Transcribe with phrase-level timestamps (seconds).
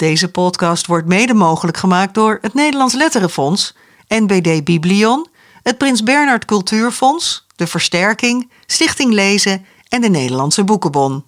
[0.00, 3.76] Deze podcast wordt mede mogelijk gemaakt door het Nederlands Letterenfonds,
[4.08, 5.26] NBD Biblion,
[5.62, 11.24] het Prins Bernhard Cultuurfonds, de Versterking, Stichting Lezen en de Nederlandse Boekenbon.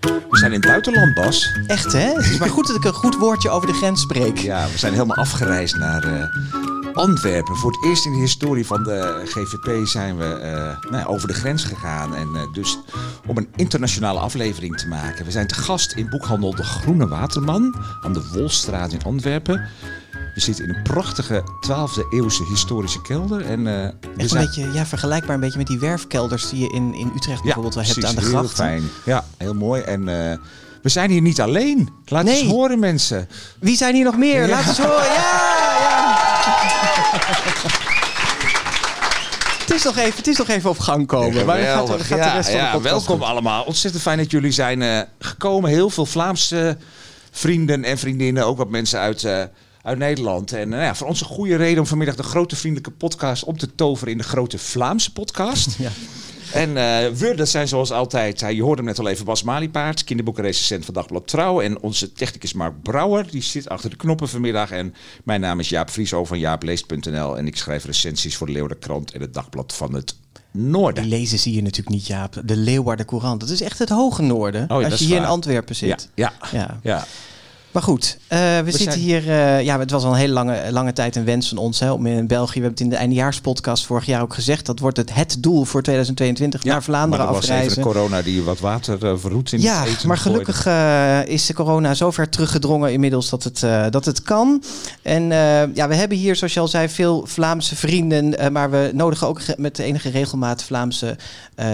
[0.00, 1.56] We zijn in het buitenland, Bas.
[1.66, 2.12] Echt hè?
[2.12, 4.38] Het is maar goed dat ik een goed woordje over de grens spreek.
[4.38, 7.56] Ja, we zijn helemaal afgereisd naar eh, Antwerpen.
[7.56, 10.52] Voor het eerst in de historie van de GVP zijn we eh,
[10.90, 12.14] nou ja, over de grens gegaan.
[12.14, 12.78] En eh, dus
[13.26, 15.24] om een internationale aflevering te maken.
[15.24, 19.66] We zijn te gast in boekhandel De Groene Waterman aan de Wolstraat in Antwerpen.
[20.34, 23.40] We zitten in een prachtige 12e eeuwse historische kelder.
[23.46, 27.12] En, zijn- een beetje ja, vergelijkbaar een beetje met die werfkelders die je in, in
[27.16, 28.56] Utrecht bijvoorbeeld wel hebt aan de heel grachten.
[28.56, 28.82] fijn.
[29.04, 29.82] Ja, heel mooi.
[29.82, 30.04] En
[30.82, 31.88] we zijn hier niet alleen.
[32.04, 33.28] Laat eens horen, mensen.
[33.60, 34.48] Wie zijn hier nog meer?
[34.48, 35.04] Laat eens horen.
[35.04, 35.63] Ja.
[39.58, 41.46] Het, is nog even, het is nog even op gang komen.
[41.46, 43.26] maar dan gaat, de rest van de ja, welkom goed.
[43.26, 43.64] allemaal.
[43.64, 45.70] Ontzettend fijn dat jullie zijn eh, gekomen.
[45.70, 46.76] Heel veel Vlaamse
[47.30, 48.46] vrienden en vriendinnen.
[48.46, 49.42] Ook wat mensen uit, eh,
[49.82, 50.52] uit Nederland.
[50.52, 53.58] En eh, ja, voor ons een goede reden om vanmiddag de grote vriendelijke podcast om
[53.58, 55.76] te toveren in de grote Vlaamse podcast.
[55.78, 55.90] Ja.
[56.54, 56.74] En
[57.16, 60.84] we, dat zijn zoals altijd, eh, je hoorde hem net al even, Bas Maliepaard, kinderboekenrecensent
[60.84, 61.60] van Dagblad Trouw.
[61.60, 64.70] En onze technicus Mark Brouwer, die zit achter de knoppen vanmiddag.
[64.70, 64.94] En
[65.24, 67.36] mijn naam is Jaap Vrieso van jaapleest.nl.
[67.38, 70.14] En ik schrijf recensies voor de Leeuwardenkrant en het Dagblad van het
[70.50, 71.02] Noorden.
[71.02, 72.42] Die lezen zie je natuurlijk niet, Jaap.
[72.44, 73.40] De Leeuwarden Courant.
[73.40, 74.70] Dat is echt het hoge noorden.
[74.70, 75.24] Oh, als je hier in.
[75.24, 76.08] Antwerpen Ja, zit.
[76.14, 76.78] ja, Ja.
[76.82, 77.04] ja.
[77.74, 79.28] Maar goed, eh, we, zitten zijn- hier.
[79.30, 81.90] eh, ja, het was al een hele lange, lange tijd een wens van ons hè,
[81.92, 82.52] om in België.
[82.60, 84.66] We hebben het in de eindejaarspodcast vorig jaar ook gezegd.
[84.66, 87.82] Dat wordt het, het doel voor 2022 naar Vlaanderen maar er was even afreizen.
[87.82, 90.66] de corona die wat water uh, verroet in Ja, het maar gelukkig
[91.28, 93.60] is de corona zo ver teruggedrongen inmiddels dat het,
[93.92, 94.62] dat het kan.
[95.02, 95.22] En
[95.74, 98.52] ja, we hebben hier, zoals je al zei, veel Vlaamse vrienden.
[98.52, 101.16] maar we nodigen ook met de enige regelmaat Vlaamse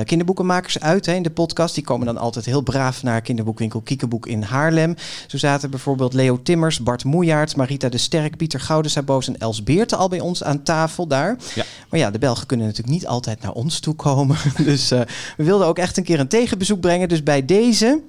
[0.04, 1.74] kinderboekenmakers uit hè, in de podcast.
[1.74, 4.94] Die komen dan altijd heel braaf naar kinderboekwinkel Kiekeboek in Haarlem.
[5.26, 9.96] Zo zaten bijvoorbeeld Leo Timmers, Bart Moejaert, Marita de Sterk, Pieter Goudensaboos en Els Beerte
[9.96, 11.36] al bij ons aan tafel daar.
[11.54, 11.64] Ja.
[11.88, 14.36] Maar ja, de Belgen kunnen natuurlijk niet altijd naar ons toe komen.
[14.64, 15.00] Dus eh,
[15.36, 17.08] we wilden ook echt een keer een tegenbezoek brengen.
[17.08, 18.00] Dus bij deze.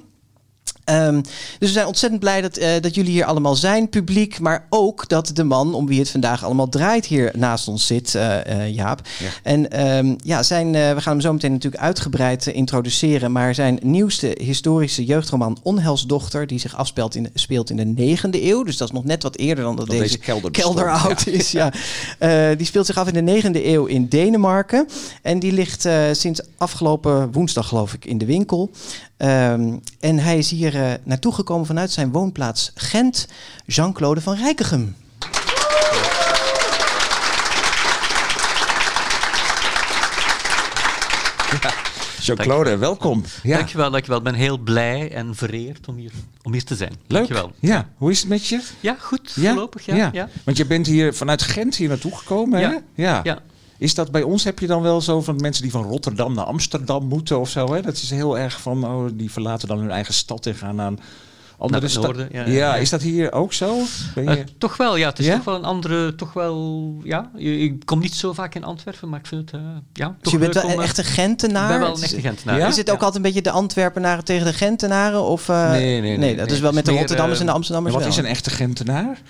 [0.84, 1.22] Ehm,
[1.60, 4.40] dus we zijn ontzettend blij dat, eh, dat jullie hier allemaal zijn, publiek.
[4.40, 8.16] Maar ook dat de man om wie het vandaag allemaal draait hier naast ons zit,
[8.16, 9.02] eh, eh, Jaap.
[9.20, 9.28] Ja.
[9.44, 13.32] En ehm, ja, zijn, we gaan hem zo meteen natuurlijk uitgebreid introduceren.
[13.32, 18.64] Maar zijn nieuwste historische jeugdroman Onhelsdochter, die zich afspeelt in, speelt in de negende eeuw.
[18.64, 21.52] Dus dat is nog net wat eerder dan dat Dat deze, deze kelder oud is.
[21.62, 21.72] Ja.
[22.56, 24.88] Die speelt zich af in de negende eeuw in Denemarken.
[25.22, 28.72] En die ligt sinds afgelopen woensdag, geloof ik, in de winkel.
[29.22, 33.28] Ehm, en hij is hier eh, naartoe gekomen vanuit zijn woonplaats Gent,
[33.66, 34.96] Jean-Claude van Rijkegem.
[42.22, 43.24] Jean-Claude, welkom.
[43.44, 43.58] Ja.
[43.58, 44.18] Dankjewel, dankjewel.
[44.18, 46.12] Ik ben heel blij en vereerd om hier,
[46.44, 46.90] om hier te zijn.
[46.90, 47.08] Leuk.
[47.08, 47.52] Dankjewel.
[47.60, 48.62] Ja, hoe is het met je?
[48.80, 49.32] Ja, goed.
[49.32, 50.10] Voorlopig, ja.
[50.14, 50.30] ja.
[50.44, 52.78] Want je bent hier vanuit Gent hier naartoe gekomen, hè?
[52.96, 53.22] Ja.
[53.24, 53.42] ja.
[53.82, 56.46] Is dat bij ons, heb je dan wel zo van mensen die van Rotterdam naar
[56.46, 57.74] Amsterdam moeten of zo?
[57.74, 57.82] Hè?
[57.82, 60.88] Dat is heel erg van, oh, die verlaten dan hun eigen stad en gaan naar
[60.88, 61.00] een
[61.58, 62.16] andere stad.
[62.18, 62.76] ja, Ja, ja, ja.
[62.76, 63.78] is dat hier ook zo?
[64.16, 64.30] Ben je...
[64.30, 65.10] Eh, toch wel, ja.
[65.10, 65.36] Het is Ja?
[65.36, 67.30] toch wel een andere, toch wel, ja.
[67.36, 70.16] Je- Ik kom niet zo vaak in Antwerpen, maar ik vind het, eh, ja, toch
[70.22, 71.64] Dus je bent wel om, een eh, echte Gentenaar?
[71.64, 72.58] Ik ben wel een is- echte Gentenaar.
[72.58, 72.68] Ja?
[72.68, 75.22] Is het ook altijd een beetje de Antwerpenaren tegen de Gentenaren?
[75.24, 76.56] Of, eh, Nee, nee, nee, nee, dat nee.
[76.56, 78.14] is wel met de Rotterdammers en de Amsterdammers wat wel.
[78.14, 79.22] is een echte Gentenaar?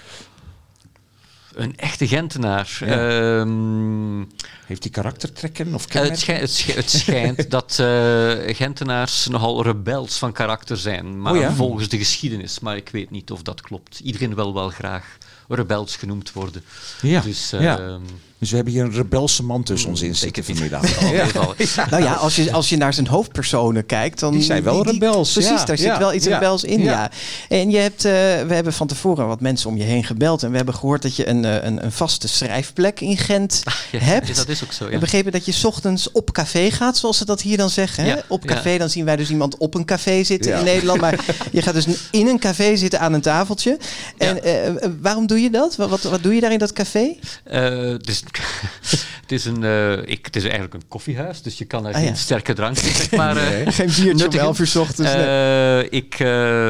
[1.55, 2.77] Een echte Gentenaar.
[2.85, 3.09] Ja.
[3.39, 4.19] Ehm,
[4.65, 10.17] Heeft die karaktertrekken of het, schij- het, schij- het schijnt dat eh, Gentenaars nogal rebels
[10.17, 11.21] van karakter zijn.
[11.21, 11.51] Maar Oh ja?
[11.53, 12.59] volgens de geschiedenis.
[12.59, 13.99] Maar ik weet niet of dat klopt.
[13.99, 15.17] Iedereen wil wel graag
[15.47, 16.63] rebels genoemd worden.
[17.01, 17.99] Ja, Dus, ja.
[18.41, 20.83] Dus we hebben hier een rebelse man tussen ons in zitten vanmiddag.
[21.11, 21.53] ieder geval.
[21.89, 24.31] Nou ja, als je, als je naar zijn hoofdpersonen kijkt, dan...
[24.33, 26.91] Die zijn wel rebels, Precies, ja, daar zit ja, wel iets ja, rebels in, ja.
[26.91, 27.11] ja.
[27.49, 28.11] En je hebt, eh,
[28.47, 30.43] we hebben van tevoren wat mensen om je heen gebeld.
[30.43, 33.99] En we hebben gehoord dat je een, eh, een, een vaste schrijfplek in Gent Ja,
[33.99, 34.35] hebt.
[34.35, 34.99] Dat is ook zo, We ja.
[34.99, 38.03] begrepen dat je 's ochtends op café gaat, zoals ze dat hier dan zeggen.
[38.03, 38.09] Hè?
[38.09, 38.55] Ja, op ja.
[38.55, 40.57] café, dan zien wij dus iemand op een café zitten Ja.
[40.57, 41.01] in Nederland.
[41.01, 43.77] Maar je gaat dus in een café zitten aan een tafeltje.
[44.17, 44.41] En Ja.
[44.41, 44.71] eh,
[45.01, 45.75] waarom doe je dat?
[45.75, 47.15] Wat, wat, wat doe je daar in dat café?
[47.43, 47.93] Eh,
[49.21, 51.99] het, is, een, eh, ik, het is eigenlijk een koffiehuis, dus je kan er Ah,
[51.99, 52.15] geen ja.
[52.15, 54.33] sterke drank zeg maar, eh, Geen biertje om.
[54.45, 55.13] 11 uur 's ochtends.
[55.13, 55.25] nee.
[55.25, 56.19] Eh, ik,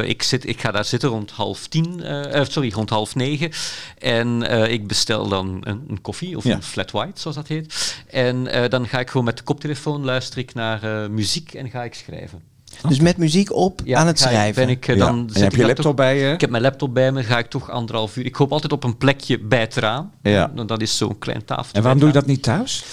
[0.08, 2.02] ik, zit, ik ga daar zitten rond half tien,
[2.48, 3.50] sorry, rond half negen.
[3.98, 6.54] En ik bestel dan een, een koffie, of Ja.
[6.54, 7.94] een flat white, zoals dat heet.
[8.10, 11.94] En dan ga ik gewoon met de koptelefoon luister ik naar muziek en ga ik
[11.94, 12.42] schrijven.
[12.88, 14.66] Dus met muziek op Ja, aan het ik- schrijven.
[14.66, 15.04] Ben ik, eh, Ja.
[15.06, 16.32] dan En zit heb ik je laptop toch- bij je?
[16.32, 18.24] Ik heb mijn laptop bij me, ga ik toch anderhalf uur.
[18.26, 20.10] Ik hoop altijd op een plekje bij het raam.
[20.22, 20.52] Ja.
[20.56, 21.72] En Dat is zo'n klein tafeltje.
[21.76, 22.84] En waarom doe je dat niet thuis?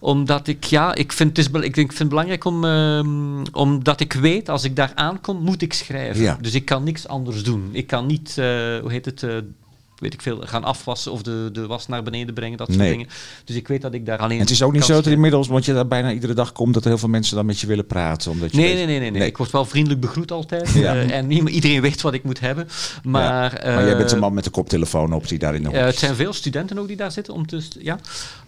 [0.00, 3.44] Omdat ik, ja, ik vind het, is, ik denk, ik vind het belangrijk om, ehm,
[3.52, 6.22] omdat ik weet, als ik daar aankom, moet ik schrijven.
[6.22, 6.38] Ja.
[6.40, 7.68] Dus ik kan niks anders doen.
[7.72, 8.44] Ik kan niet, eh,
[8.80, 9.30] hoe heet het, eh,
[9.98, 12.90] weet ik veel, gaan afwassen of de, de was naar beneden brengen, dat soort Nee.
[12.90, 13.06] dingen.
[13.44, 15.48] Dus ik weet dat ik daar alleen En het is ook niet zo dat inmiddels,
[15.48, 17.66] want je daar bijna iedere dag komt, dat er heel veel mensen dan met je
[17.66, 18.30] willen praten.
[18.30, 19.28] Omdat je Nee, weet- nee, nee, nee, nee.
[19.28, 20.70] Ik word wel vriendelijk begroet altijd.
[20.72, 20.94] Ja.
[20.94, 22.68] eh, en iedereen weet wat ik moet hebben.
[23.02, 23.74] Maar, Ja.
[23.74, 25.76] maar jij bent eh, een man met de koptelefoon op die daar in de hoek
[25.76, 27.96] Eh, het zijn veel studenten ook die daar zitten om te, ja,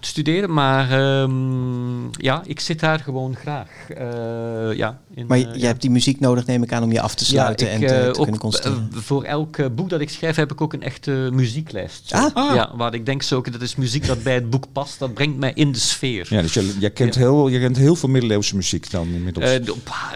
[0.00, 0.52] te studeren.
[0.52, 3.68] Maar ehm, ja, ik zit daar gewoon graag.
[3.96, 5.66] Eh, ja, in, Maar eh, je, je ja.
[5.66, 7.94] hebt die muziek nodig, neem ik aan, om je af te sluiten ik, en te,
[7.94, 8.88] eh, te kunnen concentreren.
[8.94, 12.02] eh, voor elk boek dat ik schrijf heb ik ook een echte muzieklijst.
[12.04, 12.16] Zo.
[12.34, 12.54] Ah.
[12.54, 14.98] Ja, waar ik denk zo, dat is muziek dat bij het boek past.
[14.98, 16.26] Dat brengt mij in de sfeer.
[16.30, 19.44] Ja, dus je, je, kent heel, je kent heel veel middeleeuwse muziek dan inmiddels.
[19.50, 19.60] Eh,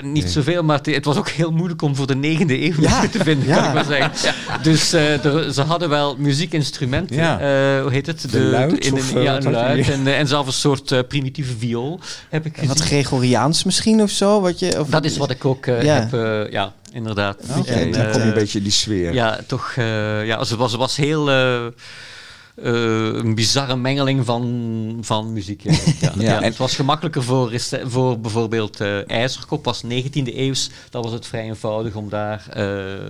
[0.03, 3.07] niet zoveel, maar het, het was ook heel moeilijk om voor de negende eeuw Ja,
[3.09, 3.57] te vinden, ja.
[3.57, 4.63] kan ik maar zeggen.
[4.63, 7.39] Dus er- ze hadden wel muziekinstrumenten, Ja.
[7.39, 8.31] eh, hoe heet het?
[8.31, 9.91] De luid, in of, ja, een luid.
[9.91, 12.93] En, en zelfs een soort primitieve viool heb ik En wat gezien.
[12.93, 14.41] Gregoriaans misschien of zo?
[14.41, 15.95] Wat je, of Dat is wat ik ook eh, Ja.
[16.01, 17.37] heb, eh, ja, inderdaad.
[17.59, 19.13] Oké, En, dan kom je een eh, beetje in die sfeer.
[19.13, 19.73] Ja, toch.
[20.25, 21.31] ja, ze was, was heel.
[22.57, 22.71] Eh,
[23.09, 25.63] eh, een bizarre mengeling van, van muziek.
[25.63, 25.71] Ja.
[26.01, 30.37] Ja, Ja, ja, en- het was gemakkelijker voor, rece- voor bijvoorbeeld eh IJzerkop, was 19e
[30.37, 30.71] eeuws.
[30.91, 32.65] Dat was het vrij eenvoudig om daar, eh,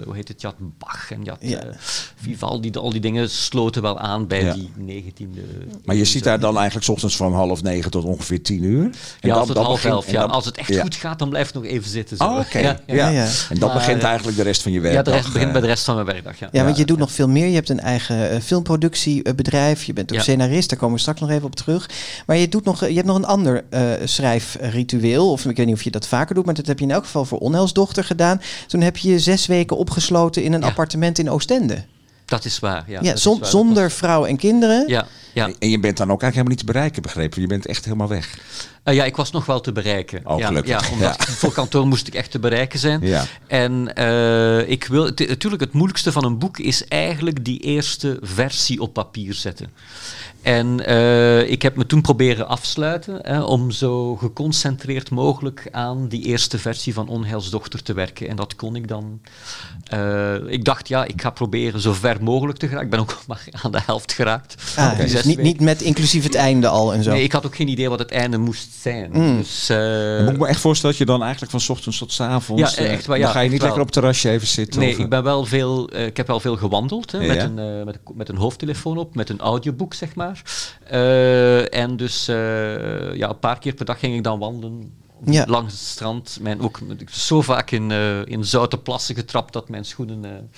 [0.05, 1.59] hoe heet het, je had Bach en je had Ja.
[1.59, 1.69] eh,
[2.17, 4.53] Vivaldi, al die dingen sloten wel aan bij Ja.
[4.55, 5.41] die 19e
[5.85, 8.85] Maar je zit daar dan eigenlijk 's ochtends van half negen tot ongeveer tien uur.
[8.85, 10.07] En Ja, als het dan half elf.
[10.07, 10.23] en Ja.
[10.23, 10.83] Als het echt ja.
[10.83, 12.17] goed gaat, dan blijf ik nog even zitten.
[12.17, 12.25] Zo.
[12.25, 12.59] Oh, oké.
[12.69, 13.09] Ja, Ja, ja.
[13.09, 13.29] ja.
[13.51, 15.05] En Maar, begint eh, eigenlijk de rest van je Ja, werkdag.
[15.05, 16.39] de rest begint eh, bij de rest van mijn werkdag.
[16.39, 16.49] Ja.
[16.53, 17.47] Ja, want je doet nog veel meer.
[17.47, 18.41] Je hebt een eigen eh,
[19.33, 19.85] filmproductiebedrijf.
[19.85, 20.23] Je bent ook Ja.
[20.23, 20.69] scenarist.
[20.69, 21.91] Daar komen we straks nog even op terug.
[22.27, 25.31] Maar je, doet nog, je hebt nog een ander eh, schrijfritueel.
[25.31, 26.45] Of ik weet niet of je dat vaker doet.
[26.45, 28.41] Maar dat heb je in elk geval voor Onheilsdochter gedaan.
[28.67, 30.67] Toen heb je je zes weken opgesloten in een Ja.
[30.67, 31.85] appartement in Oostende.
[32.25, 32.85] Dat is waar.
[32.87, 33.47] Ja, Ja, is waar.
[33.47, 34.89] zonder vrouw en kinderen.
[34.89, 35.51] Ja, ja.
[35.59, 37.41] En je bent dan ook eigenlijk helemaal niet te bereiken, begrepen?
[37.41, 38.39] Je bent echt helemaal weg.
[38.83, 40.21] Eh, ja, ik was nog wel te bereiken.
[40.25, 41.15] Oh, ja, ja, omdat Ja.
[41.19, 43.01] voor kantoor moest ik echt te bereiken zijn.
[43.03, 43.25] Ja.
[43.47, 48.81] En eh, ik wil, natuurlijk, het moeilijkste van een boek is eigenlijk die eerste versie
[48.81, 49.71] op papier zetten.
[50.43, 56.23] En eh, ik heb me toen proberen afsluiten hè, om zo geconcentreerd mogelijk aan die
[56.25, 58.29] eerste versie van Onheilsdochter te werken.
[58.29, 59.21] En dat kon ik dan.
[59.85, 62.85] eh, ik dacht, ja, ik ga proberen zo ver mogelijk te geraken.
[62.85, 64.55] Ik ben ook maar aan de helft geraakt.
[64.77, 67.11] Ah, dus niet, niet met inclusief het einde al en zo.
[67.13, 69.11] Nee, ik had ook geen idee wat het einde moest zijn.
[69.13, 69.37] Mm.
[69.37, 72.13] Dus, eh, moet ik me echt voorstellen dat je dan eigenlijk van 's ochtends tot
[72.13, 72.75] 's avonds...
[72.75, 73.79] Ja, echt wel, Dan ga je niet lekker wel.
[73.79, 74.81] op het terrasje even zitten?
[74.81, 77.27] Nee, of, ik, ben wel veel, eh, ik heb wel veel gewandeld hè, Ja.
[77.27, 80.32] met, een, eh, met, met een hoofdtelefoon op, met een audioboek, zeg maar.
[80.87, 84.93] Eh, en dus eh, ja, een paar keer per dag ging ik dan wandelen
[85.25, 85.45] Ja.
[85.49, 86.39] langs het strand.
[86.41, 86.79] Mijn, ook,
[87.11, 90.23] zo vaak in, eh, in zoute plassen getrapt dat mijn schoenen...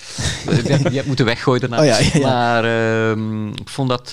[0.65, 1.79] die, heb- moeten weggooien daarna.
[1.79, 2.21] Oh ja, ja, ja.
[2.29, 2.65] Maar
[3.11, 4.11] ehm, ik vond dat...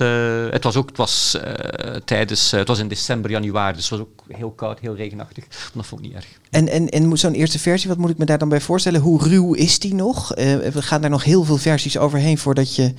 [0.52, 1.38] het was ook het was,
[2.06, 2.52] tijdens...
[2.52, 5.48] het was in december, januari, dus het was ook heel koud, heel regenachtig.
[5.50, 6.26] Maar dat vond ik niet erg.
[6.50, 9.02] En, en, en zo'n eerste versie, wat moet ik me daar dan bij voorstellen?
[9.02, 10.28] Hoe ruw is die nog?
[10.36, 12.94] We gaan daar nog heel veel versies overheen voordat je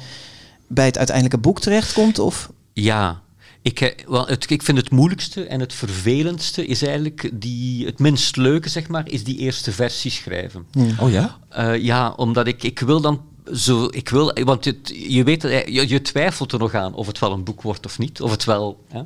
[0.75, 2.19] bij het uiteindelijke boek terechtkomt?
[2.19, 2.51] Of?
[2.73, 3.21] Ja,
[3.63, 7.99] ik, eh, wel, het, ik vind het moeilijkste en het vervelendste is eigenlijk die, het
[7.99, 10.67] minst leuke, zeg maar, is die eerste versie schrijven.
[10.99, 11.39] Oh ja?
[11.49, 13.21] Eh, ja, omdat ik, ik wil dan
[13.53, 17.07] zo, ik wil, want het, je weet, eh, je, je twijfelt er nog aan of
[17.07, 19.03] het wel een boek wordt of niet, of het wel, hè,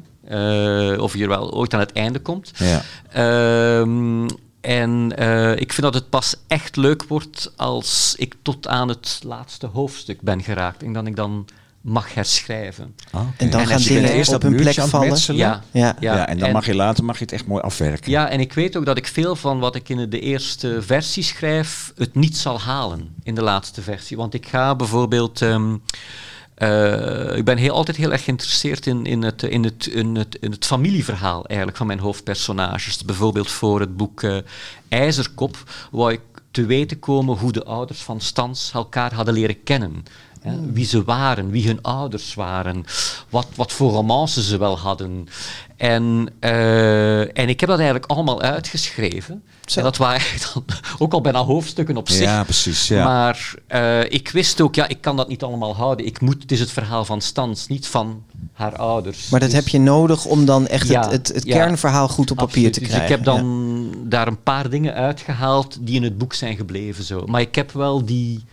[0.93, 2.53] eh, of je wel ooit aan het einde komt.
[2.57, 2.83] Ja.
[3.11, 4.29] Ehm,
[4.61, 9.21] en eh, ik vind dat het pas echt leuk wordt als ik tot aan het
[9.25, 11.47] laatste hoofdstuk ben geraakt en dan ik dan
[11.87, 12.95] mag herschrijven.
[13.11, 13.21] Ah.
[13.37, 15.09] En dan En gaan dingen eerst op hun plek vallen.
[15.09, 15.40] metselen.
[15.40, 15.97] Ja, Ja.
[16.00, 18.11] Ja, en dan mag je later mag je het echt mooi afwerken.
[18.11, 21.23] Ja, en ik weet ook dat ik veel van wat ik in de eerste versie
[21.23, 24.16] schrijf, het niet zal halen in de laatste versie.
[24.16, 25.43] Want ik ga bijvoorbeeld.
[25.43, 25.76] ehm,
[26.55, 30.37] eh, ik ben heel, altijd heel erg geïnteresseerd in, in, het, in, het, in, het,
[30.40, 33.05] in het familieverhaal eigenlijk van mijn hoofdpersonages.
[33.05, 34.37] Bijvoorbeeld voor het boek eh,
[34.88, 35.57] IJzerkop,
[35.90, 40.05] wou ik te weten komen hoe de ouders van Stans elkaar hadden leren kennen.
[40.47, 42.85] Hè, wie ze waren, wie hun ouders waren,
[43.29, 45.29] wat, wat voor romances ze wel hadden.
[45.76, 49.43] En, eh, en ik heb dat eigenlijk allemaal uitgeschreven.
[49.65, 49.79] Zo.
[49.79, 50.65] En dat waren dan
[50.99, 52.25] ook al bijna hoofdstukken op zich.
[52.25, 52.88] Ja, precies.
[52.88, 53.05] Ja.
[53.05, 56.07] Maar eh, ik wist ook, ja, ik kan dat niet allemaal houden.
[56.07, 58.23] Ik moet, het is het verhaal van Stans, niet van
[58.53, 59.29] haar ouders.
[59.29, 61.57] Maar dat Dus- heb je nodig om dan echt Ja, het, het, het ja.
[61.57, 62.73] kernverhaal goed op papier Absoluut.
[62.73, 63.09] te dus krijgen.
[63.11, 67.05] ik heb dan daar een paar dingen uitgehaald die in het boek zijn gebleven.
[67.05, 67.25] Zo.
[67.26, 68.45] Maar ik heb wel die...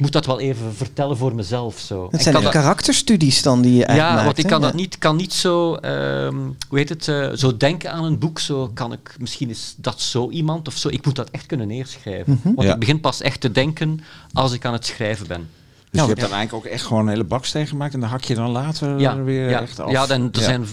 [0.00, 1.78] Ik moet dat wel even vertellen voor mezelf.
[1.78, 2.04] Zo.
[2.04, 4.74] Het Ik zijn dat- karakterstudies dan die je eigenlijk ja, maakt, want ik kan dat
[4.74, 6.34] niet, kan niet zo, ehm,
[6.68, 8.38] hoe heet het, eh, zo denken aan een boek.
[8.38, 10.88] Zo kan ik, misschien is dat zo iemand of zo.
[10.88, 12.40] Ik moet dat echt kunnen neerschrijven.
[12.44, 12.72] Want Ja.
[12.72, 14.00] ik begin pas echt te denken
[14.32, 15.38] als ik aan het schrijven ben.
[15.40, 18.08] Dus Nou, je hebt dan eigenlijk ook echt gewoon een hele baksteen gemaakt en dan
[18.08, 19.90] hak je dan later Ja, weer ja, echt af.
[19.90, 20.44] ja, dan, er Ja.
[20.44, 20.66] zijn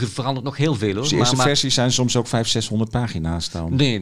[0.00, 1.00] er verandert nog heel veel hoor.
[1.00, 3.70] Dus de eerste maar, maar, versies zijn soms ook 500, 600 pagina's dan.
[3.82, 4.00] Nee,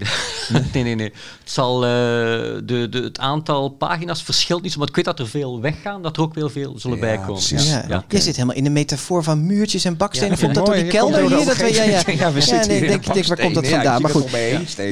[0.72, 1.12] nee, nee, nee.
[1.40, 5.28] Het, zal, uh, de, de, het aantal pagina's verschilt niet, maar ik weet dat er
[5.28, 7.32] veel weggaan, dat er ook wel veel zullen Ja, bijkomen.
[7.34, 7.70] precies.
[7.70, 8.04] Ja, Ja.
[8.08, 10.36] Je zit helemaal in de metafoor van muurtjes en bakstenen.
[10.36, 10.86] Ja, Komt dat door mooi.
[10.88, 11.46] die kelder hier?
[11.46, 12.02] Dat we, ja, ja.
[12.20, 14.02] Ja, we zitten nee, denk, denk, waar komt dat vandaan?
[14.02, 14.30] Maar goed.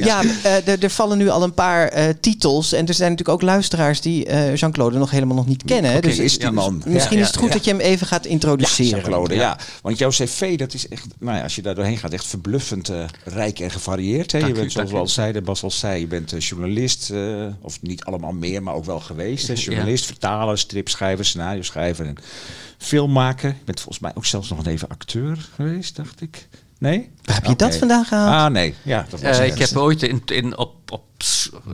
[0.01, 2.73] Ja, eh, er- vallen nu al een paar eh, titels.
[2.73, 6.01] En er zijn natuurlijk ook luisteraars die eh, Jean-Claude nog helemaal nog niet kennen.
[6.01, 6.81] dus is die man.
[6.85, 8.89] Misschien is het goed dat je hem even gaat introduceren.
[8.89, 9.57] Jean-Claude, ja.
[9.81, 12.89] Want jouw cv, dat is echt, nou ja, als je daar doorheen gaat, echt verbluffend
[12.89, 14.31] eh, rijk en gevarieerd.
[14.31, 14.39] Hè?
[14.39, 14.99] Dank je u, bent, zoals dank we u.
[14.99, 18.85] al zeiden, Bas al zei, je bent journalist, eh, of niet allemaal meer, maar ook
[18.85, 19.47] wel geweest.
[19.47, 19.53] Hè?
[19.53, 22.17] Journalist, vertaler, stripschrijver, scenario schrijver en
[22.77, 23.49] filmmaker.
[23.49, 26.47] Je bent volgens mij ook zelfs nog even acteur geweest, dacht ik.
[26.79, 27.09] Nee?
[27.23, 27.77] Waar heb je dat Oké.
[27.77, 28.45] vandaan gehaald?
[28.45, 28.73] Ah, nee.
[28.81, 31.01] Ja, dat was Eh, ik heb ooit in, in, op, op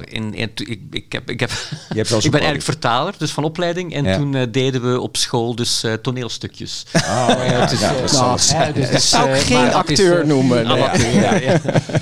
[0.06, 1.50] in, in, ik, ik, heb, ik, heb,
[1.90, 3.94] wel eens ik ben eigenlijk vertaler, dus van opleiding.
[3.94, 4.18] En Ja.
[4.18, 6.86] toen eh, deden we op school dus eh, toneelstukjes.
[6.94, 8.34] Oh, ja, ja, dat Nou,
[8.74, 10.68] dus dat zou ik geen is, acteur noemen.
[10.68, 10.84] nee.
[10.84, 11.60] amateur, ja, ja.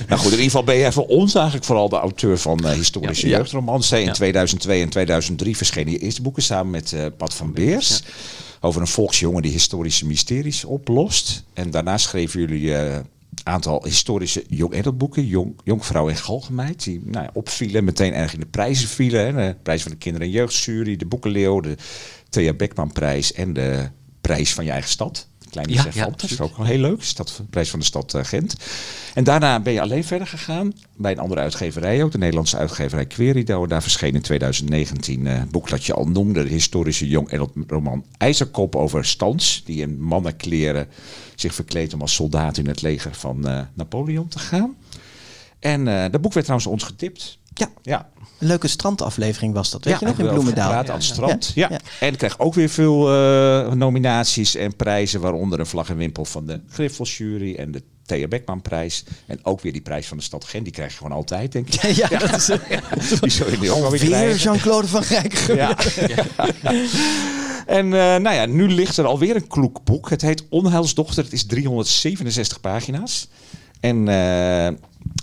[0.08, 3.28] Nou goed, in ieder geval ben jij voor ons eigenlijk vooral de auteur van historische
[3.28, 3.38] Ja.
[3.38, 3.92] jeugdromans.
[3.92, 4.12] In Ja.
[4.12, 8.02] 2002 en 2003 verschenen je eerste boeken samen met eh Pat van Beers.
[8.66, 11.44] Over een volksjongen die historische mysteries oplost.
[11.54, 13.06] En daarna schreven jullie eh, een
[13.44, 15.26] aantal historische young adult boeken.
[15.26, 16.84] Jong, en Galgenmeid.
[16.84, 19.36] Die nou, opvielen, meteen erg in de prijzen vielen.
[19.36, 19.48] Hè.
[19.48, 21.76] De prijs van de kinder- en jeugdjury, de Boekenleeuw, de
[22.30, 23.90] Thea Beckman prijs en de
[24.22, 25.28] prijs van je eigen stad.
[25.54, 26.12] Kleine Ja, Servant.
[26.12, 27.04] ja, dat is ook wel heel leuk.
[27.04, 28.56] Stad, prijs van de stad eh, Gent.
[29.14, 32.12] En daarna ben je alleen verder gegaan bij een andere uitgeverij ook.
[32.12, 33.68] De Nederlandse uitgeverij Querido.
[33.68, 36.44] Daar verscheen in 2019 eh, een boek dat je al noemde.
[36.44, 39.62] De historische jong adult roman IJzerkop over Stans.
[39.66, 40.88] Die in mannenkleren
[41.36, 44.76] zich verkleedt om als soldaat in het leger van eh, Napoleon te gaan.
[45.64, 47.38] En eh, dat boek werd trouwens ons getipt.
[47.54, 49.84] Ja, Ja, een leuke strandaflevering was dat.
[49.84, 50.70] Weet je nog, in Bloemendaal.
[50.70, 51.52] Praat aan het strand.
[51.56, 51.68] Ja.
[51.70, 51.80] Ja.
[52.00, 56.46] En kreeg ook weer veel eh, nominaties en prijzen, waaronder een vlag en wimpel van
[56.46, 59.04] de Griffelsjury en de Thea Beckman prijs.
[59.26, 60.64] En ook weer die prijs van de stad Gent.
[60.64, 61.82] Die krijg je gewoon altijd, denk ik.
[62.04, 62.46] Ja, dat is
[63.22, 64.38] Die zul je nu ook weer weer krijgen.
[64.38, 65.34] Jean-Claude van Rijk.
[65.34, 65.78] Ja.
[67.80, 70.10] en eh, nou ja, nu ligt er alweer een kloek boek.
[70.10, 71.24] Het heet Onheilsdochter.
[71.24, 73.28] Het is 367 pagina's.
[73.84, 74.74] En eh,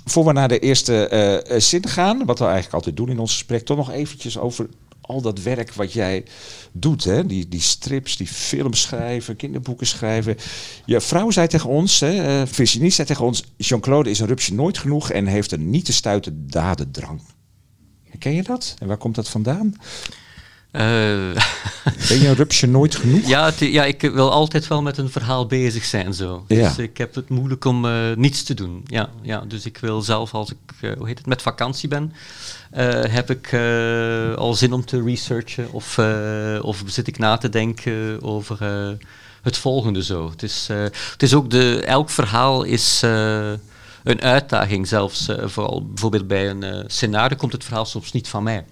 [0.05, 3.19] voor we naar de eerste eh, eh, zin gaan, wat we eigenlijk altijd doen in
[3.19, 4.69] ons gesprek, toch nog eventjes over
[5.01, 6.25] al dat werk wat jij
[6.73, 7.05] doet.
[7.05, 7.27] Hè?
[7.27, 10.37] Die, die strips, die films schrijven, kinderboeken schrijven.
[10.85, 14.79] Je vrouw zei tegen ons, hè, Virginie zei tegen ons, Jean-Claude is een rupsje nooit
[14.79, 17.21] genoeg en heeft een niet te stuiten dadendrang.
[18.19, 18.75] Ken je dat?
[18.79, 19.75] En waar komt dat vandaan?
[20.71, 20.83] Eh,
[22.09, 23.27] Ben je een rupsje nooit genoeg?
[23.27, 26.15] ja, ja, ik wil altijd wel met een verhaal bezig zijn.
[26.15, 26.45] Zo.
[26.49, 26.69] Ja.
[26.69, 28.83] Dus ik heb het moeilijk om eh, niets te doen.
[28.87, 32.13] Ja, ja, dus ik wil zelf, als ik eh, hoe heet het, met vakantie ben,
[33.11, 33.55] heb ik
[34.37, 35.99] al zin om te researchen of,
[36.63, 38.59] of zit ik na te denken over
[39.43, 40.31] het volgende zo.
[40.31, 40.69] Het is,
[41.13, 43.03] het is ook de, elk verhaal is
[44.05, 45.29] een uitdaging zelfs.
[45.45, 48.65] vooral bijvoorbeeld bij een scenario komt het verhaal soms niet van mij.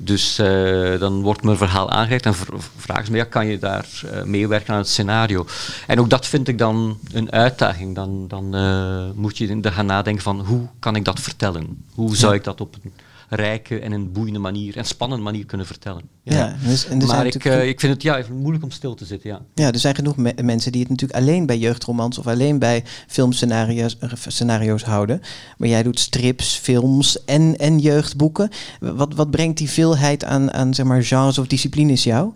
[0.00, 3.58] Dus eh, dan wordt mijn verhaal aangereikt en vr- vragen ze me, ja, kan je
[3.58, 5.46] daar eh, meewerken aan het scenario?
[5.86, 7.94] En ook dat vind ik dan een uitdaging.
[7.94, 11.84] Dan, dan eh, moet je er gaan nadenken van, hoe kan ik dat vertellen?
[11.94, 12.92] Hoe zou ik dat op een
[13.28, 16.02] rijke en een boeiende manier en spannende manier kunnen vertellen?
[16.22, 19.04] Ja, dus- en maar ik, eh, ik vind het ja, even moeilijk om stil te
[19.04, 19.40] zitten, ja.
[19.54, 22.84] Ja, er zijn genoeg me- mensen die het natuurlijk alleen bij jeugdromans of alleen bij
[23.06, 25.20] filmscenario's eh, scenario's houden.
[25.56, 28.50] Maar jij doet strips, films en, en jeugdboeken.
[28.80, 32.32] Wat, wat brengt die veelheid aan, aan zeg maar, genres of disciplines jou?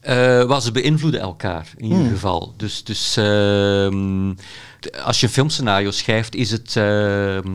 [0.00, 0.14] Eh,
[0.46, 2.54] wel, ze beïnvloeden elkaar in ieder geval.
[2.56, 4.32] Dus, dus ehm,
[5.04, 6.76] als je een filmscenario schrijft, is het.
[6.76, 7.46] ehm,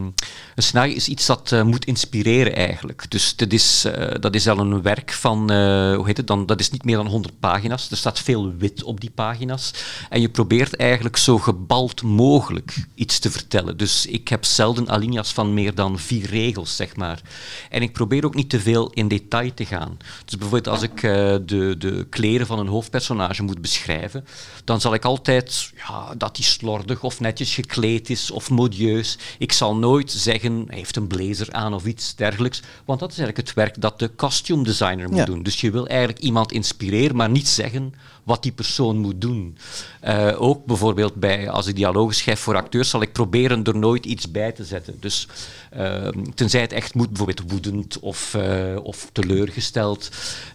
[0.55, 3.05] een scenario is iets dat eh, moet inspireren eigenlijk.
[3.12, 5.50] Dus dat is, eh, dat is al een werk van.
[5.50, 6.46] eh, hoe heet het dan?
[6.46, 7.91] Dat is niet meer dan 100 pagina's.
[7.91, 9.72] Er staat veel wit op die pagina's.
[10.10, 13.77] En je probeert eigenlijk zo gebald mogelijk iets te vertellen.
[13.77, 17.22] Dus ik heb zelden alinea's van meer dan vier regels, zeg maar.
[17.70, 19.98] En ik probeer ook niet te veel in detail te gaan.
[20.25, 24.25] Dus bijvoorbeeld als ik de, de kleren van een hoofdpersonage moet beschrijven,
[24.63, 29.18] dan zal ik altijd ja, dat hij slordig of netjes gekleed is of modieus.
[29.38, 33.18] Ik zal nooit zeggen hij heeft een blazer aan of iets dergelijks, want dat is
[33.18, 35.26] eigenlijk het werk dat de costume designer moet Ja.
[35.26, 35.44] doen.
[35.44, 37.94] Dus je wil eigenlijk iemand inspireren, maar niet zeggen
[38.25, 39.58] wat die persoon moet doen.
[40.00, 44.05] Eh, ook bijvoorbeeld bij, als ik dialogen schrijf voor acteurs, zal ik proberen er nooit
[44.05, 44.98] iets bij te zetten.
[45.00, 45.27] Dus
[45.70, 50.10] ehm, tenzij het echt moet, bijvoorbeeld woedend of, eh, of teleurgesteld.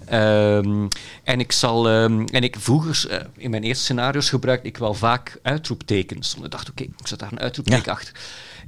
[0.06, 0.86] Ehm,
[1.24, 4.94] en ik zal, ehm, en ik vroeger eh, in mijn eerste scenario's gebruikte ik wel
[4.94, 6.32] vaak uitroeptekens.
[6.32, 8.14] Want ik dacht, oké, ik zet daar een uitroepteken achter.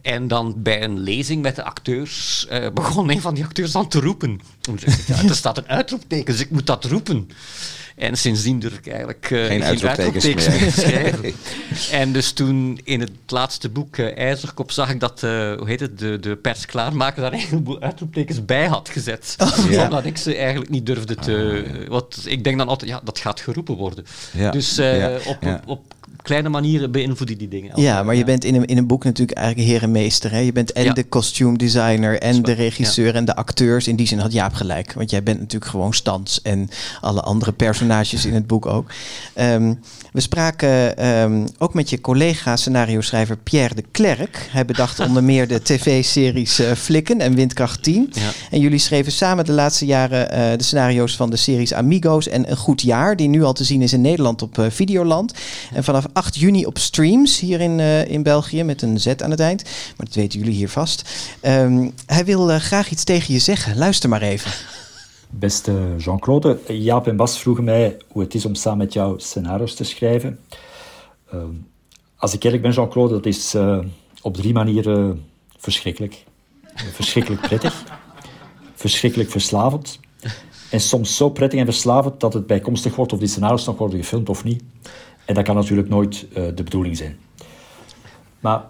[0.03, 4.01] En dan bij een lezing met de acteurs begon een van die acteurs dan te
[4.01, 4.41] roepen.
[5.07, 7.29] Ja, er staat een uitroepteken, dus ik moet dat roepen.
[8.03, 11.33] En sindsdien durf ik eigenlijk uh, geen, uitroeptekens meer te schrijven.
[11.91, 15.81] En dus toen in het laatste boek uh, IJzerkop zag ik dat, uh, hoe heet
[15.81, 19.37] het, de, de pers klaarmaker daar een heleboel uitroeptekens bij had gezet.
[19.39, 19.83] Oh, ja.
[19.85, 21.65] Omdat ik ze eigenlijk niet durfde te...
[21.83, 24.05] Oh, wat, ik denk dan altijd, ja, dat gaat geroepen worden.
[24.33, 24.51] Ja.
[24.51, 24.79] Dus
[25.27, 27.81] op, op, op kleine manieren beïnvloeden die dingen.
[27.81, 30.31] Ja, maar je bent in een, in een boek natuurlijk eigenlijk heer en meester.
[30.31, 30.39] Hè?
[30.39, 33.89] Je bent en de costume designer en de regisseur en de acteurs.
[33.89, 34.93] In die zin had Jaap gelijk.
[34.93, 36.69] Want jij bent natuurlijk gewoon Stans en
[37.01, 38.91] alle andere personages in het boek ook.
[39.41, 39.79] Um,
[40.13, 44.49] we spraken ehm, ook met je collega scenario-schrijver Pierre de Klerk.
[44.51, 48.13] Hij bedacht onder meer de tv-series uh, Flikken en Windkracht 10.
[48.13, 48.31] Ja.
[48.51, 52.51] En jullie schreven samen de laatste jaren uh, de scenario's van de series Amigos en
[52.51, 55.35] Een Goed Jaar, die nu al te zien is in Nederland op uh, Videoland.
[55.73, 59.41] En vanaf 8 juni op streams hier in, in België met een Z aan het
[59.41, 59.63] eind.
[59.97, 61.11] Maar dat weten jullie hier vast.
[61.43, 63.79] Um, hij wil graag iets tegen je zeggen.
[63.79, 64.51] Luister maar even.
[65.31, 69.75] Beste Jean-Claude, Jaap en Bas vroegen mij hoe het is om samen met jou scenario's
[69.75, 70.39] te schrijven.
[71.35, 71.41] Uh,
[72.17, 73.79] als ik eerlijk ben, Jean-Claude, dat is uh,
[74.23, 75.25] op drie manieren
[75.59, 76.25] verschrikkelijk.
[76.75, 77.85] verschrikkelijk prettig,
[78.75, 79.99] verschrikkelijk verslavend
[80.71, 83.99] en soms zo prettig en verslavend dat het bijkomstig wordt of die scenario's nog worden
[83.99, 84.63] gefilmd of niet.
[85.25, 87.19] En dat kan natuurlijk nooit uh, de bedoeling zijn.
[88.41, 88.65] Maar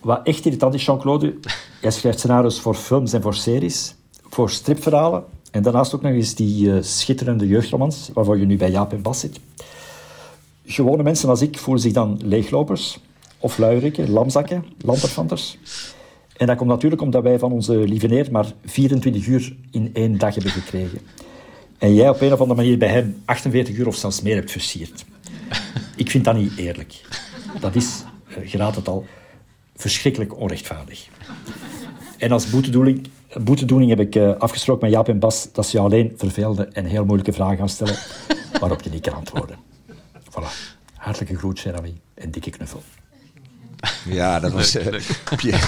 [0.00, 1.34] wat echt irritant is, Jean-Claude,
[1.82, 3.94] jij schrijft scenario's voor films en voor series,
[4.28, 8.70] voor stripverhalen en daarnaast ook nog eens die uh, schitterende jeugdromans, waarvoor je nu bij
[8.70, 9.40] Jaap en Bas zit.
[10.64, 12.98] Gewone mensen als ik voelen zich dan leeglopers,
[13.38, 15.58] of luieriken, lamzakken, lanterfanters.
[16.36, 20.18] En dat komt natuurlijk omdat wij van onze lieve neer maar 24 uur in één
[20.18, 20.98] dag hebben gekregen.
[21.78, 24.50] En jij op een of andere manier bij hem 48 uur of zelfs meer hebt
[24.50, 25.04] versierd.
[25.96, 27.00] Ik vind dat niet eerlijk.
[27.60, 28.02] Dat is,
[28.38, 29.06] uh, je raadt het al,
[29.76, 31.08] verschrikkelijk onrechtvaardig.
[32.18, 33.08] En als boetedoening
[33.40, 36.84] boetedoening heb ik uh, afgesproken met Jaap en Bas dat ze jou alleen vervelende en
[36.84, 37.96] heel moeilijke vragen gaan stellen
[38.60, 39.56] waarop je niet kan antwoorden.
[40.30, 40.80] Voilà.
[40.94, 42.82] Hartelijke groet, Jeremy, en dikke knuffel.
[44.04, 44.86] Ja, dat was uh,
[45.36, 45.66] Pierre.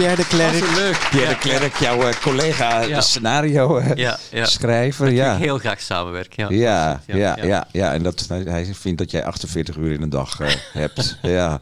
[0.00, 0.64] Pierre de Klerk.
[1.10, 3.00] Pierre de Klerk, jouw uh, collega ja.
[3.00, 4.44] scenario ja, ja.
[4.44, 5.10] schrijver.
[5.10, 5.36] Ja.
[5.36, 6.56] heel graag samenwerken.
[6.56, 10.38] Ja, ja, ja, ja, En dat, hij vindt dat jij 48 uur in een dag
[10.72, 11.18] hebt.
[11.22, 11.60] ja.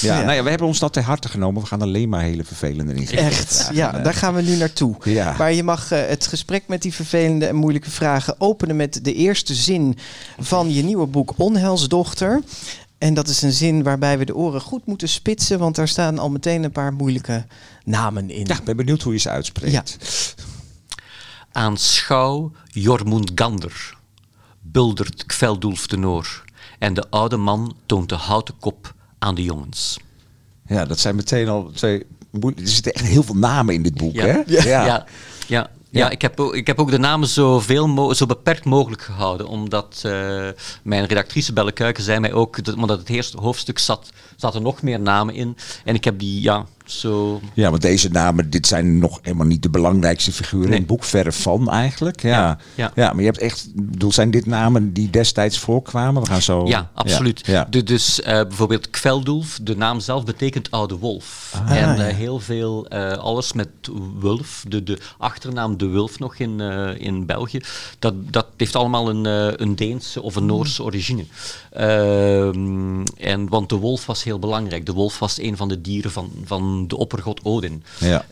[0.00, 1.62] Ja, Nou ja, we hebben ons dat ter harte genomen.
[1.62, 4.96] We gaan alleen maar hele vervelende dingen Echt, ja, daar gaan we nu naartoe.
[5.04, 5.34] Ja.
[5.38, 9.14] Maar je mag uh, het gesprek met die vervelende en moeilijke vragen openen met de
[9.14, 9.98] eerste zin
[10.38, 12.42] van je nieuwe boek Onheilsdochter.
[13.00, 16.18] En dat is een zin waarbij we de oren goed moeten spitsen, want daar staan
[16.18, 17.46] al meteen een paar moeilijke
[17.84, 18.46] namen in.
[18.46, 19.72] Ja, ik ben benieuwd hoe je ze uitspreekt.
[19.72, 19.84] Ja.
[21.52, 23.96] Aanschouw Jormungandr,
[24.60, 26.44] buldert Kveldulf de Noor.
[26.78, 29.98] En de oude man toont de houten kop aan de jongens.
[30.66, 32.06] Ja, dat zijn meteen al twee.
[32.40, 34.26] Er zitten echt heel veel namen in dit boek, ja.
[34.26, 34.42] hè?
[34.46, 34.84] Ja.
[34.84, 35.06] ja.
[35.46, 35.70] ja.
[35.90, 39.46] Ja, ik, heb ook, ik heb ook de namen zo, veel zo beperkt mogelijk gehouden.
[39.46, 40.12] Omdat uh,
[40.82, 44.82] mijn redactrice Belle Kuiken zei mij ook, dat, omdat het eerste hoofdstuk zat, zaten nog
[44.82, 45.56] meer namen in.
[45.84, 47.40] En ik heb die ja, zo...
[47.54, 51.04] Ja, want deze namen, dit zijn nog helemaal niet de belangrijkste figuren in het boek.
[51.04, 52.22] Verre van eigenlijk.
[52.22, 53.12] Ja, ja, ja.
[53.12, 56.22] maar je hebt echt, bedoel, zijn dit namen die destijds voorkwamen?
[56.22, 56.66] We gaan zo...
[56.66, 57.46] Ja, absoluut.
[57.46, 61.52] Ja, De, dus uh, bijvoorbeeld Kveldulf, de naam zelf betekent oude wolf.
[61.64, 63.68] Ah, en uh, heel veel, uh, alles met
[64.18, 66.60] Wulf, de, de achternaam de Wulf nog in,
[66.98, 67.60] in België,
[67.98, 69.24] dat, dat heeft allemaal een,
[69.62, 71.24] een Deense of een Noorse origine.
[71.70, 74.86] Ehm, en, want de wolf was heel belangrijk.
[74.86, 77.82] De wolf was een van de dieren van, van de oppergod Odin.
[77.98, 78.24] Ja.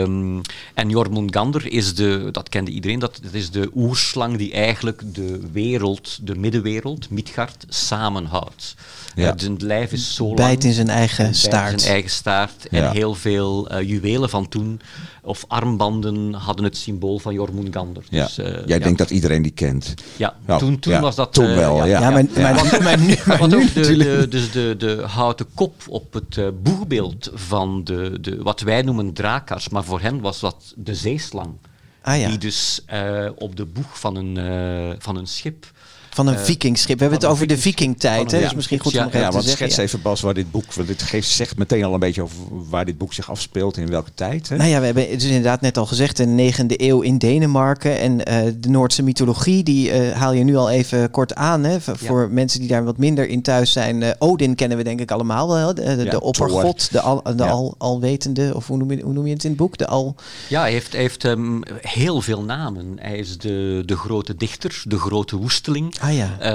[0.00, 0.40] Um,
[0.74, 5.40] en Jormungandr is de, dat kende iedereen, dat, dat is de oerslang die eigenlijk de
[5.52, 8.74] wereld, de middenwereld, Midgard, samenhoudt.
[9.16, 9.26] Ja.
[9.26, 10.36] Uh, zijn lijf is zo lang.
[10.36, 11.72] Bijt in zijn eigen staart.
[11.72, 12.68] In zijn eigen staart.
[12.68, 14.80] En heel veel uh, juwelen van toen
[15.22, 18.00] of armbanden hadden het symbool van Jormungandr.
[18.08, 18.24] Ja.
[18.24, 19.94] Dus, uh, Jij denkt dat iedereen die kent.
[20.16, 21.32] Ja, nou, toen, toen was dat...
[21.32, 21.84] Toen wel, ja.
[21.84, 22.10] ja.
[22.10, 26.36] maar, maar, maar, nu, maar nu de, de, dus de, de houten kop op het
[26.36, 30.94] uh, boegbeeld van de, de, wat wij noemen drakars, maar voor hen was dat de
[30.94, 31.54] zeeslang.
[32.02, 32.28] Ah, ja.
[32.28, 35.72] Die dus uh, op de boeg van een, van een schip
[36.16, 36.96] van een uh, vikingschip.
[36.98, 38.30] We hebben het over de vikingtijd.
[38.30, 38.36] Hè?
[38.36, 40.88] Ja, dus misschien goed om ja, ja, want schets even Bas waar dit boek, want
[40.88, 44.10] dit geeft, zegt meteen al een beetje over waar dit boek zich afspeelt in welke
[44.14, 44.48] tijd.
[44.48, 44.56] Hè?
[44.56, 47.98] Nou ja, we hebben het dus inderdaad net al gezegd, de 9e eeuw in Denemarken
[47.98, 51.64] en uh, de Noordse mythologie, die uh, haal je nu al even kort aan.
[51.64, 51.80] Hè?
[51.80, 52.28] Voor ja.
[52.30, 54.14] mensen die daar wat minder in thuis zijn.
[54.18, 57.74] Odin kennen we denk ik allemaal wel, de, de, de oppergod, de, al, de al,
[57.78, 59.78] alwetende, of hoe noem, je, hoe noem je het in het boek?
[59.78, 60.14] De al...
[60.48, 62.96] Ja, hij heeft, heeft um, heel veel namen.
[63.00, 65.94] Hij is de, de grote dichter, de grote woesteling.
[66.06, 66.36] Ah ja.
[66.38, 66.50] Eh,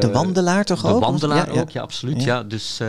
[0.00, 1.00] De Wandelaar toch de ook?
[1.00, 1.60] Wandelaar Ja, ja.
[1.60, 2.22] ook, ja, absoluut.
[2.22, 2.42] Ja.
[2.42, 2.86] Dus eh,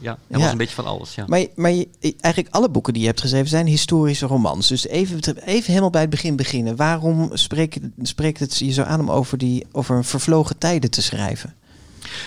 [0.00, 0.38] ja, Ja.
[0.38, 1.14] was een beetje van alles.
[1.14, 1.24] Ja.
[1.26, 1.88] Maar, maar je-
[2.20, 4.68] eigenlijk alle boeken die je hebt geschreven zijn historische romans.
[4.68, 6.76] Dus even, even helemaal bij het begin beginnen.
[6.76, 11.54] Waarom spreekt, spreekt het je zo aan om over, die, over vervlogen tijden te schrijven?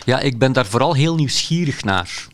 [0.05, 2.27] Ja, ik ben daar vooral heel nieuwsgierig naar.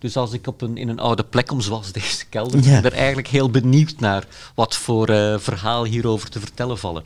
[0.00, 2.84] Dus als ik op een, in een oude plek kom, zoals deze kelder, ben ik
[2.84, 7.04] er eigenlijk heel benieuwd naar wat voor eh, verhaal hierover te vertellen vallen.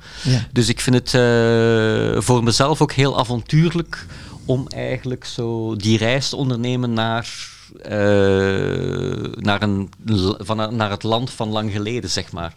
[0.52, 4.06] Dus ik vind het eh, voor mezelf ook heel avontuurlijk
[4.44, 7.48] om eigenlijk zo die reis te ondernemen naar,
[7.82, 7.90] eh,
[9.34, 9.90] naar, een,
[10.38, 12.54] van, naar het land van lang geleden, zeg maar.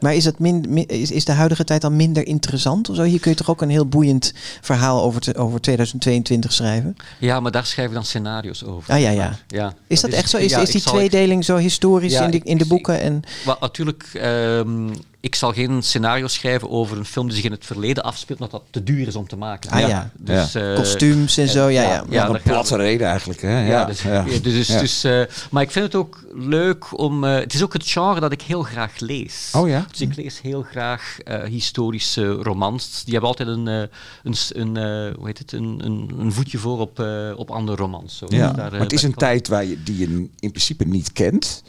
[0.00, 3.02] Maar is, het min, min- is, is de huidige tijd dan minder interessant of zo?
[3.02, 6.96] Hier kun je toch ook een heel boeiend verhaal over, te- over 2022 schrijven?
[7.18, 8.92] Ja, maar daar schrijf ik dan scenario's over.
[8.94, 9.38] Ah ja, ja.
[9.48, 10.36] ja Is dat, echt zo?
[10.36, 13.00] Is, ja, is die tweedeling zo historisch Ja, in, in de ik- boeken?
[13.00, 14.88] En, Wel, natuurlijk, ehm,
[15.20, 18.60] ik zal geen scenario schrijven over een film die zich in het verleden afspeelt, omdat
[18.60, 19.70] dat te duur is om te maken.
[19.70, 20.10] Ah, ja.
[20.18, 21.88] Dus, eh, kostuums en zo, ja, ja.
[21.88, 22.82] ja, Ja, daar een platte we.
[22.82, 23.40] reden eigenlijk.
[23.42, 23.66] Hè?
[23.66, 27.24] Ja, Ja, dus, dus, dus, eh, maar ik vind het ook leuk om.
[27.24, 29.50] eh, het is ook het genre dat ik heel graag lees.
[29.56, 29.86] Oh ja?
[29.90, 33.02] Dus ik lees heel graag eh, historische romans.
[33.04, 33.80] Die hebben altijd een, eh,
[34.22, 37.76] een, een, eh, hoe heet het, een, een, een voetje voor op, eh, op andere
[37.76, 38.16] romans.
[38.16, 38.26] Zo.
[38.28, 40.06] Ja, daar, eh, maar het is een tijd waar je, die je
[40.40, 41.62] in principe niet kent.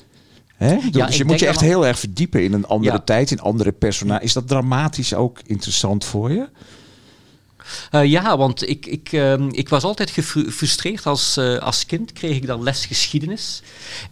[0.59, 0.77] Hè?
[0.91, 3.01] dus je moet je echt heel erg verdiepen in een andere Ja.
[3.03, 4.23] tijd, in andere personages.
[4.25, 6.47] Is dat dramatisch ook interessant voor je?
[7.91, 12.35] Eh, ja, want ik, ik, ehm, ik was altijd gefrustreerd als, eh, als kind, kreeg
[12.35, 13.61] ik dan les geschiedenis.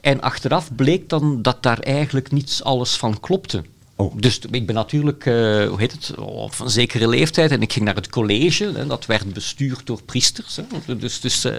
[0.02, 3.64] En achteraf bleek dan dat daar eigenlijk niets alles van klopte.
[4.00, 4.14] Oh.
[4.16, 5.34] Dus ik ben natuurlijk, eh,
[5.68, 8.72] hoe heet het, op een zekere leeftijd en ik ging naar het college.
[8.76, 10.56] Hè, dat werd bestuurd door priesters.
[10.56, 10.98] Hè.
[10.98, 11.56] Dus, dus, eh,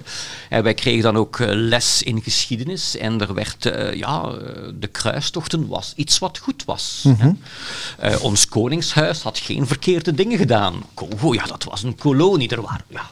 [0.49, 2.97] en wij kregen dan ook eh, les in geschiedenis.
[2.97, 4.33] En er werd, ja,
[4.75, 7.05] de kruistochten was iets wat goed was.
[7.09, 7.31] hè.
[7.99, 10.83] Eh, ons koningshuis had geen verkeerde dingen gedaan.
[10.95, 12.49] Congo, ja, dat was een kolonie.
[12.49, 13.11] Er waren, ja.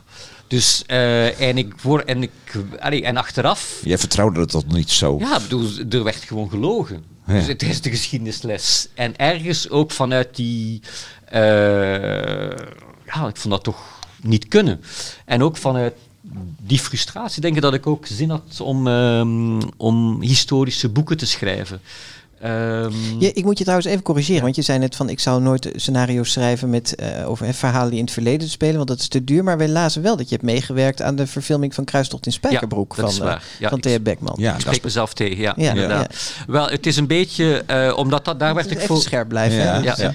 [0.48, 2.30] Dus, eh, en, ik, voor, en, ik,
[2.78, 5.18] allee, en achteraf Jij vertrouwde dat toch niet zo?
[5.18, 7.04] ja, bedoel, er werd gewoon gelogen.
[7.26, 7.32] Ja.
[7.32, 8.88] Dus het is de geschiedenisles.
[8.94, 10.80] En ergens ook vanuit die...
[11.24, 11.40] eh,
[13.06, 14.80] ja, ik vond dat toch niet kunnen.
[15.24, 15.94] En ook vanuit
[16.58, 21.26] die frustratie denk ik dat ik ook zin had om, ehm, om historische boeken te
[21.26, 21.80] schrijven.
[22.40, 25.42] Ehm, Ja, ik moet je trouwens even corrigeren, want je zei net van ik zou
[25.42, 29.08] nooit scenario's schrijven met eh, over verhalen die in het verleden spelen, want dat is
[29.08, 29.44] te duur.
[29.44, 32.94] Maar we lazen wel dat je hebt meegewerkt aan de verfilming van Kruistocht in Spijkerbroek
[32.96, 33.36] Ja, van, eh.
[33.58, 34.34] Ja, van Thea Beckman.
[34.38, 36.14] Ja, ik dat spreek mezelf tegen, ja, Ja, inderdaad.
[36.46, 39.00] Wel, het is een beetje, eh, omdat dat, daar werd ik Even voor...
[39.00, 39.58] scherp blijven.
[39.58, 39.78] Ja, hè?
[39.80, 39.92] Ja.
[39.94, 40.10] Dus,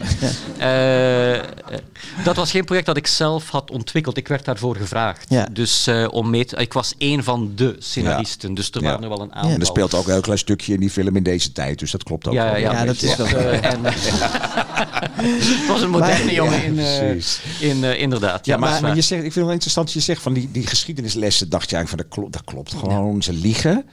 [2.23, 4.17] dat was geen project dat ik zelf had ontwikkeld.
[4.17, 5.25] Ik werd daarvoor gevraagd.
[5.29, 5.47] Ja.
[5.51, 8.53] Dus eh, om mee te- ik was één van de scenaristen.
[8.53, 8.87] Dus er Ja.
[8.87, 9.51] waren er wel een aantal.
[9.51, 11.91] En er speelt ook een heel klein stukje in die film in deze tijd, dus
[11.91, 12.33] dat klopt ook.
[12.33, 12.61] Ja, wel.
[12.61, 16.79] ja, Ja, dat is wel- Eh, en, het was een moderne Maar- jongen ja, in,
[16.79, 18.45] eh, in eh, inderdaad.
[18.45, 20.67] Ja, dat maar, je zegt, ik vind het wel interessant, je zegt van die, die
[20.67, 23.85] geschiedenislessen, dacht je eigenlijk van dat klopt, dat klopt gewoon, ze liegen.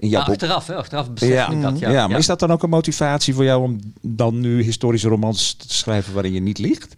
[0.00, 0.18] ja.
[0.18, 1.78] boek- achteraf, hè, achteraf besef Ja, ik dat.
[1.78, 5.08] ja, Ja, maar is dat dan ook een motivatie voor jou om dan nu historische
[5.08, 6.94] romans te schrijven waarin je niet liegt?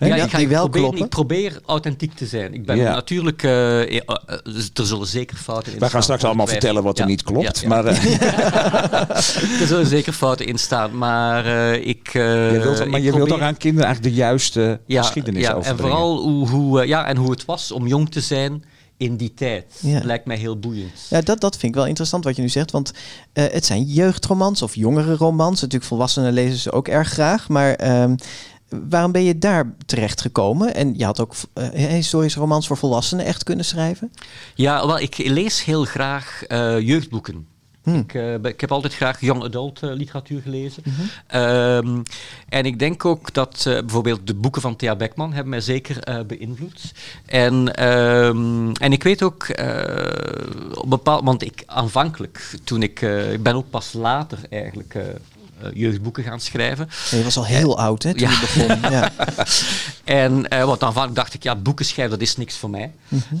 [0.00, 1.02] Ja, Ja, ik, ga, die ik, wel probeer, kloppen.
[1.04, 2.54] ik probeer authentiek te zijn.
[2.54, 2.94] Ik ben Ja.
[2.94, 3.42] natuurlijk...
[3.42, 4.34] eh, eh, eh,
[4.74, 6.02] er zullen zeker fouten in Wij gaan staan.
[6.02, 7.60] straks allemaal vertellen wat er niet klopt.
[7.60, 7.68] ja, ja.
[7.68, 8.20] Maar eh,
[9.60, 12.08] Er zullen zeker fouten in staan, maar eh, ik...
[12.14, 15.02] eh, je wilt, maar ik je wilt probeer- toch aan kinderen eigenlijk de juiste ja,
[15.02, 18.64] geschiedenis ja, En vooral hoe, hoe, ja, en hoe het was om jong te zijn
[18.96, 19.64] in die tijd.
[19.80, 20.00] Ja.
[20.04, 20.90] Lijkt mij heel boeiend.
[21.10, 22.70] Ja, dat, dat vind ik wel interessant wat je nu zegt.
[22.70, 22.92] Want
[23.32, 25.60] eh, het zijn jeugdromans of jongere romans.
[25.60, 27.48] Natuurlijk, volwassenen lezen ze ook erg graag.
[27.48, 28.14] Maar ehm,
[28.70, 30.74] waarom ben je daar terecht gekomen?
[30.74, 34.12] En je had ook eh, historische romans voor volwassenen echt kunnen schrijven.
[34.54, 37.46] Ja, wel, ik lees heel graag eh, jeugdboeken.
[37.82, 37.98] Hmm.
[37.98, 40.82] Ik, eh, ik heb altijd graag young adult eh, literatuur gelezen.
[40.86, 41.00] Mhm.
[41.26, 42.02] Ehm,
[42.48, 46.92] en ik denk ook dat bijvoorbeeld de boeken van Thea Beckman hebben mij zeker beïnvloed.
[47.26, 49.48] En, ehm, en ik weet ook,
[50.74, 53.00] op bepaald, want ik aanvankelijk, toen ik,
[53.32, 54.96] ik ben ook pas later eigenlijk
[55.72, 56.88] jeugdboeken gaan schrijven.
[57.10, 58.30] Ja, je was al heel oud hè, toen ja.
[58.30, 58.78] je begon.
[58.90, 59.12] Ja.
[60.04, 62.92] En eh want aanvankelijk dacht ik, ja, boeken schrijven, dat is niks voor mij.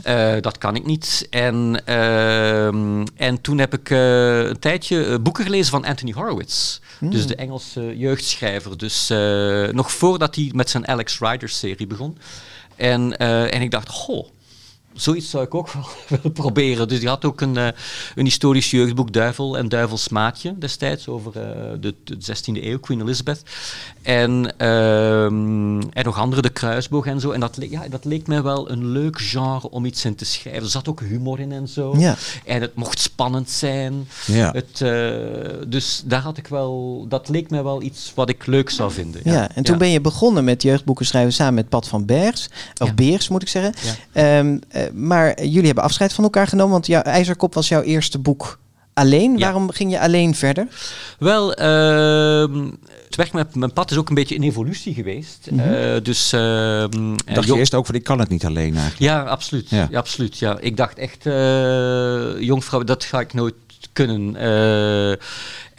[0.02, 1.26] Eh, dat kan ik niet.
[1.30, 6.78] En, ehm, en toen heb ik eh, een tijdje eh, boeken gelezen van Anthony Horowitz.
[7.00, 8.78] Dus de Engelse jeugdschrijver.
[8.78, 12.18] Dus eh, nog voordat hij met zijn Alex Rider-serie begon.
[12.76, 14.26] En, eh, en ik dacht, goh,
[14.94, 16.88] zoiets zou ik ook wel willen proberen.
[16.88, 17.68] Dus die had ook een, uh,
[18.14, 21.42] een historisch jeugdboek, Duivel en Duivels Maatje, destijds, over uh,
[21.80, 23.42] de, de, 16e eeuw, Queen Elizabeth.
[24.02, 27.30] En, ehm, en nog andere, De Kruisboog en zo.
[27.30, 30.62] En dat, ja, dat leek mij wel een leuk genre om iets in te schrijven.
[30.62, 31.94] Er zat ook humor in en zo.
[31.98, 32.16] Ja.
[32.44, 34.08] En het mocht spannend zijn.
[34.26, 34.52] Ja.
[34.52, 38.70] Het, uh, dus daar had ik wel, dat leek mij wel iets wat ik leuk
[38.70, 39.20] zou vinden.
[39.24, 42.48] Ja, en toen ben je begonnen met jeugdboeken schrijven samen met Pat van Bergs.
[42.78, 42.94] Of Ja.
[42.94, 43.74] Beers, moet ik zeggen.
[44.12, 44.58] Ja.
[44.86, 48.58] Eh, maar jullie hebben afscheid van elkaar genomen, want jouw IJzerkop was jouw eerste boek
[48.94, 49.32] alleen.
[49.32, 49.38] Ja.
[49.44, 50.66] Waarom ging je alleen verder?
[51.18, 52.64] Wel, ehm,
[53.06, 55.48] het werk met mijn pad is ook een beetje een evolutie geweest.
[55.56, 56.90] Eh, dus, ehm, eh,
[57.24, 58.98] Dacht je jong- eerst ook van ik kan het niet alleen eigenlijk?
[58.98, 59.70] Ja, absoluut.
[59.70, 59.86] Ja.
[59.90, 59.98] Ja.
[59.98, 60.56] absoluut ja.
[60.60, 63.54] Ik dacht echt, eh jongvrouw, dat ga ik nooit
[63.92, 64.36] kunnen.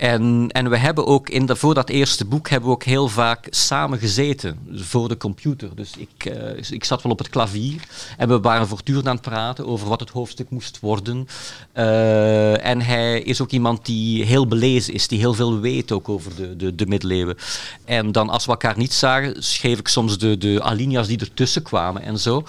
[0.01, 3.07] En, en we hebben ook in de, voor dat eerste boek hebben we ook heel
[3.07, 5.75] vaak samen gezeten voor de computer.
[5.75, 7.81] Dus ik, eh, ik zat wel op het klavier
[8.17, 11.27] en we waren voortdurend aan het praten over wat het hoofdstuk moest worden.
[11.71, 16.09] Eh, en hij is ook iemand die heel belezen is, die heel veel weet ook
[16.09, 17.37] over de, de, de middeleeuwen.
[17.85, 21.61] En dan als we elkaar niet zagen, schreef ik soms de, de alinea's die ertussen
[21.61, 22.43] kwamen en zo.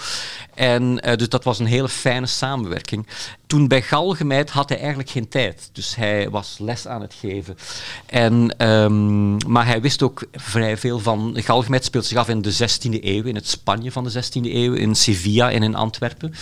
[0.53, 3.07] En eh, dus dat was een hele fijne samenwerking.
[3.47, 5.69] Toen bij Galgenmeid had hij eigenlijk geen tijd.
[5.71, 7.57] Dus hij was les aan het geven.
[8.05, 11.33] En, ehm, maar hij wist ook vrij veel van...
[11.35, 14.73] Galgenmeid speelt zich af in de 16e eeuw, in het Spanje van de 16e eeuw,
[14.73, 16.33] in Sevilla en in Antwerpen.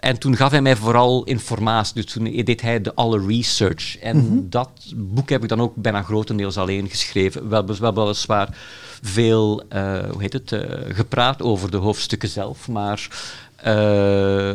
[0.00, 1.94] En toen gaf hij mij vooral informatie.
[1.94, 3.98] Dus toen deed hij de alle research.
[3.98, 7.48] En dat boek heb ik dan ook bijna grotendeels alleen geschreven.
[7.48, 8.56] Wel, wel weliswaar
[9.02, 13.08] veel, eh, hoe heet het, eh, gepraat over de hoofdstukken zelf, maar
[13.56, 14.54] eh,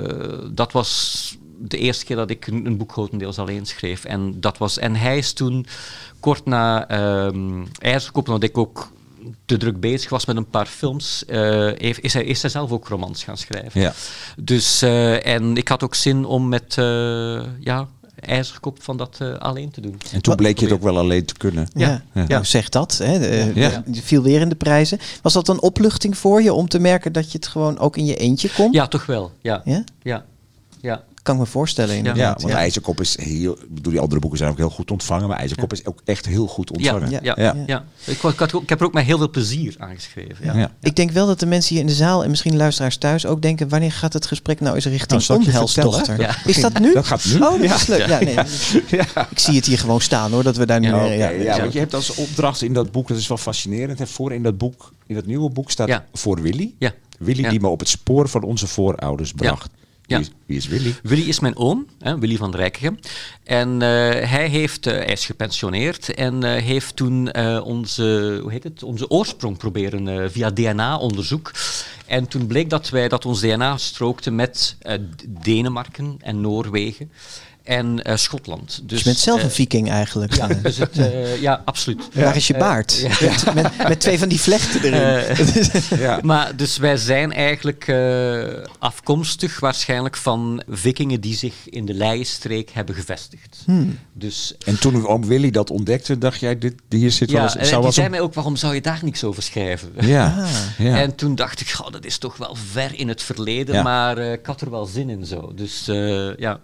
[0.51, 4.05] dat was de eerste keer dat ik een, boek grotendeels alleen schreef.
[4.05, 5.65] En, dat was, en hij is toen
[6.19, 6.87] kort na
[7.79, 8.91] IJzerkop, omdat ik ook
[9.45, 12.87] te druk bezig was met een paar films, heeft- is, hij, is hij zelf ook
[12.87, 13.81] romans gaan schrijven.
[13.81, 13.93] Ja.
[14.37, 14.81] Dus,
[15.21, 16.73] en ik had ook zin om met
[17.59, 17.87] ja,
[18.27, 19.99] IJzerkop van dat eh, alleen te doen.
[20.13, 21.67] En toen bleek je het ook wel alleen te kunnen.
[21.73, 22.25] Ja, Ja.
[22.27, 22.97] Nou, zeg dat.
[23.03, 23.19] Hè.
[23.19, 23.83] De- Ja.
[23.91, 24.99] Je viel weer in de prijzen.
[25.21, 28.05] Was dat een opluchting voor je om te merken dat je het gewoon ook in
[28.05, 28.71] je eentje kon?
[28.71, 29.31] Ja, toch wel.
[29.41, 29.83] Ja, Ja?
[30.01, 30.25] ja,
[30.81, 31.03] ja.
[31.27, 32.41] Kan ik me voorstellen Ja, inderdaad.
[32.41, 33.57] want IJzerkop is heel...
[33.69, 35.27] Bedoel, die andere boeken zijn ook heel goed ontvangen.
[35.27, 37.09] Maar IJzerkop is ook echt heel goed ontvangen.
[37.09, 37.55] Ja, ja, Ja.
[37.65, 37.83] ja.
[38.05, 40.45] Ik, ik, had ook- ik heb er ook met heel veel plezier aan geschreven.
[40.45, 40.53] Ja.
[40.57, 40.71] Ja.
[40.81, 43.41] Ik denk wel dat de mensen hier in de zaal en misschien luisteraars thuis ook
[43.41, 46.21] denken: wanneer gaat het gesprek nou eens richting Nou?
[46.21, 46.35] Ja.
[46.45, 46.93] Is dat nu?
[46.93, 47.33] Dat gaat nu.
[47.33, 47.75] Oh, dat Ja.
[47.75, 48.07] is leuk.
[48.07, 48.35] Ja, nee.
[49.29, 50.87] Ik zie het hier gewoon staan hoor, dat we daar nu.
[50.87, 51.29] Ja, Oké, ja.
[51.29, 51.59] ja, ja.
[51.59, 53.99] want je hebt als opdracht in dat boek, dat is wel fascinerend.
[53.99, 56.05] Hè, voor in dat boek, in dat nieuwe boek staat Ja.
[56.13, 56.73] voor Willy.
[56.79, 56.91] Ja.
[57.19, 57.49] Willy Ja.
[57.49, 59.69] die me op het spoor van onze voorouders bracht.
[60.07, 60.17] Ja.
[60.17, 60.95] Wie, is, wie is Willy?
[61.03, 62.99] Willy is mijn oom, hè, Willy van Rijkegem.
[63.43, 63.87] En eh,
[64.29, 69.09] hij, heeft, eh, hij is gepensioneerd en eh, heeft toen onze, hoe heet het, onze
[69.09, 71.51] oorsprong proberen via DNA-onderzoek.
[72.05, 74.77] En toen bleek dat, wij, dat ons DNA strookte met
[75.27, 77.11] Denemarken en Noorwegen
[77.67, 78.65] en eh, Schotland.
[78.67, 80.33] Dus, Dus je bent zelf een eh, viking eigenlijk.
[80.35, 82.03] ja, dus het, eh, ja, absoluut.
[82.13, 83.07] Waar is je baard?
[83.19, 83.35] ja.
[83.53, 85.35] Met, met, met twee van die vlechten erin.
[85.99, 86.19] Ja.
[86.23, 88.43] Maar dus wij zijn eigenlijk eh,
[88.79, 93.57] afkomstig waarschijnlijk van vikingen die zich in de Leienstreek hebben gevestigd.
[93.65, 93.99] Hmm.
[94.13, 97.55] Dus En toen oom Willy dat ontdekte, dacht jij, dit, hier zit wel ja, eens...
[97.55, 99.91] en zou die zei mij ook, waarom zou je daar niks over schrijven?
[99.99, 100.49] Ja, Ah.
[100.77, 100.97] ja.
[100.97, 103.83] En toen dacht ik, dat is toch wel ver in het verleden, Ja.
[103.83, 105.51] maar eh, ik had er wel zin in zo.
[105.55, 106.59] Dus eh, ja,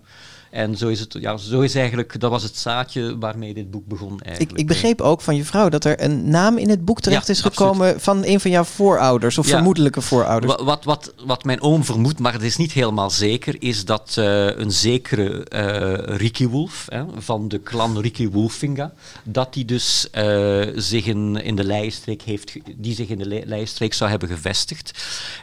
[0.53, 3.85] en zo is het, ja, zo is eigenlijk, dat was het zaadje waarmee dit boek
[3.87, 4.59] begon Ik, eigenlijk.
[4.59, 7.33] ik begreep ook van je vrouw dat er een naam in het boek terecht Ja,
[7.33, 9.53] is gekomen van een van jouw voorouders of Ja.
[9.53, 10.55] vermoedelijke voorouders.
[10.55, 14.13] Wa- Wat, wat, wat mijn oom vermoedt, maar het is niet helemaal zeker, is dat
[14.17, 20.09] eh, een zekere eh Ricky Wolf, hè, van de clan Ricky Wolfinga, dat die dus
[20.11, 24.91] eh, zich in, in de Leijenstreek heeft, die zich in de Leijenstreek zou hebben gevestigd.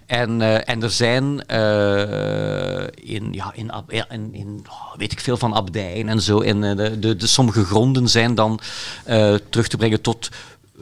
[0.06, 1.46] En, en er zijn
[2.94, 3.70] in, ja, in,
[4.10, 7.26] in, in oh, weet ik veel van abdijen en zo, en eh, de, de, de
[7.26, 8.60] sommige gronden zijn dan
[9.04, 10.28] eh, terug te brengen tot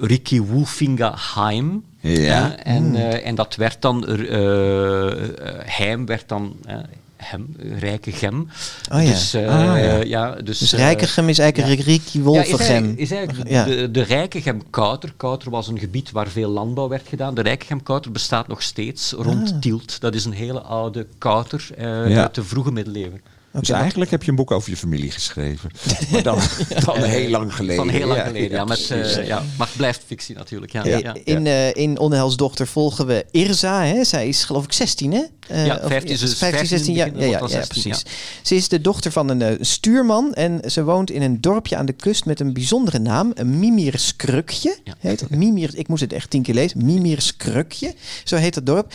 [0.01, 1.85] Ricky Wolfinga Heim.
[2.01, 2.43] Ja.
[2.43, 5.19] Hè, en, eh, en dat werd dan, eh, eh,
[5.65, 6.77] Heim werd dan eh,
[7.17, 8.49] hem, Rijke Gem.
[8.93, 9.09] Oh ja.
[9.11, 9.97] Dus, eh, Ah, ja.
[10.03, 12.59] ja, dus, Dus eh, Rijkegem is eigenlijk Ricky ja, is Wolfegem.
[12.61, 13.65] eigenlijk, is eigenlijk Ja.
[13.65, 15.13] de, de Rijkegem Kouter.
[15.17, 17.35] Kouter was een gebied waar veel landbouw werd gedaan.
[17.35, 19.59] De Rijkegem Kouter bestaat nog steeds rond Ah.
[19.61, 20.01] Tielt.
[20.01, 22.21] Dat is een hele oude kouter eh, Ja.
[22.23, 23.21] uit de vroege middeleeuwen.
[23.53, 25.71] Dus eigenlijk heb je een boek over je familie geschreven.
[26.11, 26.39] Maar dan,
[26.85, 27.77] dan heel lang geleden.
[27.85, 28.65] Van heel lang Ja, geleden, ja.
[28.65, 29.43] met, eh, ja.
[29.59, 30.73] Maar het blijft fictie natuurlijk.
[30.73, 31.17] Ja, ja, ja.
[31.25, 33.85] In, eh in Onheilsdochter volgen we Irza.
[33.85, 34.05] Hè?
[34.05, 35.23] Zij is geloof ik 16, hè?
[35.49, 37.07] Eh, Ja, of- 15, dus 15, 16 jaar.
[37.07, 38.05] Ja, ja, wordt ja, dan 16, precies.
[38.43, 41.93] Ze is de dochter van een stuurman en ze woont in een dorpje aan de
[41.93, 43.31] kust met een bijzondere naam.
[43.35, 44.95] Een Mimirskrukje Ja.
[44.99, 45.31] heet dat.
[45.31, 46.85] Mimir, ik moest het echt tien keer lezen.
[46.85, 48.93] Mimirskrukje, zo heet dat dorp.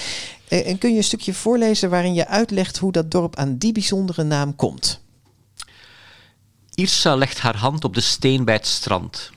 [0.53, 3.71] Eh, En kun je een stukje voorlezen waarin je uitlegt hoe dat dorp aan die
[3.71, 5.01] bijzondere naam komt?
[6.73, 9.31] Irsa legt haar hand op de steen bij het strand,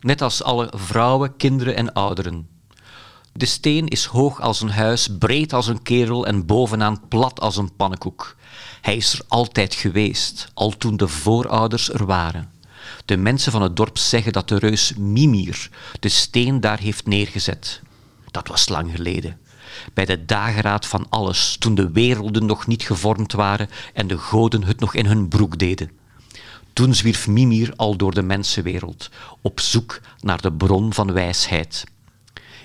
[0.00, 2.48] net als alle vrouwen, kinderen en ouderen.
[3.32, 7.56] De steen is hoog als een huis, breed als een kerel en bovenaan plat als
[7.56, 8.36] een pannenkoek.
[8.80, 12.52] Hij is er altijd geweest, al toen de voorouders er waren.
[13.04, 17.80] De mensen van het dorp zeggen dat de reus Mimir de steen daar heeft neergezet.
[18.30, 19.40] Dat was lang geleden.
[19.94, 24.64] Bij de dageraad van alles, toen de werelden nog niet gevormd waren en de goden
[24.64, 25.90] het nog in hun broek deden.
[26.72, 31.84] Toen zwierf Mimir al door de mensenwereld, op zoek naar de bron van wijsheid.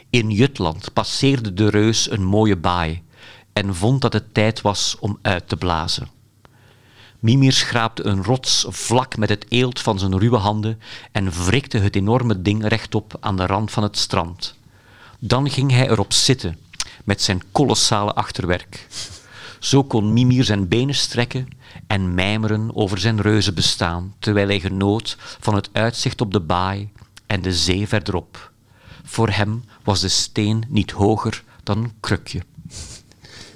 [0.09, 3.03] In Jutland passeerde de reus een mooie baai
[3.53, 6.07] en vond dat het tijd was om uit te blazen.
[7.19, 10.79] Mimir schraapte een rots vlak met het eelt van zijn ruwe handen
[11.11, 14.55] en wrikte het enorme ding rechtop aan de rand van het strand.
[15.19, 16.57] Dan ging hij erop zitten
[17.07, 18.87] met zijn kolossale achterwerk.
[19.59, 21.47] Zo kon Mimir zijn benen strekken
[21.87, 26.89] en mijmeren over zijn reuzenbestaan, terwijl hij genoot van het uitzicht op de baai
[27.25, 28.51] en de zee verderop.
[29.03, 32.41] Voor hem was de steen niet hoger dan een krukje.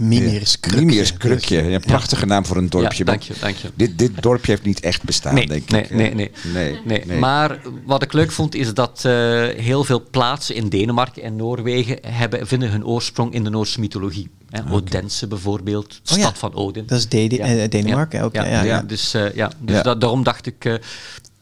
[0.01, 0.85] Mimirs Krukje.
[0.85, 1.61] Mimirs Krukje.
[1.63, 2.97] Ja, prachtige naam voor een dorpje.
[2.97, 3.69] Ja, dank je, dank je.
[3.75, 5.89] Dit, dit dorpje heeft niet echt bestaan, Nee, denk nee, ik.
[5.89, 6.31] nee, nee.
[6.53, 6.79] nee.
[6.85, 7.19] Nee, nee.
[7.19, 9.11] maar wat ik leuk vond is dat eh,
[9.47, 14.29] heel veel plaatsen in Denemarken en Noorwegen hebben, vinden hun oorsprong in de Noorse mythologie.
[14.49, 14.71] Hè.
[14.73, 16.23] Odense bijvoorbeeld, Oh ja.
[16.23, 16.85] stad van Odin.
[16.85, 18.81] Dat is Dede- eh, Denemarken ook, Ja, ja, ja.
[18.81, 19.81] Dus, eh, ja, dus Ja.
[19.81, 20.73] da- daarom dacht ik, eh,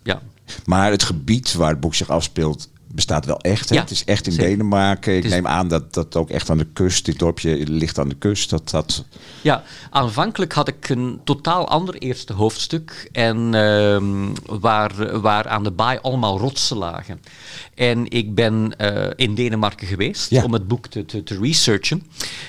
[0.03, 0.21] ja,
[0.65, 3.69] Maar het gebied waar het boek zich afspeelt bestaat wel echt.
[3.69, 4.49] Ja, het is echt in zeker.
[4.49, 5.17] Denemarken.
[5.17, 8.09] Ik is- neem aan dat dat ook echt aan de kust, dit dorpje ligt aan
[8.09, 8.49] de kust.
[8.49, 9.05] Dat, dat,
[9.41, 13.09] Ja, aanvankelijk had ik een totaal ander eerste hoofdstuk.
[13.11, 14.27] En ehm,
[14.59, 17.21] waar, waar aan de baai allemaal rotsen lagen.
[17.75, 20.43] En ik ben eh, in Denemarken geweest Ja.
[20.43, 22.03] om het boek te, te, te researchen.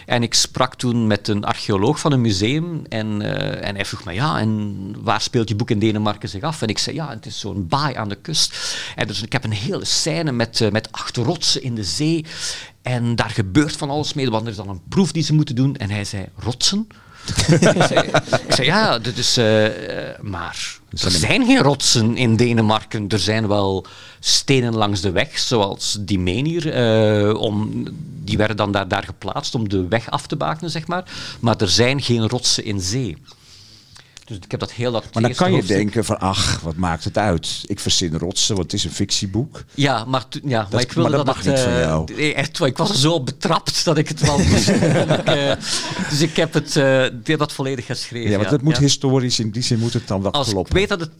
[0.06, 2.82] En ik sprak toen met een archeoloog van een museum.
[2.88, 6.42] En, eh, en hij vroeg me, ja, en waar speelt je boek in Denemarken zich
[6.42, 6.62] af?
[6.62, 8.78] En ik zei, ja, het is zo'n baai aan de kust.
[8.96, 12.24] En dus ik heb een hele scène met, eh, met acht rotsen in de zee.
[12.82, 15.54] En daar gebeurt van alles mee, want er is dan een proef die ze moeten
[15.54, 15.76] doen.
[15.76, 16.88] En hij zei, rotsen?
[17.60, 18.00] ik, zei,
[18.46, 23.08] ik zei, ja, dit is, eh, eh, maar er zijn geen rotsen in Denemarken.
[23.08, 23.86] Er zijn wel
[24.20, 26.72] stenen langs de weg, zoals die Menir.
[26.72, 27.84] eh, om,
[28.24, 31.04] die werden dan daar, daar geplaatst om de weg af te bakenen, zeg maar.
[31.40, 33.16] Maar er zijn geen rotsen in zee.
[34.30, 36.76] Dus ik heb dat heel dat maar dan kan je hoofdstuk- denken van, ach, wat
[36.76, 37.60] maakt het uit?
[37.66, 39.64] Ik verzin rotsen, want het is een fictieboek.
[39.74, 42.14] Ja, maar, ja, maar ik wilde maar dat dat, mag het, niet van eh, jou.
[42.16, 44.40] nee, echt, ik was er zo betrapt dat ik het wel.
[44.40, 44.66] Ik,
[45.24, 45.52] eh,
[46.10, 48.30] dus ik heb het eh, dit dat volledig geschreven.
[48.30, 48.80] Ja, want het moet ja.
[48.82, 50.74] historisch, in die zin moet het dan wel Als ik kloppen.
[50.74, 51.10] weet dat het...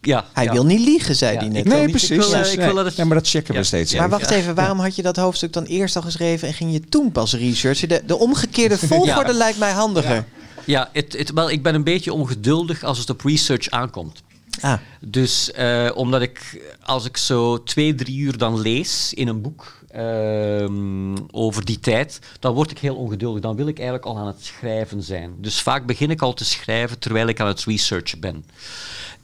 [0.00, 0.52] Ja, Hij ja.
[0.52, 1.64] wil niet liegen, zei Ja, hij ik net.
[1.64, 2.08] Nee, ik precies.
[2.08, 2.66] wil, eh, ik nee.
[2.66, 3.64] wil dat het- Nee, maar dat checken we Ja.
[3.64, 3.92] steeds.
[3.92, 3.98] Ja.
[4.00, 6.80] Maar wacht even, waarom had je dat hoofdstuk dan eerst al geschreven en ging je
[6.80, 7.88] toen pas researchen?
[7.88, 9.38] De, de omgekeerde volgorde Ja.
[9.38, 10.24] lijkt mij handiger.
[10.66, 14.22] Ja, het, het, wel, ik ben een beetje ongeduldig als het op research aankomt.
[14.60, 19.40] Ah, Dus eh, omdat ik, als ik zo twee, drie uur dan lees in een
[19.40, 23.42] boek ehm, over die tijd, dan word ik heel ongeduldig.
[23.42, 25.34] Dan wil ik eigenlijk al aan het schrijven zijn.
[25.38, 28.44] Dus vaak begin ik al te schrijven terwijl ik aan het researchen ben.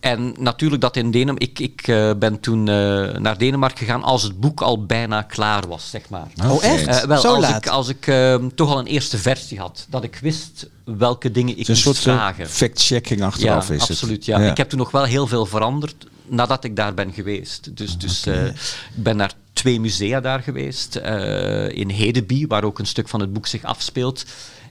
[0.01, 2.75] En natuurlijk dat in Denemarken, ik, ik eh, ben toen eh,
[3.19, 6.27] naar Denemarken gegaan als het boek al bijna klaar was, zeg maar.
[6.45, 6.87] oh echt?
[6.87, 7.65] Eh, wel, Zo als laat?
[7.65, 11.59] ik, als ik ehm, toch al een eerste versie had, dat ik wist welke dingen
[11.59, 12.49] ik moest soort vragen.
[12.49, 13.91] fact-checking achteraf ja, is het.
[13.91, 14.25] absoluut.
[14.25, 14.39] Ja.
[14.39, 17.77] Ik heb toen nog wel heel veel veranderd nadat ik daar ben geweest.
[17.77, 18.55] Dus, dus eh, ik
[18.95, 20.97] ben naar twee musea daar geweest.
[20.97, 24.25] eh, in Hedeby, waar ook een stuk van het boek zich afspeelt.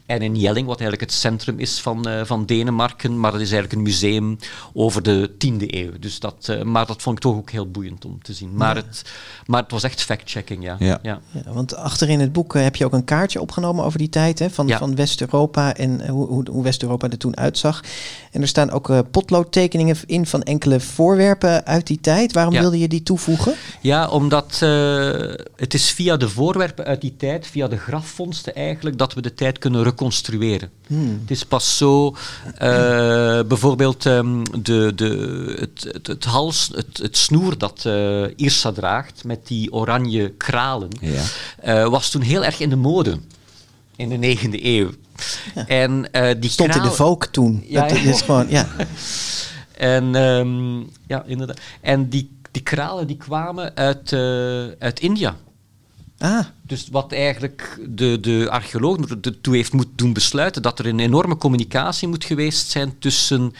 [0.09, 3.19] En in Jelling, wat eigenlijk het centrum is van, eh, van Denemarken.
[3.19, 4.37] Maar dat is eigenlijk een museum
[4.73, 5.91] over de 10e eeuw.
[5.99, 8.55] Dus dat, eh, maar dat vond ik toch ook heel boeiend om te zien.
[8.55, 9.01] Maar, het,
[9.45, 10.75] maar het was echt fact-checking, ja.
[10.79, 10.99] Ja.
[11.01, 11.21] Ja,
[11.53, 14.49] want achterin het boek eh, heb je ook een kaartje opgenomen over die tijd hè,
[14.49, 14.77] van, Ja.
[14.77, 17.81] van West-Europa en hoe, hoe, hoe West-Europa er toen uitzag.
[18.31, 22.33] En er staan ook eh, potloodtekeningen in van enkele voorwerpen uit die tijd.
[22.33, 22.59] Waarom Ja.
[22.61, 23.53] wilde je die toevoegen?
[23.81, 24.69] Ja, omdat eh,
[25.55, 29.33] het is via de voorwerpen uit die tijd, via de grafvondsten eigenlijk, dat we de
[29.33, 30.69] tijd kunnen reconstrueren.
[31.21, 32.15] Het is pas zo,
[32.57, 38.71] eh, bijvoorbeeld ehm, de, de, het, het, het hals, het, het snoer dat eh Irsa
[38.71, 41.23] draagt met die oranje kralen, Ja.
[41.61, 43.19] eh, was toen heel erg in de mode
[43.95, 44.89] in de 9e eeuw.
[45.67, 47.63] En eh, die Stond in de Vogue toen.
[47.67, 48.09] Ja, dat ja.
[48.09, 48.67] is gewoon, ja.
[49.77, 51.59] En ehm, ja, inderdaad.
[51.81, 54.13] En die, die kralen die kwamen uit,
[54.79, 55.35] uit India.
[56.17, 60.99] Ah, Dus wat eigenlijk de, de archeoloog ertoe heeft moeten doen besluiten dat er een
[60.99, 63.53] enorme communicatie moet geweest zijn tussen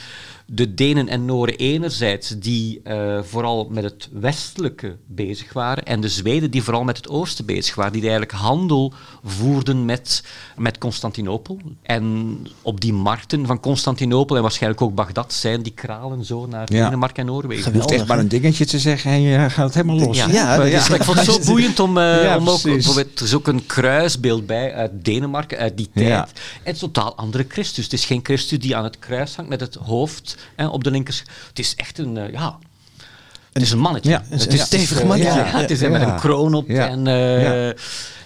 [0.51, 6.09] de Denen en Noren enerzijds, die uh, vooral met het westelijke bezig waren, en de
[6.09, 8.93] Zweden die vooral met het oosten bezig waren, die eigenlijk handel
[9.23, 10.23] voerden met,
[10.57, 11.59] met Constantinopel.
[11.81, 16.73] En op die markten van Constantinopel en waarschijnlijk ook Bagdad zijn die kralen zo naar
[16.73, 16.83] ja.
[16.83, 17.71] Denemarken en Noorwegen.
[17.71, 20.17] Je hoeft echt maar een dingetje te zeggen en je gaat het helemaal los.
[20.17, 20.93] Ja, ja, ja.
[20.93, 22.61] ik vond het zo boeiend om, uh, om ook,
[23.07, 26.11] bijvoorbeeld, er is ook een kruisbeeld bij uit Denemarken, uit die tijd.
[26.11, 26.27] En
[26.63, 27.83] het is een totaal andere Christus.
[27.83, 30.37] Het is geen Christus die aan het kruis hangt met het hoofd
[30.71, 31.23] op de linkers.
[31.47, 32.57] Het is echt een, uh, ja...
[33.53, 34.09] Het is een mannetje.
[34.09, 35.39] Ja, het is een stevig mannetje.
[35.39, 37.75] Ja, het is met een kroon op en, uh, en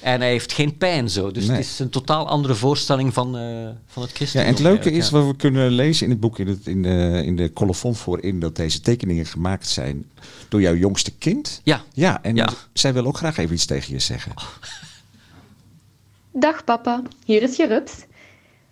[0.02, 1.32] hij heeft geen pijn zo.
[1.32, 4.52] Dus het is een totaal andere voorstelling van, uh, van het christendom.
[4.52, 6.82] Ja, en het leuke is wat we kunnen lezen in het boek, in, het, in,
[6.82, 10.06] de, in de colofon voorin, dat deze tekeningen gemaakt zijn
[10.54, 11.62] door jouw jongste kind.
[11.64, 11.84] Ja.
[11.94, 14.34] Ja, en zij wil ook graag even iets tegen je zeggen.
[16.32, 17.92] Dag papa, hier is je rups.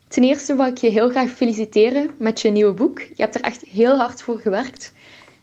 [0.08, 3.00] Ten eerste wil ik je heel graag feliciteren met je nieuwe boek.
[3.00, 4.94] Je hebt er echt heel hard voor gewerkt.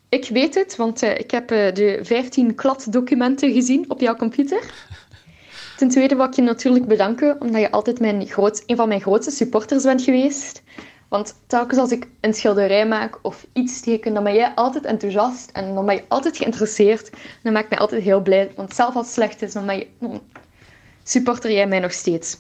[0.08, 4.62] Ik weet het, want uh, ik heb uh, de 15 kladocumenten gezien op jouw computer.
[5.76, 9.00] Ten tweede wil ik je natuurlijk bedanken, omdat je altijd mijn groot, een van mijn
[9.00, 10.62] grootste supporters bent geweest.
[11.08, 15.50] Want telkens als ik een schilderij maak of iets teken, dan ben jij altijd enthousiast
[15.50, 17.10] en dan ben je altijd geïnteresseerd.
[17.42, 19.86] Dat maakt mij altijd heel blij, want zelf als het slecht is, dan, ben je,
[19.98, 20.22] dan
[21.02, 22.38] supporter jij mij nog steeds.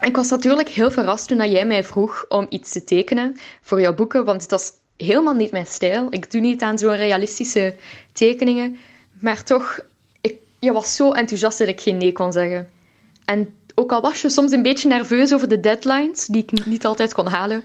[0.00, 3.94] Ik was natuurlijk heel verrast toen jij mij vroeg om iets te tekenen voor jouw
[3.94, 4.72] boeken, want dat is
[5.06, 6.06] helemaal niet mijn stijl.
[6.10, 7.74] Ik doe niet aan zo'n realistische
[8.12, 8.78] tekeningen,
[9.20, 9.80] maar toch,
[10.20, 12.70] ik, je was zo enthousiast dat ik geen nee kon zeggen.
[13.24, 16.86] En ook al was je soms een beetje nerveus over de deadlines, die ik niet
[16.86, 17.64] altijd kon halen,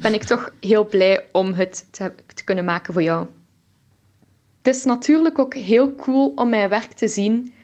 [0.00, 2.12] ben ik toch heel blij om het te,
[2.44, 3.26] kunnen maken voor jou.
[4.62, 7.54] Het is natuurlijk ook heel cool om mijn werk te zien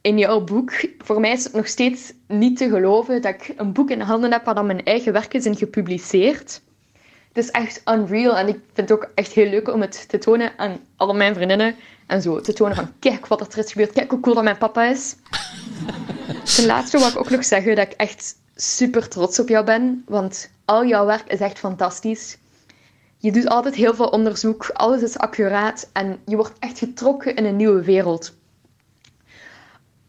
[0.00, 3.72] in jouw boek, voor mij is het nog steeds niet te geloven dat ik een
[3.72, 6.62] boek in handen heb waar dan mijn eigen werk is in gepubliceerd.
[7.32, 10.18] Het is echt unreal en ik vind het ook echt heel leuk om het te
[10.18, 11.74] tonen aan alle mijn vriendinnen.
[12.06, 14.58] En zo te tonen van, kijk wat er is gebeurd, kijk hoe cool dat mijn
[14.58, 15.16] papa is.
[16.54, 20.02] Ten laatste wil ik ook nog zeggen dat ik echt super trots op jou ben,
[20.06, 22.38] want al jouw werk is echt fantastisch.
[23.18, 27.44] Je doet altijd heel veel onderzoek, alles is accuraat en je wordt echt getrokken in
[27.44, 28.32] een nieuwe wereld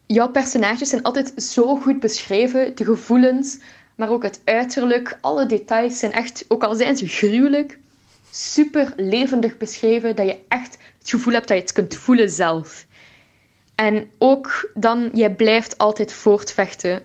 [0.08, 2.76] jouw personages zijn altijd zo goed beschreven.
[2.76, 3.58] De gevoelens,
[3.94, 5.18] maar ook het uiterlijk.
[5.20, 7.78] Alle details zijn echt, ook al zijn ze gruwelijk,
[8.30, 10.16] super levendig beschreven.
[10.16, 12.86] Dat je echt het gevoel hebt dat je het kunt voelen zelf.
[13.80, 17.02] En ook dan, jij blijft altijd voortvechten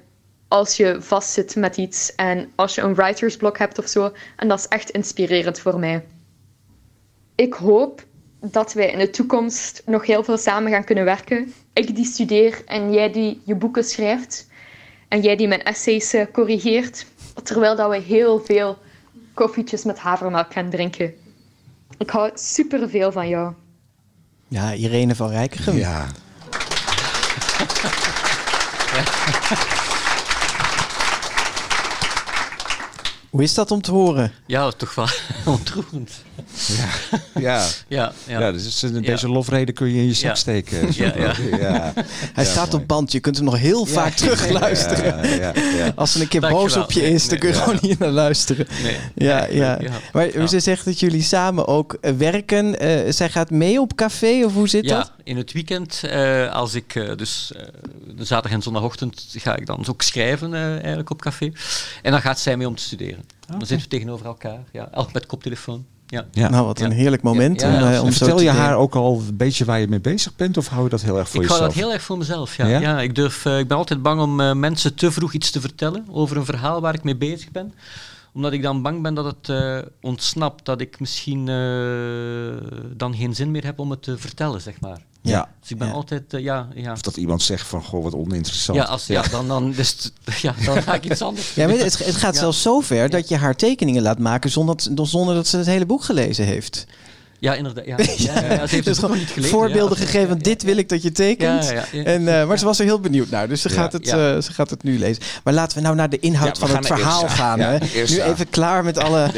[0.47, 4.11] als je vastzit met iets en als je een writersblok hebt of zo.
[4.35, 6.05] En dat is echt inspirerend voor mij.
[7.35, 8.05] Ik hoop
[8.39, 11.53] dat wij in de toekomst nog heel veel samen gaan kunnen werken.
[11.73, 14.47] Ik die studeer en jij die je boeken schrijft.
[15.07, 17.05] En jij die mijn essays uh, corrigeert.
[17.43, 18.77] Terwijl dat we heel veel
[19.33, 21.13] koffietjes met havermelk gaan drinken.
[21.97, 23.53] Ik hou superveel van jou.
[24.47, 25.75] Ja, Irene van Rijkegem.
[25.77, 26.07] Ja.
[33.33, 34.31] Hoe is dat om te horen?
[34.45, 35.07] Ja, toch wel
[35.55, 36.11] ontroerend.
[36.67, 36.85] Ja,
[37.41, 37.67] ja.
[37.87, 38.39] ja, ja.
[38.39, 40.77] ja dus deze lofreden kun je in je zak steken.
[40.93, 41.33] Ja, ja.
[41.57, 41.93] ja.
[42.33, 45.95] Hij staat op band, je kunt hem nog heel vaak terugluisteren.
[45.95, 48.67] Als er een keer boos op je is, dan kun je gewoon hier naar luisteren.
[48.83, 48.97] Nee.
[49.15, 49.79] Ja, ja.
[50.11, 52.85] Maar ze zegt dat jullie samen ook eh, werken.
[52.85, 55.11] Uh, zij gaat mee op café, of hoe zit dat?
[55.23, 57.51] In het weekend, uh, als ik uh, dus
[58.15, 61.51] de zaterdag en zondagochtend ga ik dan ook schrijven eigenlijk op café.
[62.01, 63.23] En dan gaat zij mee om te studeren.
[63.47, 65.85] Dan zitten we tegenover elkaar, ja, elk met koptelefoon.
[66.13, 66.25] Ja.
[66.31, 66.49] ja.
[66.49, 67.61] Nou, wat een heerlijk moment.
[67.61, 70.35] Ja, ja, om, om vertel je haar ook al een beetje waar je mee bezig
[70.35, 70.57] bent?
[70.57, 71.59] Of hou je dat heel erg voor ik jezelf?
[71.59, 72.67] Ik hou dat heel erg voor mezelf, ja.
[72.67, 73.01] ja?
[73.01, 76.05] ik, durf, uh, ik ben altijd bang om uh, mensen te vroeg iets te vertellen
[76.11, 77.73] over een verhaal waar ik mee bezig ben
[78.33, 81.45] omdat ik dan bang ben dat het uh, ontsnapt, dat ik misschien
[82.97, 85.01] dan geen zin meer heb om het te vertellen, zeg maar.
[85.23, 85.49] Ja.
[85.59, 86.91] Dus ik ben altijd, uh, ja, ja.
[86.91, 88.77] Of dat iemand zegt van, goh, wat oninteressant.
[88.77, 89.21] Ja, als, ja.
[89.21, 90.11] dan, dan, dus,
[90.41, 93.27] ja, dan ga ik iets anders Ja, maar het, het gaat zelfs zo ver dat
[93.27, 96.85] je haar tekeningen laat maken zonder, zonder dat ze het hele boek gelezen heeft.
[97.43, 97.85] Ja, inderdaad.
[97.93, 97.97] Ja.
[98.17, 99.55] ja, ja, ze heeft dus gewoon niet gelezen.
[99.55, 101.73] Voorbeelden gegeven, dit wil ik dat je tekent.
[101.91, 104.53] En, uh, maar ze was er heel benieuwd naar, dus ze, gaat het, uh, ze
[104.53, 105.23] gaat het nu lezen.
[105.43, 107.59] Maar laten we nou naar de inhoud van het verhaal gaan.
[107.59, 107.77] Hè?
[107.93, 109.29] Nu even klaar met alle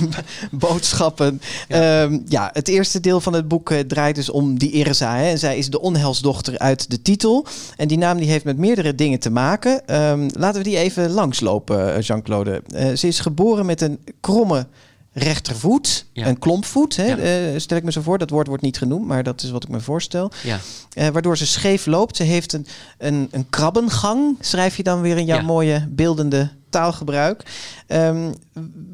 [0.50, 1.40] boodschappen.
[1.68, 2.02] Ja.
[2.02, 5.16] Um, ja, het eerste deel van het boek uh, draait dus om die Irza.
[5.16, 5.30] Hè?
[5.30, 7.46] En zij is de onheilsdochter uit de titel.
[7.76, 9.94] En die naam die heeft met meerdere dingen te maken.
[9.94, 12.62] Um, laten we die even langslopen, Jean-Claude.
[12.96, 14.66] ze is geboren met een kromme
[15.12, 16.26] rechtervoet, Ja.
[16.26, 17.16] een klompvoet, hè, Ja.
[17.16, 18.18] eh, stel ik me zo voor.
[18.18, 20.30] Dat woord wordt niet genoemd, maar dat is wat ik me voorstel.
[20.42, 20.58] Ja.
[20.92, 22.16] Eh, waardoor ze scheef loopt.
[22.16, 22.66] Ze heeft een,
[22.98, 27.42] een, een krabbengang, schrijf je dan weer in jouw mooie beeldende taalgebruik.
[27.86, 28.32] Ehm,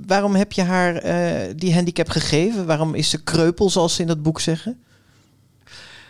[0.07, 2.67] waarom heb je haar eh, die handicap gegeven?
[2.67, 4.79] Waarom is ze kreupel, zoals ze in dat boek zeggen?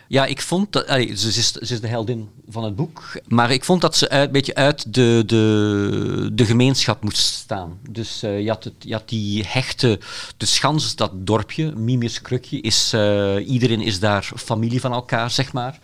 [0.07, 0.85] Ja, ik vond dat.
[0.87, 3.19] ze, is, is de heldin van het boek.
[3.27, 7.79] Maar ik vond dat ze een beetje uit de, de, de gemeenschap moest staan.
[7.89, 9.99] Dus eh, je, had het, je had die hechte.
[10.37, 15.53] De Schans, dat dorpje, Mimius Krukje, is, eh, iedereen is daar familie van elkaar, zeg
[15.53, 15.79] maar.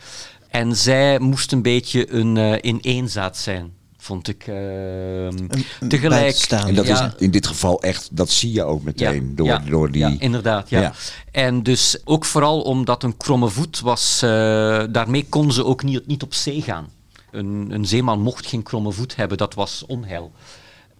[0.50, 3.74] En zij moest een beetje een uh, ineenzaad zijn.
[4.04, 4.48] Vond ik.
[4.48, 5.28] Uh,
[5.88, 6.36] tegelijk.
[6.50, 7.06] En dat Ja.
[7.06, 10.02] is in dit geval echt, dat zie je ook meteen door, ja, door die...
[10.02, 10.82] ja, inderdaad, ja.
[10.82, 10.94] Ja.
[11.32, 14.30] En dus ook vooral omdat een kromme voet was, eh,
[14.90, 16.88] daarmee kon ze ook niet, niet op zee gaan.
[17.32, 20.32] Een, een zeeman mocht geen kromme voet hebben, dat was onheil.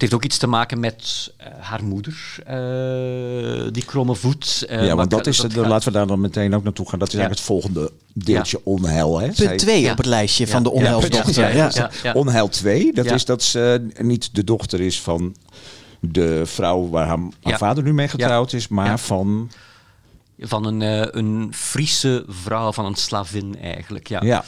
[0.04, 4.66] Het heeft ook iets te maken met eh, haar moeder, eh, die kromme voet.
[4.70, 6.64] eh, ja, maar want dat is, dat de, gaat- laten we daar dan meteen ook
[6.64, 7.00] naartoe gaan.
[7.00, 7.20] Dat is Ja.
[7.20, 9.20] eigenlijk het volgende deeltje onheil.
[9.20, 9.28] Hè?
[9.32, 9.92] Punt 2 Ja.
[9.92, 11.42] op het lijstje van de onheilsdochter.
[11.42, 12.14] Ja, Ja, ja, ja, ja.
[12.14, 13.14] Onheil 2, dat Ja.
[13.14, 15.36] is dat ze niet de dochter is van
[16.00, 17.58] de vrouw waar haar, haar Ja.
[17.58, 18.98] vader nu mee getrouwd is, maar Ja.
[18.98, 19.52] van...
[20.40, 24.08] Van een, eh, een Friese vrouw, van een slavin eigenlijk.
[24.08, 24.20] Ja.
[24.24, 24.44] Ja,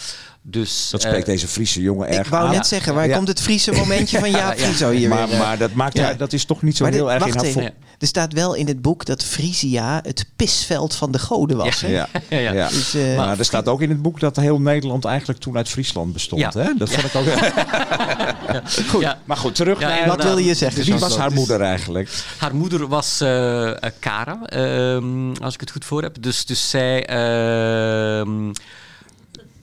[0.48, 2.52] Dus, dat eh, spreekt deze Friese jongen Ik erg wou aan.
[2.54, 3.16] net zeggen, waar Ja.
[3.16, 5.34] komt het Friese momentje van Jaap Frieso hier Maar, weer?
[5.36, 5.40] eh?
[5.44, 6.14] maar dat, maakt Ja.
[6.14, 7.46] dat is toch niet zo Maar dit- heel erg in wacht haar...
[7.46, 7.62] even.
[7.64, 7.70] vo-
[8.00, 11.82] Er staat wel in het boek dat Frisia het pisveld van de goden was.
[11.82, 11.88] hè?
[11.88, 12.08] Ja.
[12.30, 12.52] Ja, ja.
[12.54, 12.68] Ja.
[12.68, 15.70] Dus, eh, maar er staat ook in het boek dat heel Nederland eigenlijk toen uit
[15.70, 16.42] Friesland bestond.
[16.42, 16.52] Ja.
[16.62, 16.74] Hè?
[16.78, 17.26] Dat vond ik ook...
[18.90, 19.02] Goed.
[19.02, 19.18] Ja.
[19.26, 20.08] Maar goed, terug Ja, naar...
[20.08, 20.84] Wat wilde je zeggen?
[20.84, 22.10] Wie was haar moeder eigenlijk?
[22.38, 26.22] Haar moeder was eh eh, Kara, ehm, als ik het goed voor heb.
[26.22, 28.52] Dus, dus zij ehm,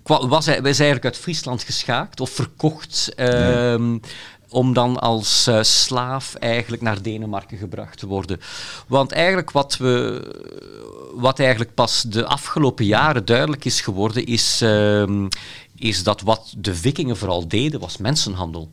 [0.02, 3.12] was, hij- is eigenlijk uit Friesland geschaakt of verkocht.
[3.16, 3.98] ehm,
[4.48, 8.40] Om dan als eh, slaaf eigenlijk naar Denemarken gebracht te worden.
[8.86, 10.22] Want eigenlijk wat, we,
[11.14, 15.28] wat eigenlijk pas de afgelopen jaren duidelijk is geworden, is, ehm,
[15.76, 18.70] is dat wat de vikingen vooral deden, was mensenhandel.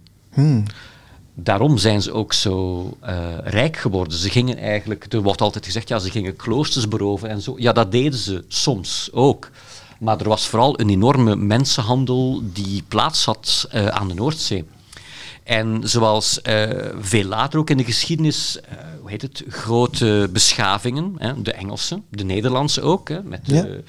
[1.34, 4.18] Daarom zijn ze ook zo eh, rijk geworden.
[4.18, 7.54] Ze gingen eigenlijk, er wordt altijd gezegd, ja, ze gingen kloosters beroven en zo.
[7.58, 9.50] Ja, dat deden ze soms ook.
[10.00, 14.66] Maar er was vooral een enorme mensenhandel die plaats had eh, aan de Noordzee.
[15.44, 16.70] En zoals eh,
[17.00, 22.02] veel later ook in de geschiedenis, eh, hoe heet het, grote beschavingen, hè, de Engelse,
[22.10, 23.84] de Nederlandse ook, hè, met de.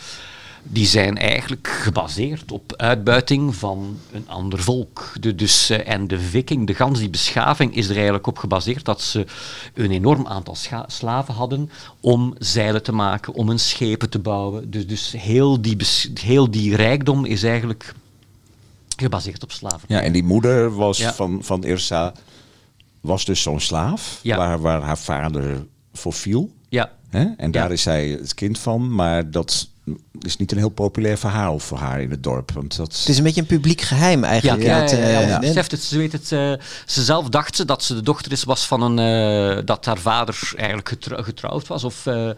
[0.62, 5.12] Die zijn eigenlijk gebaseerd op uitbuiting van een ander volk.
[5.20, 8.84] De, dus, eh, en de viking, de gans die beschaving, is er eigenlijk op gebaseerd
[8.84, 9.26] dat ze
[9.74, 10.56] een enorm aantal
[10.86, 14.70] slaven hadden om zeilen te maken, om hun schepen te bouwen.
[14.70, 15.76] Dus, dus heel, die
[16.14, 17.94] heel die rijkdom is eigenlijk
[18.96, 19.80] gebaseerd op slaven.
[19.88, 21.12] Ja, en die moeder was Ja.
[21.14, 22.12] van, van Irsa,
[23.00, 24.36] was dus zo'n slaaf, Ja.
[24.36, 26.50] waar, waar haar vader voor viel.
[26.68, 26.92] Ja?
[27.10, 27.72] En daar Ja.
[27.72, 29.68] is zij het kind van, maar dat
[30.20, 32.50] is niet een heel populair verhaal voor haar in het dorp.
[32.52, 34.62] Want dat, Het is een beetje een publiek geheim eigenlijk.
[34.62, 35.18] ja, dat, ja, ja, ja.
[35.26, 35.32] hè?
[35.32, 36.32] Ze beseft het, ze weet het.
[36.32, 36.52] eh,
[36.86, 38.98] ze zelf dacht ze dat ze de dochter is, was van een,
[39.58, 42.30] eh, dat haar vader eigenlijk getrou- getrouwd was of eh,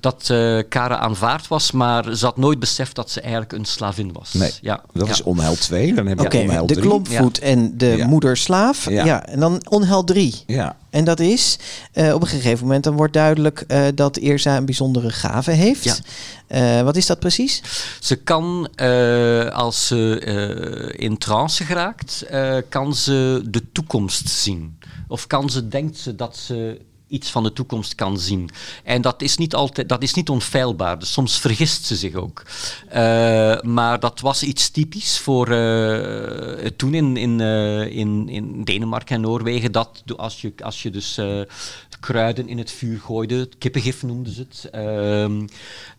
[0.00, 4.12] dat eh Kara aanvaard was, maar ze had nooit beseft dat ze eigenlijk een slavin
[4.12, 4.32] was.
[4.32, 5.12] nee, ja, dat ja.
[5.12, 5.94] is onheil 2.
[5.94, 6.86] Dan heb je Oké, onheil de 3.
[6.86, 8.06] klompvoet en de Ja.
[8.06, 8.88] moederslaaf.
[8.90, 9.04] Ja.
[9.04, 9.26] Ja.
[9.26, 10.42] en dan onheil 3.
[10.46, 11.58] Ja, En dat is,
[11.92, 15.84] eh, op een gegeven moment dan wordt duidelijk eh, dat Irza een bijzondere gave heeft.
[15.84, 15.94] Ja.
[16.46, 17.62] Eh, wat is dat precies?
[18.00, 24.78] Ze kan, eh, als ze eh, in trance geraakt, eh, kan ze de toekomst zien.
[25.08, 28.50] Of kan ze, denkt ze dat ze iets van de toekomst kan zien.
[28.84, 32.42] En dat is niet, altijd, dat is niet onfeilbaar, dus soms vergist ze zich ook.
[33.62, 35.46] Maar dat was iets typisch voor
[36.76, 37.40] toen in, in,
[37.90, 41.18] in, in Denemarken en Noorwegen, dat als je, als je dus
[42.00, 44.70] kruiden in het vuur gooide, kippengif noemden ze het,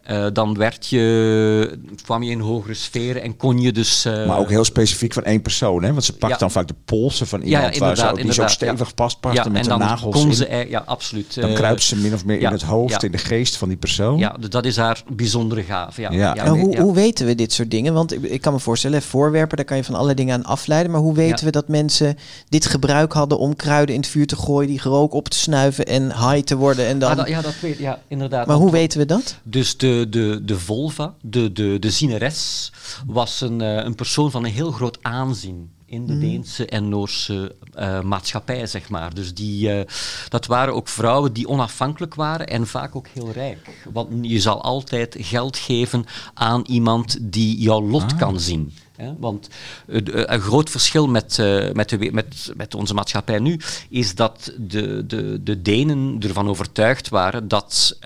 [0.05, 4.05] eh, dan werd je, kwam je in hogere sferen en kon je dus...
[4.05, 5.83] eh, maar ook heel specifiek van één persoon.
[5.83, 5.91] Hè?
[5.91, 6.37] Want ze pakt Ja.
[6.39, 8.93] dan vaak de polsen van iemand ja, waar ze ook, die zo stevig ja.
[8.95, 10.33] vastpakte ja, met en de dan nagels kon in.
[10.35, 11.35] ze, eh, ja, absoluut.
[11.41, 13.01] Dan eh, kruipt ze min of meer ja, in het hoofd, ja.
[13.01, 14.17] in de geest van die persoon.
[14.17, 16.01] Ja, dus dat is haar bijzondere gave.
[16.01, 16.11] Ja.
[16.11, 16.35] Ja.
[16.35, 16.81] en hoe, ja.
[16.81, 17.93] hoe weten we dit soort dingen?
[17.93, 20.91] Want ik, ik kan me voorstellen, voorwerpen, daar kan je van allerlei dingen aan afleiden.
[20.91, 21.45] Maar hoe weten Ja.
[21.45, 22.17] we dat mensen
[22.49, 25.85] dit gebruik hadden om kruiden in het vuur te gooien, die rook op te snuiven
[25.85, 26.85] en high te worden?
[26.85, 27.09] En dan...
[27.11, 28.45] Ah, dat- ja, dat weet ja, inderdaad.
[28.47, 29.35] maar Want- hoe weten we dat?
[29.43, 32.71] Dus de, de, de volva, de, de, de zieneres,
[33.07, 37.55] was een, eh, een persoon van een heel groot aanzien in de Deense en Noorse
[37.73, 39.13] eh, maatschappij, zeg maar.
[39.13, 39.87] Dus die, eh,
[40.29, 43.69] dat waren ook vrouwen die onafhankelijk waren en vaak ook heel rijk.
[43.93, 48.73] Want je zal altijd geld geven aan iemand die jouw lot kan zien.
[48.95, 49.13] Hè?
[49.19, 49.49] Want
[49.85, 51.37] een groot verschil met,
[51.73, 57.09] met, de, met, met onze maatschappij nu is dat de, de, de Denen ervan overtuigd
[57.09, 57.97] waren dat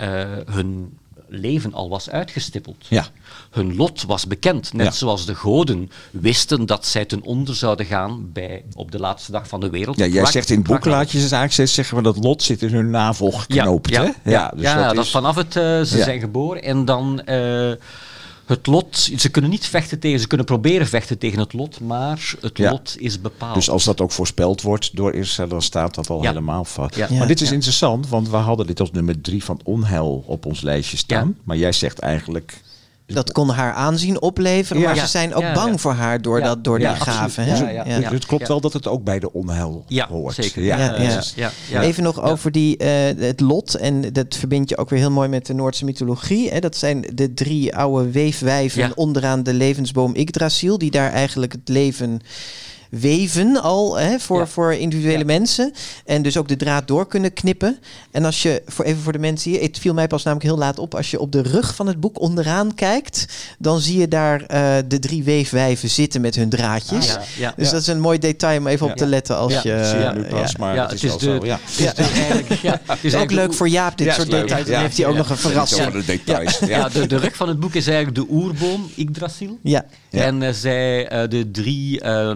[0.45, 0.98] hun
[1.29, 2.85] leven al was uitgestippeld.
[2.87, 3.05] Ja.
[3.49, 4.91] Hun lot was bekend, net Ja.
[4.91, 9.47] zoals de goden wisten dat zij ten onder zouden gaan bij, op de laatste dag
[9.47, 9.97] van de wereld.
[9.97, 12.61] Ja, jij zegt in het boek, laat je ze eigenlijk zeggen we dat lot zit
[12.61, 13.89] in hun navel geknoopt.
[13.89, 14.31] Ja, hè?
[14.31, 17.71] ja, dus ja, dat, is- vanaf het, eh, ze zijn geboren en dan eh,
[18.49, 19.09] het lot.
[19.17, 22.71] Ze kunnen niet vechten tegen, ze kunnen proberen vechten tegen het lot, maar het Ja.
[22.71, 23.53] lot is bepaald.
[23.55, 26.27] Dus als dat ook voorspeld wordt door Israël, dan staat dat al Ja.
[26.27, 26.95] helemaal vast.
[26.95, 27.07] Ja.
[27.11, 30.61] Maar dit is interessant, want we hadden dit als nummer drie van onheil op ons
[30.61, 31.37] lijstje staan.
[31.43, 32.61] Maar jij zegt eigenlijk...
[33.13, 34.87] Dat kon haar aanzien opleveren, Ja.
[34.87, 35.01] maar Ja.
[35.01, 35.77] ze zijn ook Ja, bang ja.
[35.77, 36.45] voor haar door, Ja.
[36.45, 37.45] dat, door die gaven.
[37.45, 37.69] Ja, hè?
[37.71, 38.09] ja, Dus ja.
[38.11, 38.47] het klopt Ja.
[38.47, 40.35] wel dat het ook bij de onheil ja, hoort.
[40.35, 40.63] zeker.
[40.63, 40.77] Ja.
[40.77, 41.15] Ja, ja.
[41.15, 41.81] dus, ja, ja.
[41.81, 42.21] Even nog Ja.
[42.21, 43.75] over die, eh, het lot.
[43.75, 46.49] En dat verbind je ook weer heel mooi met de Noordse mythologie.
[46.49, 46.59] Hè?
[46.59, 48.91] Dat zijn de drie oude weefwijven Ja.
[48.95, 50.77] onderaan de levensboom Yggdrasil.
[50.77, 52.19] Die daar eigenlijk het leven
[52.89, 54.47] weven al hè, voor, Ja.
[54.47, 55.25] voor individuele Ja.
[55.25, 55.73] mensen.
[56.05, 57.77] En dus ook de draad door kunnen knippen.
[58.11, 60.57] En als je, voor, even voor de mensen hier, het viel mij pas namelijk heel
[60.57, 60.95] laat op.
[60.95, 63.25] Als je op de rug van het boek onderaan kijkt,
[63.59, 67.09] dan zie je daar eh, de drie weefwijven zitten met hun draadjes.
[67.15, 67.53] Ah, ja, ja.
[67.57, 68.97] Dus dat is een mooi detail om even op Ja.
[68.97, 69.61] te letten als Ja.
[69.63, 69.85] je...
[69.85, 71.51] zie je eh, nu pas, maar Ja, het is, het wel is de- zo.
[71.51, 71.59] Ja.
[71.85, 71.93] ja.
[71.95, 74.63] Eigenlijk, ja, het is ook leuk voor Jaap, dit Ja, soort details.
[74.65, 74.81] Dan Ja.
[74.81, 75.17] heeft hij ook Ja.
[75.17, 75.91] nog een verrassing.
[75.91, 76.59] de details.
[76.59, 76.67] Ja.
[76.67, 79.57] Ja, de, de rug van het boek is eigenlijk de oerboom Yggdrasil.
[79.63, 80.21] Ja, Ja.
[80.23, 82.31] En eh, zij, eh, de drie eh,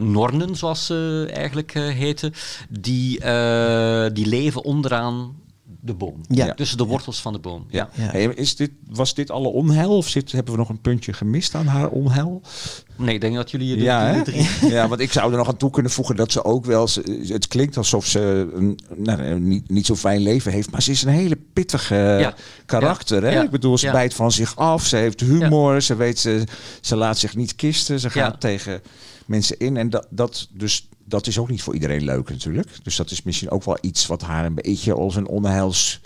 [0.52, 2.34] Zoals ze eigenlijk eh, heten,
[2.70, 5.42] die, eh, die leven onderaan
[5.82, 6.22] de boom.
[6.28, 6.54] Ja.
[6.54, 7.66] Tussen de wortels van de boom.
[7.70, 7.90] Ja.
[7.94, 8.04] Ja.
[8.04, 11.56] Hey, is dit, was dit alle onheil of zit, hebben we nog een puntje gemist
[11.56, 12.42] aan haar onheil?
[12.98, 14.48] Nee, ik denk dat jullie de, Ja, de drie...
[14.74, 16.88] ja, want ik zou er nog aan toe kunnen voegen dat ze ook wel...
[16.88, 20.92] ze- Het klinkt alsof ze een, nou, niet, niet zo fijn leven heeft, maar ze
[20.92, 22.34] is een hele pittige
[22.66, 23.24] karakter.
[23.24, 23.44] Hè?
[23.44, 26.44] Ik bedoel, ze bijt van zich af, ze heeft humor, ze weet, ze,
[26.82, 28.82] ze laat zich niet kisten, ze gaat tegen
[29.26, 29.78] mensen in.
[29.78, 32.70] En dat, dat, dus, dat is ook niet voor iedereen leuk natuurlijk.
[32.84, 36.02] Dus dat is misschien ook wel iets wat haar een beetje als een onheilskind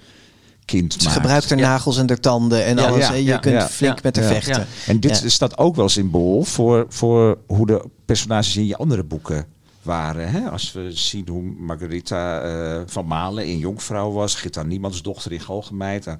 [0.93, 1.11] Ze maakt.
[1.17, 3.07] gebruikt haar nagels en haar tanden en Ja, alles.
[3.07, 3.67] ja, en je ja, kunt ja.
[3.67, 4.31] flink Ja, met haar ja.
[4.31, 4.59] vechten.
[4.61, 4.91] Ja.
[4.91, 5.29] En dit Ja.
[5.29, 9.45] staat ook wel symbool voor, voor hoe de personages in je andere boeken
[9.81, 10.29] waren.
[10.31, 10.49] Hè?
[10.49, 15.39] Als we zien hoe Margarita eh, van Malen in Jonkvrouw was, Gitta Niemands dochter in
[15.39, 16.13] Galgenmeid, uh,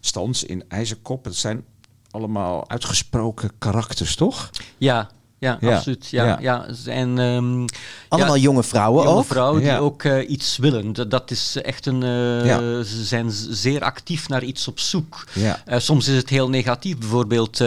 [0.00, 1.24] Stans in IJzerkop.
[1.24, 1.64] Het zijn
[2.10, 4.50] allemaal uitgesproken karakters, toch?
[4.78, 5.10] Ja,
[5.42, 5.74] ja, Ja.
[5.76, 6.08] absoluut.
[6.10, 6.66] Ja, Ja.
[6.86, 7.66] En, ehm,
[8.08, 9.24] Allemaal jonge vrouwen jonge ook.
[9.24, 10.92] vrouwen die ook eh, iets willen.
[10.92, 12.02] Dat, dat is echt een...
[12.02, 12.80] eh.
[12.84, 15.24] Ze zijn zeer actief naar iets op zoek.
[15.64, 16.98] Eh, soms is het heel negatief.
[16.98, 17.58] Bijvoorbeeld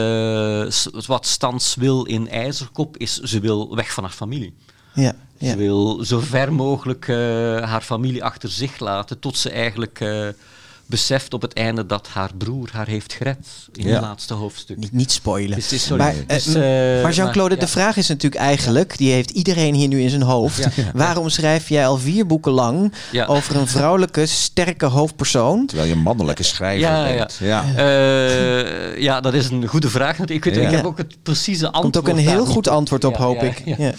[1.07, 4.53] wat Stans wil in IJzerkop is ze wil weg van haar familie.
[4.93, 5.49] Ja, ja.
[5.51, 7.07] Ze wil zo ver mogelijk
[7.63, 9.99] haar familie achter zich laten tot ze eigenlijk
[10.85, 13.37] beseft op het einde dat haar broer haar heeft gered
[13.73, 13.93] in Ja.
[13.93, 14.77] het laatste hoofdstuk.
[14.77, 15.55] Niet, niet spoilen.
[15.55, 16.03] Dus sorry.
[16.03, 17.79] maar Dus, eh, eh, maar Jean-Claude, maar, de ja.
[17.79, 20.57] vraag is natuurlijk eigenlijk, die heeft iedereen hier nu in zijn hoofd.
[20.75, 20.91] Ja.
[20.93, 23.25] Waarom schrijf jij al vier boeken lang Ja.
[23.25, 25.65] over een vrouwelijke, sterke hoofdpersoon?
[25.65, 27.15] Terwijl je een mannelijke schrijver Ja, ja.
[27.15, 27.37] bent.
[27.41, 27.63] Ja.
[27.75, 30.19] Eh, ja, dat is een goede vraag.
[30.19, 30.61] Ik, weet, Ja.
[30.61, 31.83] ik heb ook het precieze antwoord.
[31.93, 33.61] Komt ook een heel goed antwoord op, Ja, hoop ja, ik.
[33.65, 33.75] ja.
[33.77, 33.93] Ja.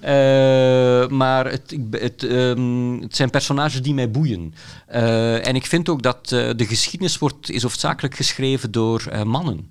[0.00, 4.54] Eh, maar het, het, ehm, het zijn personages die mij boeien.
[4.86, 9.22] Eh, en ik vind ook dat eh, de geschiedenis wordt, is hoofdzakelijk geschreven door eh,
[9.22, 9.70] mannen.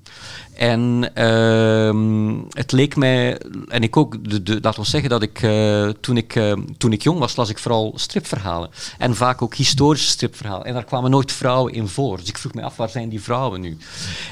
[0.55, 3.37] En ehm, het leek mij,
[3.67, 6.91] en ik ook, de, de, laat ons zeggen dat ik, eh, toen ik eh, toen
[6.91, 8.69] ik jong was, las ik vooral stripverhalen.
[8.97, 10.65] En vaak ook historische stripverhalen.
[10.65, 12.17] En daar kwamen nooit vrouwen in voor.
[12.17, 13.77] Dus ik vroeg me af, waar zijn die vrouwen nu?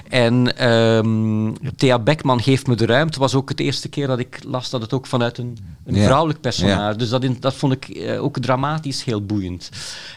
[0.09, 3.19] En ehm, Thea Beckman geeft me de ruimte.
[3.19, 6.41] was ook het eerste keer dat ik las dat het ook vanuit een, een vrouwelijk
[6.41, 6.97] personage.
[6.97, 9.69] Dus dat, in, dat vond ik eh, ook dramatisch heel boeiend.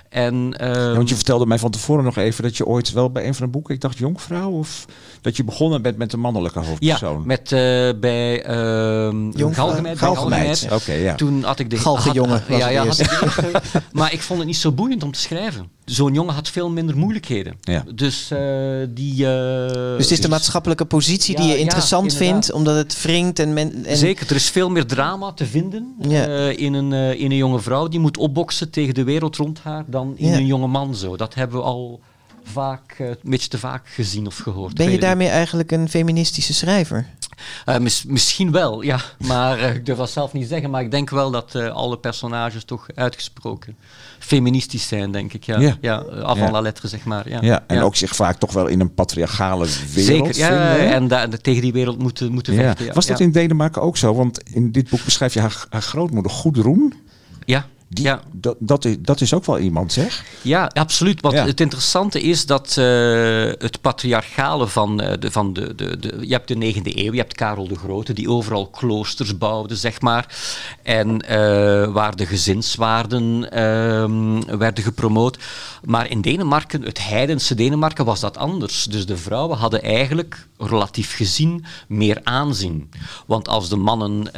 [0.08, 3.10] En, Ja, ehm, want je vertelde mij van tevoren nog even dat je ooit wel
[3.10, 4.86] bij een van de boeken, ik dacht Jonkvrouw, of
[5.20, 7.22] dat je begonnen bent met een mannelijke ja, hoofdpersoon.
[7.26, 7.58] met eh,
[8.00, 9.98] bij ehm Galgenmeid.
[9.98, 10.68] Galgenmeid.
[10.72, 11.14] Oké, ja.
[11.14, 13.20] Toen had ik de Galgenjongen had- was ja, ja, had ik de
[13.52, 15.68] eerste- maar ik vond het niet zo boeiend om te schrijven.
[15.84, 17.54] Zo'n jongen had veel minder moeilijkheden.
[17.60, 17.84] Ja.
[17.94, 18.94] Dus die.
[18.94, 22.76] die eh, Dus het is de maatschappelijke positie Ja, die je ja, interessant vindt, omdat
[22.76, 26.26] het wringt en, men, en Zeker, er is veel meer drama te vinden Ja.
[26.26, 29.58] eh, in, een, eh, in een jonge vrouw die moet opboksen tegen de wereld rond
[29.62, 30.36] haar dan in Ja.
[30.36, 31.16] een jonge man zo.
[31.16, 32.00] Dat hebben we al
[32.52, 34.74] vaak, eh, een beetje te vaak gezien of gehoord.
[34.74, 37.06] Ben je daarmee eigenlijk een feministische schrijver?
[37.64, 39.00] Eh, mis- misschien wel, ja.
[39.26, 40.70] Maar eh, ik durf dat zelf niet zeggen.
[40.70, 43.76] Maar ik denk wel dat eh, alle personages toch uitgesproken
[44.18, 45.44] feministisch zijn, denk ik.
[45.44, 45.76] Ja, Ja.
[45.80, 45.96] ja.
[46.22, 46.50] avant Ja.
[46.50, 47.28] la lettre, zeg maar.
[47.28, 51.08] Ja, Ja, en ook zich vaak toch wel in een patriarchale wereld Zeker, ja, en
[51.08, 52.60] da- tegen die wereld moeten, moeten Ja.
[52.62, 52.84] vechten.
[52.86, 52.92] Ja.
[52.92, 53.24] Was dat ja.
[53.24, 54.14] in Denemarken ook zo?
[54.14, 56.94] Want in dit boek beschrijf je haar, haar grootmoeder Goedroen.
[57.44, 58.20] Ja, Die, Ja.
[58.32, 60.24] dat, dat, is, dat is ook wel iemand, zeg.
[60.42, 61.20] Ja, absoluut.
[61.20, 61.46] Want Ja.
[61.46, 62.84] het interessante is dat eh,
[63.44, 66.18] het patriarchale van, eh, de, van de, de, de...
[66.20, 70.00] Je hebt de 9e eeuw, je hebt Karel de Grote, die overal kloosters bouwde, zeg
[70.00, 70.34] maar.
[70.82, 71.36] En eh,
[71.92, 75.38] waar de gezinswaarden ehm, werden gepromoot.
[75.84, 78.84] Maar in Denemarken, het heidense Denemarken, was dat anders.
[78.84, 82.90] Dus de vrouwen hadden eigenlijk, relatief gezien, meer aanzien.
[83.26, 84.28] Want als de mannen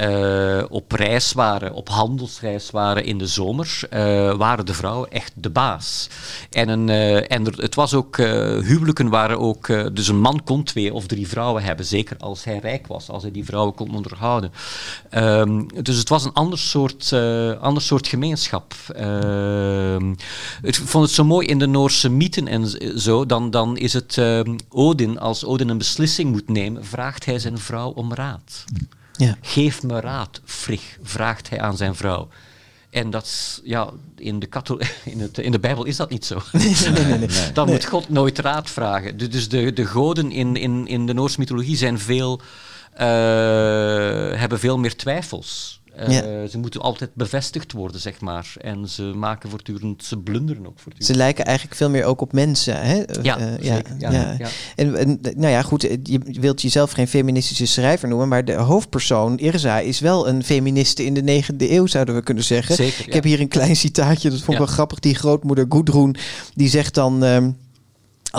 [0.70, 4.00] op reis waren, op handelsreis waren in de zomer, eh,
[4.36, 6.08] waren de vrouwen echt de baas.
[6.50, 8.26] En, een, eh, en er, het was ook, eh,
[8.58, 12.58] huwelijken waren ook, dus een man kon twee of drie vrouwen hebben, zeker als hij
[12.58, 14.52] rijk was, als hij die vrouwen kon onderhouden.
[15.10, 17.12] Ehm, dus het was een ander soort,
[17.60, 18.74] ander soort gemeenschap.
[18.94, 20.10] Ehm,
[20.62, 22.66] ik vond het zo mooi in de Noorse mythen en
[23.00, 27.38] zo, dan, dan is het ehm, Odin, als Odin een beslissing moet nemen, vraagt hij
[27.38, 28.64] zijn vrouw om raad.
[29.16, 29.36] Ja.
[29.40, 32.28] Geef me raad, Frigg, vraagt hij aan zijn vrouw.
[32.90, 36.24] En dat is, ja, in de, kathol in, het, in de Bijbel is dat niet
[36.24, 36.38] zo.
[37.54, 39.16] Dan moet God nooit raad vragen.
[39.16, 42.40] Du- Dus de, de goden in, in, in de Noorse mythologie zijn veel,
[42.92, 43.06] eh,
[44.38, 45.80] hebben veel meer twijfels.
[45.98, 46.46] Eh, Ja.
[46.46, 48.52] Ze moeten altijd bevestigd worden, zeg maar.
[48.60, 51.04] En ze maken voortdurend, ze blunderen ook voortdurend.
[51.06, 52.80] Ze lijken eigenlijk veel meer ook op mensen.
[52.82, 53.02] Hè?
[53.22, 53.94] Ja, Eh, zeker.
[53.98, 54.48] Ja, ja.
[54.76, 59.38] En, en, nou ja, goed, je wilt jezelf geen feministische schrijver noemen, maar de hoofdpersoon,
[59.38, 62.74] Irza, is wel een feministe in de negende eeuw, zouden we kunnen zeggen.
[62.74, 63.12] Zeker, Ik ja.
[63.12, 64.64] heb hier een klein citaatje, dat vond ik Ja.
[64.64, 64.98] wel grappig.
[64.98, 66.16] Die grootmoeder Gudrun,
[66.54, 67.24] die zegt dan...
[67.24, 67.50] ehm,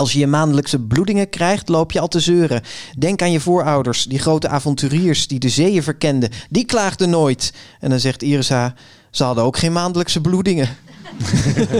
[0.00, 2.62] als je je maandelijkse bloedingen krijgt, loop je al te zeuren.
[2.98, 6.30] Denk aan je voorouders, die grote avonturiers die de zeeën verkenden.
[6.50, 7.52] Die klaagden nooit.
[7.80, 8.74] En dan zegt Irza,
[9.10, 10.68] ze hadden ook geen maandelijkse bloedingen.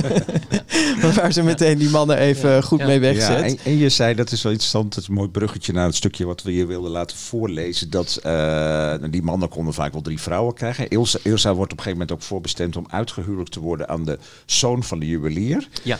[1.15, 2.87] Waar ze meteen die mannen even goed Ja.
[2.87, 3.43] mee Ja, wegzet.
[3.43, 5.95] en, en je zei, dat is wel interessant, het is een mooi bruggetje naar het
[5.95, 7.91] stukje wat we je wilden laten voorlezen.
[7.91, 10.89] Dat eh, die mannen konden vaak wel drie vrouwen krijgen.
[10.89, 14.19] Ilsa, Ilsa wordt op een gegeven moment ook voorbestemd om uitgehuwelijkd te worden aan de
[14.47, 15.69] zoon van de juwelier.
[15.83, 15.99] Ja.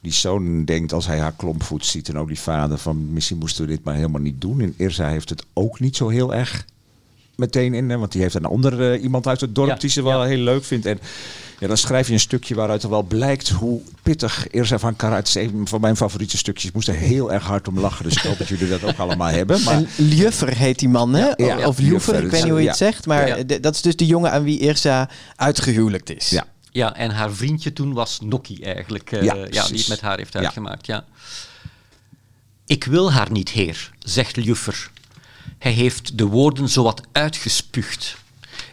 [0.00, 3.64] Die zoon denkt als hij haar klompvoet ziet en ook die vader van misschien moesten
[3.64, 4.60] we dit maar helemaal niet doen.
[4.60, 6.64] En Irza heeft het ook niet zo heel erg
[7.40, 9.90] meteen in, hè, want die heeft een ander eh, iemand uit het dorp Ja, die
[9.90, 10.28] ze wel ja.
[10.28, 10.86] heel leuk vindt.
[10.86, 11.00] En
[11.58, 15.16] ja, dan schrijf je een stukje waaruit er wel blijkt hoe pittig Irza van Kara.
[15.16, 16.68] Het is een van mijn favoriete stukjes.
[16.68, 18.98] Ik moest er heel erg hard om lachen, dus ik hoop dat jullie dat ook
[18.98, 19.62] allemaal hebben.
[19.62, 21.30] Maar En heet die man, hè?
[21.36, 22.68] Ja, of ja, Ljuffer, ik weet niet hoe je ja.
[22.68, 23.06] het zegt.
[23.06, 26.30] Maar dat is dus de jongen aan wie Irza uitgehuwelijkt is.
[26.30, 29.12] ja, Ja, en haar vriendje toen was Nokkie eigenlijk.
[29.12, 30.38] eh, Ja, ja, die het met haar heeft Ja.
[30.40, 30.86] uitgemaakt.
[30.86, 31.04] Ja.
[32.66, 34.90] Ik wil haar niet, heer, zegt Ljuffer.
[35.58, 38.16] Hij heeft de woorden zowat uitgespuugd.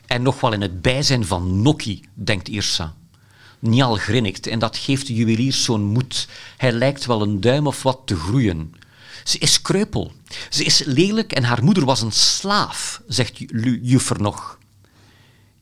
[0.08, 2.96] En nog wel in het bijzijn van Nokkie, denkt Irsa.
[3.60, 6.28] Nial grinnikt en dat geeft de juwelierszoon moed.
[6.58, 8.74] Hij lijkt wel een duim of wat te groeien.
[9.24, 10.12] Ze is kreupel.
[10.50, 14.58] Ze is lelijk en haar moeder was een slaaf, zegt Ju- Juffer nog.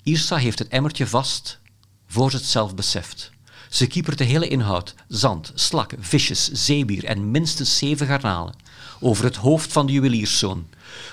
[0.04, 1.60] Irsa heeft het emmertje vast
[2.16, 3.32] voor ze het zelf beseft.
[3.70, 8.56] Ze kiepert de hele inhoud, zand, slakken, visjes, zeebier en minstens zeven garnalen,
[9.00, 10.68] over het hoofd van de juwelierszoon.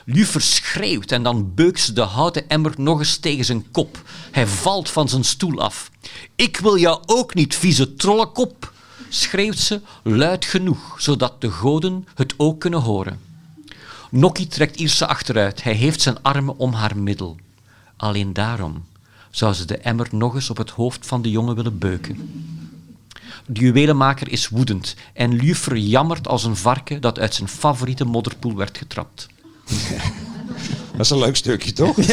[0.05, 4.03] Luffer schreeuwt en dan beukt ze de houten emmer nog eens tegen zijn kop.
[4.31, 5.91] Hij valt van zijn stoel af.
[6.37, 8.73] Ik wil jou ook niet, vieze trollenkop,
[9.09, 13.21] schreeuwt ze luid genoeg, zodat de goden het ook kunnen horen.
[14.11, 15.63] Nokkie trekt Ierse achteruit.
[15.63, 17.37] Hij heeft zijn armen om haar middel.
[17.97, 18.85] Alleen daarom
[19.33, 22.17] zou ze de emmer nog eens op het hoofd van de jongen willen beuken.
[23.47, 28.57] De juwelenmaker is woedend en Luffer jammert als een varken dat uit zijn favoriete modderpoel
[28.57, 29.29] werd getrapt.
[31.09, 31.97] dat is een leuk stukje, toch?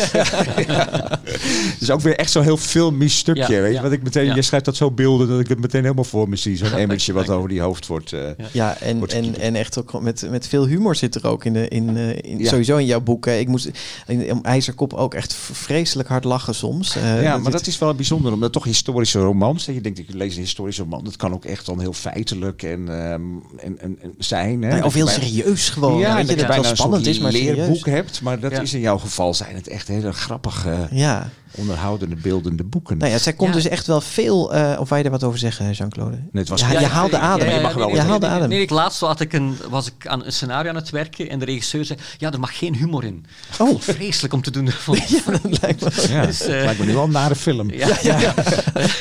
[0.64, 3.42] Het is ook weer echt zo'n heel filmisch stukje.
[3.54, 3.74] Ja, weet je?
[3.76, 3.82] ja.
[3.82, 4.36] Wat ik meteen, Ja.
[4.36, 6.58] Je schrijft dat zo beelden dat ik het meteen helemaal voor me zie.
[6.58, 8.14] Zo'n je, wat over die hoofd wordt.
[8.14, 8.22] eh,
[8.52, 11.54] Ja, en, Wordt en, en echt ook met, met veel humor zit er ook in,
[11.54, 12.50] de, in, eh, in Ja.
[12.50, 13.40] sowieso in jouw boeken.
[13.40, 13.70] Ik moest
[14.08, 16.96] in, om IJzerkop ook echt vreselijk hard lachen soms.
[16.96, 19.66] Eh, ja, maar dit- dat is wel bijzonder, omdat toch historische romans.
[19.66, 21.04] hè, Je denkt, ik lees een historische roman.
[21.04, 23.22] Dat kan ook echt dan heel feitelijk en, ehm,
[23.58, 24.62] en, en, en zijn.
[24.64, 24.76] Hè?
[24.76, 26.00] Dat of heel bijna- serieus gewoon.
[26.00, 27.84] Ja, weet je, dat dat je het bijna wel een spannend is, maar leerboek serieus.
[27.98, 28.22] hebt.
[28.22, 28.62] Maar dat Ja.
[28.62, 31.30] is in jouw geval zijn het echt hele grappige, Ja.
[31.56, 32.98] Onderhoudende, beeldende boeken.
[32.98, 33.52] Nou ja, zij Ja.
[33.52, 34.54] dus echt wel veel...
[34.54, 36.16] eh, of je er wat over zeggen, Jean-Claude?
[36.16, 37.50] Nee, het was Ja, ja, je haalde adem.
[37.50, 38.50] je mag wel je haalde nee, adem.
[38.50, 41.40] Nee, ik laatst had ik een, was ik aan een scenario aan het werken en
[41.40, 43.26] de regisseur zei, ja, er mag geen humor in.
[43.60, 43.82] Oh.
[43.82, 44.70] Vreselijk om te doen.
[44.86, 45.24] Vond-
[45.62, 47.72] Lijkt me- Ja, Dus, eh, het lijkt me nu wel een nare film.
[47.72, 48.34] Ja, ja.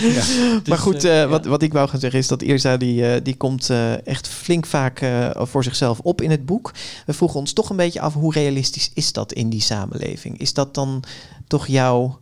[0.69, 3.37] maar goed, eh, wat, wat ik wou gaan zeggen is dat Irza die, eh, die
[3.37, 6.73] komt eh, echt flink vaak eh, voor zichzelf op in het boek.
[7.07, 10.39] We vroegen ons toch een beetje af hoe realistisch is dat in die samenleving?
[10.39, 11.03] Is dat dan
[11.47, 12.19] toch jouw...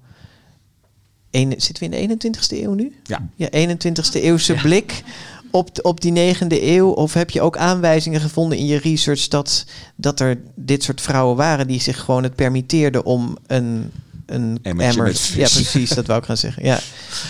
[1.37, 2.97] Een, zitten we in de 21ste eeuw nu?
[3.05, 3.29] Ja.
[3.35, 5.03] Ja, 21ste eeuwse blik
[5.51, 6.89] op, op die negende eeuw?
[6.89, 9.65] Of heb je ook aanwijzingen gevonden in je research dat,
[9.97, 13.91] dat er dit soort vrouwen waren die zich gewoon het permitteerden om een
[14.27, 15.07] een emmer.
[15.35, 16.65] Ja, precies, dat wou ik gaan zeggen.
[16.65, 16.79] Ja,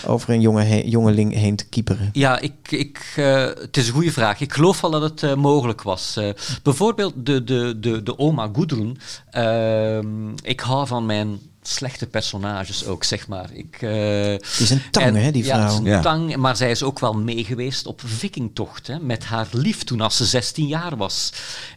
[0.07, 2.11] over een jonge he- jongeling heen te kieperen.
[2.12, 4.40] Ja, ik, ik, eh, het is een goede vraag.
[4.40, 6.16] Ik geloof wel dat het eh, mogelijk was.
[6.16, 6.28] Eh,
[6.62, 8.98] bijvoorbeeld de, de, de, de oma Gudrun.
[9.30, 11.38] Ehm, ik hou van mijn
[11.68, 13.50] slechte personages ook, zeg maar.
[13.52, 13.90] Ik, eh,
[14.22, 15.84] Het is een tang, en- hè, die Ja, het is vrouw.
[15.86, 16.00] een Ja.
[16.00, 20.16] tang, maar zij is ook wel meegeweest op vikingtocht hè, met haar lief toen als
[20.16, 21.32] ze 16 jaar was.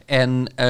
[0.05, 0.65] En eh,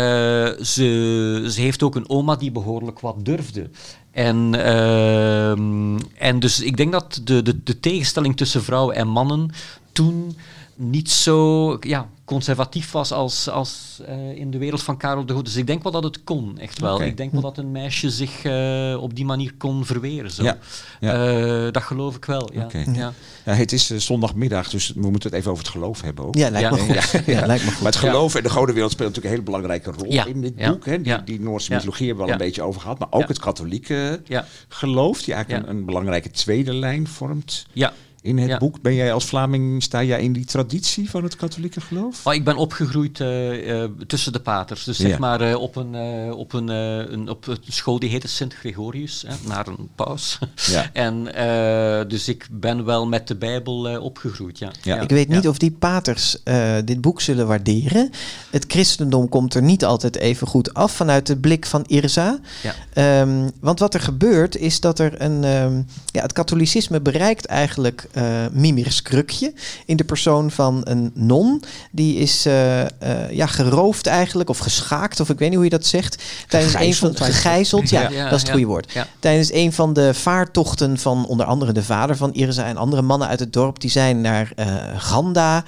[0.63, 3.69] ze, ze heeft ook een oma die behoorlijk wat durfde.
[4.11, 9.51] En, ehm, en dus ik denk dat de, de, de tegenstelling tussen vrouwen en mannen
[9.91, 10.37] toen
[10.75, 15.49] niet zo ja, conservatief was als, als eh, in de wereld van Karel de Goede.
[15.49, 17.01] Dus ik denk wel dat het kon, echt wel.
[17.01, 20.31] Ik denk wel dat een meisje zich eh, op die manier kon verweren.
[20.31, 20.43] Zo.
[20.43, 20.57] Ja,
[20.99, 21.27] ja.
[21.65, 22.67] Eh, dat geloof ik wel, ja.
[22.93, 23.13] Ja.
[23.45, 26.35] Ja, het is zondagmiddag, dus we moeten het even over het geloof hebben ook.
[26.35, 26.75] Ja, lijkt Ja.
[26.75, 27.25] me goed.
[27.25, 27.81] Ja, lijkt me goed.
[27.81, 30.53] Maar het geloof en de godenwereld speelt natuurlijk een hele belangrijke rol Ja, in dit
[30.55, 30.85] ja, boek.
[30.85, 30.97] Hè?
[30.97, 31.17] Die, ja.
[31.25, 31.75] die Noorse Ja.
[31.75, 32.41] mythologie hebben we al Ja.
[32.43, 32.99] een beetje over gehad.
[32.99, 33.27] Maar ook Ja.
[33.27, 34.45] het katholieke Ja.
[34.67, 35.71] geloof, die eigenlijk Ja.
[35.71, 37.93] een, een belangrijke tweede lijn vormt ja.
[38.21, 38.57] In het Ja.
[38.57, 38.81] boek.
[38.81, 42.25] Ben jij als Vlaming, sta jij in die traditie van het katholieke geloof?
[42.27, 44.83] Oh, ik ben opgegroeid eh, eh, tussen de paters.
[44.83, 45.17] Dus zeg Ja.
[45.17, 48.53] maar eh, op, een, eh, op, een, eh, een, op een school die heette Sint
[48.53, 50.39] Gregorius, hè, naar een paus.
[50.71, 50.89] Ja.
[50.93, 54.71] en eh, dus ik ben wel met de Bijbel eh, opgegroeid, ja.
[54.81, 54.99] Ja.
[55.01, 55.49] Ik weet niet Ja.
[55.49, 58.09] of die paters eh, dit boek zullen waarderen.
[58.49, 62.39] Het christendom komt er niet altijd even goed af vanuit de blik van Irza.
[62.63, 62.73] Ja.
[62.93, 65.43] Ehm, want wat er gebeurt is dat er een...
[65.43, 69.53] ehm, ja, het katholicisme bereikt eigenlijk eh Mimirs krukje
[69.85, 71.63] in de persoon van een non.
[71.91, 72.87] Die is eh, eh,
[73.31, 76.23] ja, geroofd eigenlijk of geschaakt of ik weet niet hoe je dat zegt.
[76.47, 78.51] Tijdens een van Gegijzeld, gegijzeld, ja, Ja, dat is het ja.
[78.51, 78.91] goede woord.
[78.91, 79.07] Ja.
[79.19, 83.27] Tijdens een van de vaartochten van onder andere de vader van Irza en andere mannen
[83.27, 85.63] uit het dorp, die zijn naar eh, Ganda,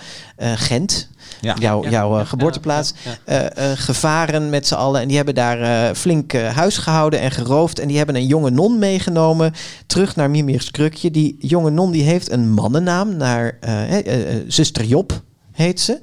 [0.55, 1.09] Gent,
[1.41, 1.55] Ja.
[1.59, 1.89] jouw, Ja.
[1.89, 2.25] jouw eh, Ja.
[2.25, 3.11] geboorteplaats, Ja.
[3.25, 3.49] Ja.
[3.51, 5.01] eh, eh, gevaren met z'n allen.
[5.01, 7.79] En die hebben daar eh, flink eh, huis gehouden en geroofd.
[7.79, 9.53] En die hebben een jonge non meegenomen
[9.85, 11.11] terug naar Mimirs Krukje.
[11.11, 15.21] Die jonge non die heeft een mannennaam naar eh, eh, eh, zuster Job,
[15.51, 15.99] heet ze.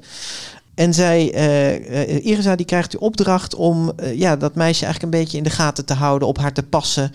[0.75, 1.75] En zij, eh
[2.15, 5.43] eh, Irza, die krijgt de opdracht om eh, ja, dat meisje eigenlijk een beetje in
[5.43, 7.11] de gaten te houden, op haar te passen.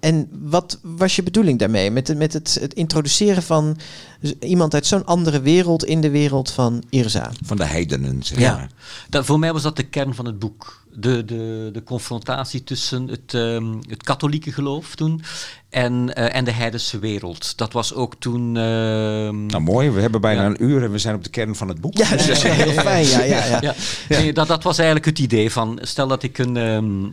[0.00, 1.90] En wat was je bedoeling daarmee?
[1.90, 3.76] Met, met het, het introduceren van
[4.40, 7.30] iemand uit zo'n andere wereld in de wereld van Irza.
[7.44, 8.54] Van de heidenen, zeg Ja.
[8.56, 8.70] maar.
[9.08, 10.86] Dat, voor mij was dat de kern van het boek.
[10.92, 15.22] De, de, de confrontatie tussen het, ehm, het katholieke geloof toen
[15.70, 17.56] en, eh, en de heidense wereld.
[17.56, 18.56] Dat was ook toen...
[18.56, 20.46] ehm, Nou mooi, we hebben bijna Ja.
[20.48, 21.96] een uur en we zijn op de kern van het boek.
[21.96, 23.06] Ja, dat is heel fijn.
[23.06, 23.58] Ja, ja, ja.
[23.60, 23.74] ja.
[24.08, 27.04] Nee, dat, dat was eigenlijk het idee van, stel dat ik een, ehm,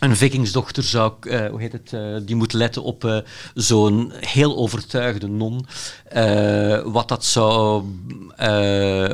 [0.00, 3.18] een vikingsdochter zou, eh, hoe heet het, eh, die moet letten op eh,
[3.54, 5.66] zo'n heel overtuigde non,
[6.84, 7.82] wat, dat zou,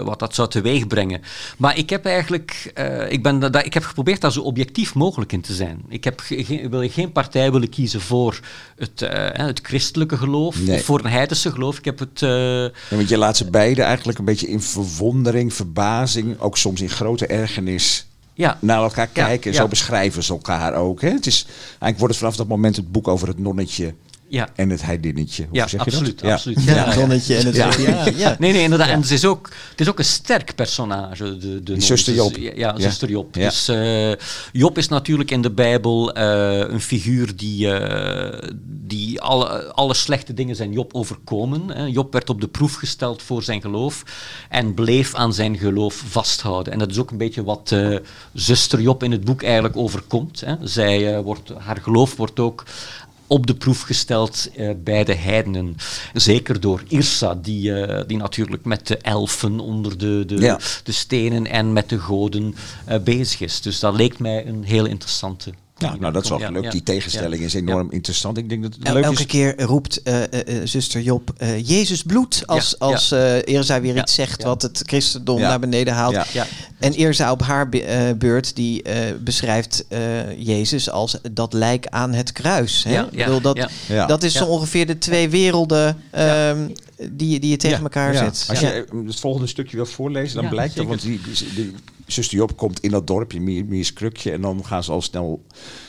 [0.04, 1.20] wat dat zou teweeg brengen.
[1.56, 2.72] Maar ik heb eigenlijk,
[3.08, 5.82] ik, ben ik heb geprobeerd daar zo objectief mogelijk in te zijn.
[5.88, 8.40] Ik heb ge- geen- wil geen partij willen kiezen voor
[8.76, 9.00] het,
[9.32, 10.76] het christelijke geloof Nee.
[10.78, 11.78] of voor een heidense geloof.
[11.78, 12.20] Ik heb het...
[12.20, 16.90] Ja, want je laat ze beide eigenlijk een beetje in verwondering, verbazing, ook soms in
[16.90, 18.06] grote ergernis
[18.42, 19.52] ja, naar elkaar Ja, kijken.
[19.52, 19.56] ja.
[19.56, 21.00] Zo beschrijven ze elkaar ook.
[21.00, 21.10] Hè?
[21.10, 23.94] Het is, eigenlijk wordt het vanaf dat moment het boek over het nonnetje
[24.32, 24.48] ja.
[24.54, 25.44] en het heidinnetje.
[25.48, 26.18] Hoe Ja, zeg je absoluut.
[26.18, 26.28] dat?
[26.28, 26.34] Ja.
[26.34, 26.64] absoluut.
[26.64, 27.70] Ja, het zonnetje en het Ja.
[27.78, 28.04] ja.
[28.16, 28.88] Ja, Nee, nee, inderdaad.
[28.88, 31.36] En het is, ook, het is ook een sterk personage.
[31.36, 32.36] De, de zuster Job.
[32.36, 32.80] ja, ja, Ja.
[32.80, 33.34] zuster Job.
[33.34, 33.48] Ja.
[33.48, 34.12] Dus eh,
[34.52, 40.34] Job is natuurlijk in de Bijbel eh, een figuur die, eh, die alle, alle slechte
[40.34, 41.62] dingen zijn Job overkomen.
[41.70, 41.84] Hè.
[41.84, 44.02] Job werd op de proef gesteld voor zijn geloof
[44.48, 46.72] en bleef aan zijn geloof vasthouden.
[46.72, 47.96] En dat is ook een beetje wat eh,
[48.32, 50.40] zuster Job in het boek eigenlijk overkomt.
[50.40, 50.54] Hè.
[50.62, 52.64] Zij, eh, wordt, haar geloof wordt ook
[53.32, 55.76] op de proef gesteld eh, bij de heidenen.
[56.12, 60.58] Zeker door Irsa, die, eh, die natuurlijk met de elfen onder de, de, Ja.
[60.84, 62.54] de stenen en met de goden
[62.84, 63.60] eh, bezig is.
[63.60, 65.52] Dus dat leek mij een heel interessante.
[65.82, 66.64] Ja, nou, dat is wel Ja, leuk.
[66.64, 66.70] ja.
[66.70, 68.36] Die tegenstelling is enorm interessant.
[68.38, 69.26] Ik denk dat het El- leuk elke is.
[69.26, 73.94] keer roept eh, eh, eh, zuster Job eh, Jezus bloed als, Ja, als eh weer
[73.94, 74.48] Ja, iets zegt ja.
[74.48, 75.48] wat het christendom Ja.
[75.48, 76.12] naar beneden haalt.
[76.14, 76.26] Ja.
[76.32, 76.46] Ja.
[76.78, 79.98] En Irza op haar be- eh, beurt die eh, beschrijft eh,
[80.46, 82.82] Jezus als dat lijk aan het kruis.
[82.84, 82.92] Hè?
[82.92, 83.68] Ja, Ik ja, bedoel, dat, ja.
[83.88, 84.06] Ja.
[84.06, 86.68] dat is zo ongeveer de twee werelden ehm,
[87.10, 88.18] die, die je tegen Ja, elkaar ja.
[88.18, 88.46] zet.
[88.48, 90.86] Als je het volgende stukje wil voorlezen, dan Ja, blijkt dat.
[90.86, 91.74] Want die, die, die
[92.06, 94.32] zuster Job komt in dat dorpje, Miers Krukje.
[94.32, 95.46] En dan gaan ze al snel.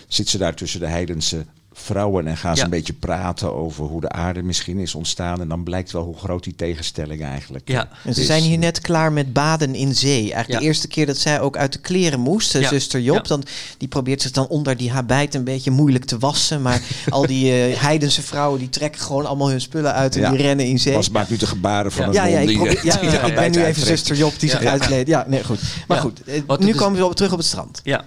[0.08, 2.28] Zit ze daar tussen de heidense vrouwen.
[2.28, 2.64] En gaan ze Ja.
[2.66, 5.42] een beetje praten over hoe de aarde misschien is ontstaan.
[5.42, 7.90] En dan blijkt wel hoe groot die tegenstelling eigenlijk Ja.
[8.04, 8.26] En ze is.
[8.28, 10.20] zijn hier net klaar met baden in zee.
[10.20, 10.58] Eigenlijk Ja.
[10.60, 12.68] de eerste keer dat zij ook uit de kleren moest, eh, Ja.
[12.68, 13.16] zuster Job.
[13.16, 13.22] Ja.
[13.22, 13.44] Dan,
[13.78, 16.62] die probeert zich dan onder die habijt een beetje moeilijk te wassen.
[16.62, 20.30] Maar al die eh, heidense vrouwen die trekken gewoon allemaal hun spullen uit en Ja.
[20.30, 20.94] die rennen in zee.
[20.94, 22.24] Bas maakt nu de gebaren van Ja.
[22.26, 24.16] een Ja, ja, ik, probeer, eh, ja, die ja, de ik ben nu even zuster
[24.16, 25.08] Job die zich uitkleedt.
[25.10, 25.60] Ja, nee, goed.
[25.88, 26.04] Maar Ja.
[26.04, 27.82] goed, eh, Wat nu komen we op- terug op het strand.
[27.84, 28.04] Ja.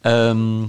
[0.00, 0.62] Ehm,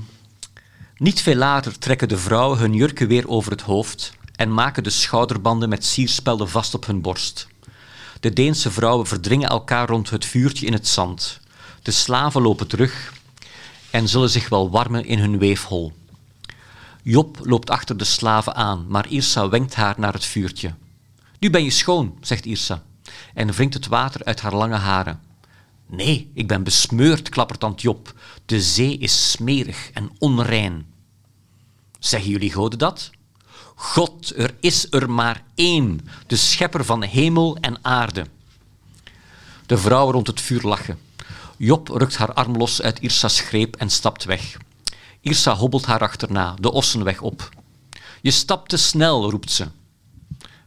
[1.05, 4.89] Niet veel later trekken de vrouwen hun jurken weer over het hoofd en maken de
[4.89, 7.47] schouderbanden met sierspelden vast op hun borst.
[8.19, 11.39] De Deense vrouwen verdringen elkaar rond het vuurtje in het zand.
[11.81, 13.13] De slaven lopen terug
[13.89, 15.93] en zullen zich wel warmen in hun weefhol.
[17.03, 20.73] Job loopt achter de slaven aan, maar Irsa wenkt haar naar het vuurtje.
[21.39, 22.83] Nu ben je schoon, zegt Irsa,
[23.33, 25.19] en wringt het water uit haar lange haren.
[25.87, 28.13] Nee, ik ben besmeurd, klappert tante Job.
[28.45, 30.93] De zee is smerig en onrein.
[32.05, 33.09] Zeggen jullie goden dat?
[33.75, 38.25] God, er is er maar één, de schepper van hemel en aarde.
[39.65, 40.99] De vrouwen rond het vuur lachen.
[41.57, 44.57] Job rukt haar arm los uit Irsa's greep en stapt weg.
[45.21, 47.49] Irsa hobbelt haar achterna, de ossenweg op.
[48.21, 49.67] Je stapt te snel, roept ze.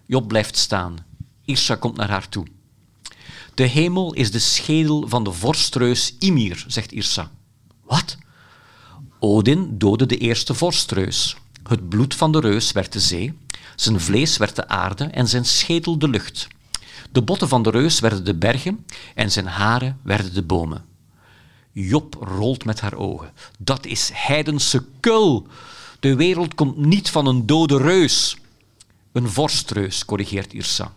[0.07, 1.07] Job blijft staan.
[1.45, 2.47] Irsa komt naar haar toe.
[3.55, 7.31] De hemel is de schedel van de vorstreus Ymir, zegt Irsa.
[7.85, 8.17] Wat?
[9.19, 11.37] Odin doodde de eerste vorstreus.
[11.69, 13.39] Het bloed van de reus werd de zee,
[13.77, 16.49] zijn vlees werd de aarde en zijn schedel de lucht.
[17.13, 20.85] De botten van de reus werden de bergen en zijn haren werden de bomen.
[21.73, 23.33] Job rolt met haar ogen.
[23.59, 25.47] Dat is heidense kul.
[26.01, 28.37] De wereld komt niet van een dode reus.
[29.13, 30.93] Een vorstreus, corrigeert Irsa.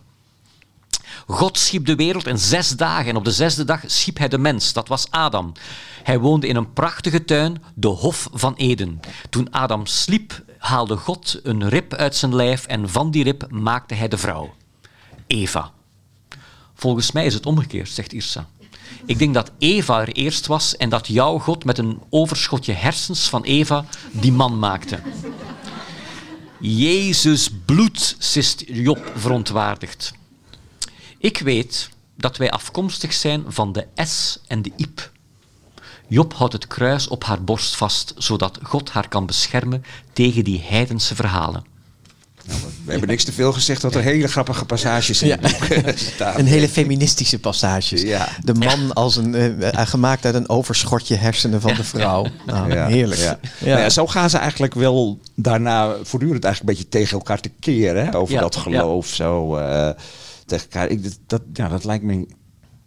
[1.26, 4.38] God schiep de wereld in zes dagen en op de zesde dag schiep hij de
[4.38, 5.52] mens, dat was Adam.
[6.02, 9.00] Hij woonde in een prachtige tuin, de Hof van Eden.
[9.30, 13.94] Toen Adam sliep, haalde God een rib uit zijn lijf en van die rib maakte
[13.94, 14.54] hij de vrouw,
[15.26, 15.70] Eva.
[16.74, 18.46] Volgens mij is het omgekeerd, zegt Irsa.
[19.06, 23.28] Ik denk dat Eva er eerst was en dat jouw God met een overschotje hersens
[23.28, 25.00] van Eva die man maakte.
[26.60, 30.12] Jezus bloed, sist Job verontwaardigd.
[31.22, 35.10] Ik weet dat wij afkomstig zijn van de S en de Iep.
[36.08, 40.62] Job houdt het kruis op haar borst vast, zodat God haar kan beschermen tegen die
[40.68, 41.64] heidense verhalen.
[42.46, 45.36] Nou, we hebben niks te veel gezegd dat er hele grappige passages in Ja.
[45.40, 46.38] het boek staan.
[46.38, 48.02] Een hele feministische passages.
[48.02, 48.28] Ja.
[48.44, 52.26] De man als een, eh, gemaakt uit een overschotje hersenen van de vrouw.
[52.46, 53.20] Nou, Ja, heerlijk.
[53.20, 53.38] Ja.
[53.58, 57.50] Nou ja, zo gaan ze eigenlijk wel daarna voortdurend eigenlijk een beetje tegen elkaar te
[57.60, 58.04] keren.
[58.06, 58.16] Hè?
[58.16, 59.06] Over Ja, dat geloof.
[59.06, 59.90] Zo, eh,
[60.58, 60.88] tegen elkaar.
[60.88, 62.26] Ik, dat- ja, dat lijkt me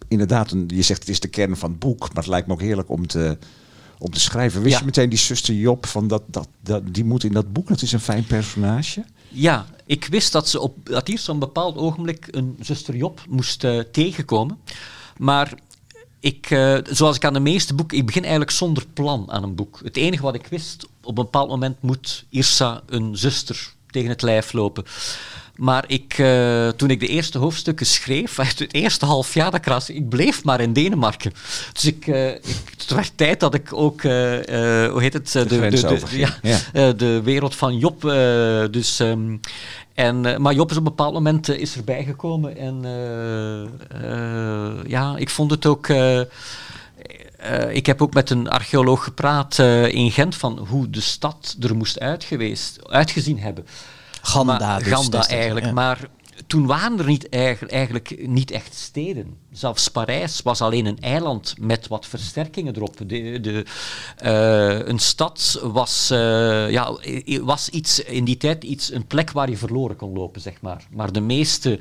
[0.07, 1.99] inderdaad, een, je zegt het is de kern van het boek.
[1.99, 3.37] Maar het lijkt me ook heerlijk om te,
[3.97, 4.61] om te schrijven.
[4.61, 4.79] Wist Ja.
[4.79, 7.67] je meteen die zuster Job, van dat, dat, dat, die moet in dat boek.
[7.67, 9.05] Dat is een fijn personage.
[9.29, 13.63] Ja, ik wist dat ze op dat hier zo'n bepaald ogenblik een zuster Job moest
[13.63, 14.57] eh, tegenkomen.
[15.17, 15.53] Maar
[16.19, 19.55] ik, eh, zoals ik aan de meeste boeken, ik begin eigenlijk zonder plan aan een
[19.55, 19.79] boek.
[19.83, 24.21] Het enige wat ik wist, op een bepaald moment moet Irsa een zuster tegen het
[24.21, 24.85] lijf lopen.
[25.55, 29.95] Maar ik, eh, toen ik de eerste hoofdstukken schreef, het eerste half jaar dat ik
[29.95, 31.33] ik bleef maar in Denemarken.
[31.73, 35.35] Dus ik, eh, ik, het werd tijd dat ik ook, eh, hoe heet het?
[35.85, 36.33] overging.
[36.41, 36.91] ja, Ja.
[36.93, 38.01] de wereld van Job.
[38.71, 39.37] dus, ehm,
[39.93, 42.57] en, maar Job is op een bepaald moment is erbij gekomen.
[42.57, 42.81] En
[44.87, 45.87] ja, ik vond het ook.
[47.45, 51.55] Eh, ik heb ook met een archeoloog gepraat eh, in Gent van hoe de stad
[51.59, 51.99] er moest
[52.89, 53.65] uitgezien hebben.
[54.21, 55.65] Ganda Maar- dus Ganda eigenlijk.
[55.65, 55.71] ja.
[55.71, 56.07] Maar
[56.47, 59.37] toen waren er niet eigenlijk, niet echt steden.
[59.51, 62.97] Zelfs Parijs was alleen een eiland met wat versterkingen erop.
[62.97, 63.65] De, de,
[64.17, 66.07] eh, een stad was,
[66.69, 66.97] ja,
[67.41, 70.83] was iets, in die tijd iets, een plek waar je verloren kon lopen, zeg maar.
[70.91, 71.79] Maar de meeste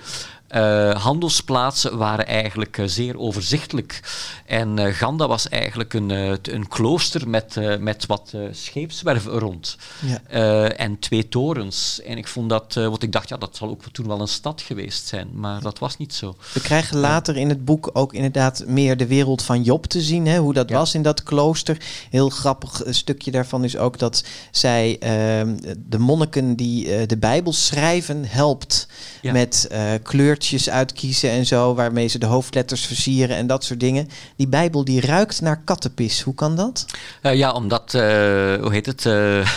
[0.55, 4.01] eh, handelsplaatsen waren eigenlijk eh, zeer overzichtelijk.
[4.47, 6.11] En eh, Ganda was eigenlijk een,
[6.43, 9.77] een klooster met, met wat scheepswerven er rond.
[10.01, 10.21] Ja.
[10.69, 12.01] En twee torens.
[12.03, 14.61] En ik vond dat, want ik dacht, ja, dat zal ook toen wel een stad
[14.61, 15.29] geweest zijn.
[15.33, 16.37] Maar dat was niet zo.
[16.53, 20.27] We krijgen later in het boek ook inderdaad meer de wereld van Job te zien.
[20.27, 20.77] Hè, hoe dat Ja.
[20.79, 21.81] was in dat klooster.
[22.11, 28.25] Heel grappig stukje daarvan is ook dat zij ehm, de monniken die de Bijbel schrijven
[28.25, 28.87] helpt.
[29.25, 29.33] Ja.
[29.33, 29.93] Met eh,
[30.49, 31.75] kleurtjes uitkiezen en zo.
[31.75, 34.09] Waarmee ze de hoofdletters versieren en dat soort dingen.
[34.37, 36.21] Die Bijbel die ruikt naar kattenpis.
[36.23, 36.87] Hoe kan dat?
[37.23, 38.01] Eh, ja, omdat, eh,
[38.61, 39.07] hoe heet het?
[39.07, 39.49] eh,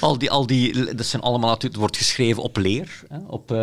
[0.00, 3.02] al, die, al die, dat zijn allemaal natuurlijk, het wordt geschreven op leer.
[3.08, 3.58] Hè, op, eh,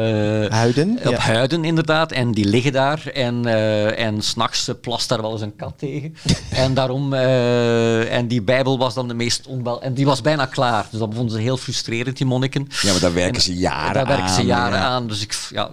[0.49, 0.99] Huiden.
[1.05, 1.17] Op Ja.
[1.17, 2.11] huiden, inderdaad.
[2.11, 3.07] En die liggen daar.
[3.07, 6.15] En, eh en s'nachts plast daar wel eens een kat tegen.
[6.65, 7.13] en daarom...
[7.13, 9.81] eh, en die Bijbel was dan de meest onwel...
[9.81, 10.87] En die was bijna klaar.
[10.91, 12.67] Dus dat vonden ze heel frustrerend, die monniken.
[12.81, 14.85] Ja, maar daar werken En ze jaren Daar werken ze aan, jaren ja.
[14.85, 15.07] aan.
[15.07, 15.47] Dus ik...
[15.49, 15.69] Ja,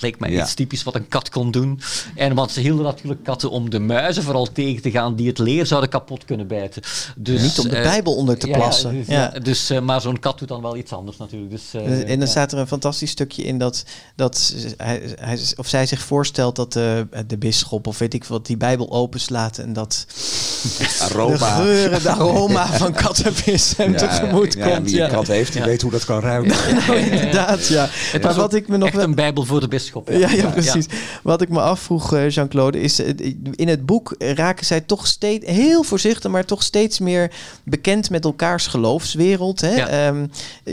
[0.00, 0.42] Leek mij Ja.
[0.42, 1.80] iets typisch wat een kat kon doen.
[2.14, 5.38] En want ze hielden natuurlijk katten om de muizen vooral tegen te gaan die het
[5.38, 6.82] leer zouden kapot kunnen bijten.
[7.16, 8.92] Dus, Niet om de eh, Bijbel onder te ja, ja, plassen.
[8.94, 9.30] dus, Ja.
[9.34, 11.50] ja, dus, eh, maar zo'n kat doet dan wel iets anders natuurlijk.
[11.50, 12.26] Dus, eh, En dan ja.
[12.26, 13.84] staat er een fantastisch stukje in dat,
[14.16, 18.46] dat hij, hij, of zij zich voorstelt dat de, de bisschop of weet ik wat
[18.46, 20.06] die Bijbel openslaat en dat
[20.78, 21.54] de Aroma.
[21.56, 24.90] geuren, de aroma van kattenpis hem tegemoet ja, komt.
[24.90, 25.04] Wie Ja.
[25.04, 25.66] een kat heeft, die Ja.
[25.66, 26.74] weet hoe dat kan ruiken.
[26.74, 27.88] Nou, inderdaad, ja.
[27.90, 29.83] Het Maar was wat ik me nog echt wel- een bijbel voor de bisschop.
[30.18, 30.86] Ja, ja, precies.
[31.22, 35.46] Wat ik me afvroeg, eh, Jean-Claude, is eh, in het boek raken zij toch steeds
[35.46, 37.30] heel voorzichtig, maar toch steeds meer
[37.62, 39.60] bekend met elkaars geloofswereld.
[39.60, 39.74] Hè?
[39.74, 40.26] Ehm,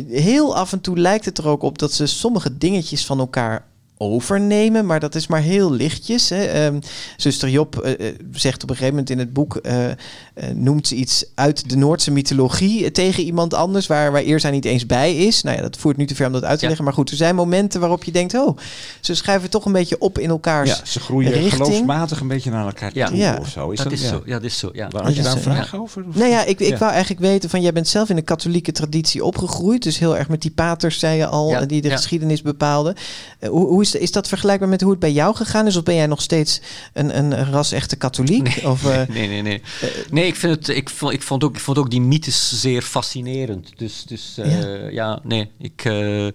[0.09, 3.69] heel af en toe lijkt het er ook op dat ze sommige dingetjes van elkaar
[4.01, 6.29] overnemen, maar dat is maar heel lichtjes.
[6.29, 6.43] Hè.
[6.45, 6.79] Ehm,
[7.17, 9.75] zuster Job eh, eh, zegt op een gegeven moment in het boek, eh,
[10.53, 14.65] noemt ze iets uit de Noordse mythologie tegen iemand anders, waar, waar eer zij niet
[14.65, 15.41] eens bij is.
[15.41, 16.67] Nou ja, dat voert nu te ver om dat uit te Ja.
[16.67, 18.57] leggen, maar goed, er zijn momenten waarop je denkt, oh,
[18.99, 21.53] ze schrijven toch een beetje op in elkaars Ja, ze groeien richting.
[21.53, 23.07] geloofsmatig een beetje naar elkaar Ja.
[23.07, 23.37] toe Ja.
[23.39, 23.69] of zo.
[23.69, 24.07] Is dat, is ja.
[24.09, 24.21] zo.
[24.25, 24.69] Ja, dat is zo.
[24.73, 24.87] Ja.
[24.89, 26.05] Waar had je Dat daar is, een vraag over?
[26.07, 26.15] of?
[26.15, 26.77] Nou ja, ik, ik Ja.
[26.77, 30.29] wou eigenlijk weten van jij bent zelf in een katholieke traditie opgegroeid, dus heel erg
[30.29, 31.95] met die paters zei je al, Ja, die de ja.
[31.95, 32.95] geschiedenis bepaalden.
[33.39, 35.83] Eh, hoe, hoe is, is dat vergelijkbaar met hoe het bij jou gegaan is, of
[35.83, 36.61] ben jij nog steeds
[36.93, 38.59] een, een ras-echte katholiek?
[38.63, 39.61] Of, eh, Nee, nee, nee.
[40.09, 42.81] Nee, ik, vind het, ik, vond, ik, vond ook, ik vond ook die mythes zeer
[42.81, 43.71] fascinerend.
[43.77, 45.19] Dus, dus eh, ja.
[45.23, 45.51] nee.
[45.59, 46.25] Ik, eh,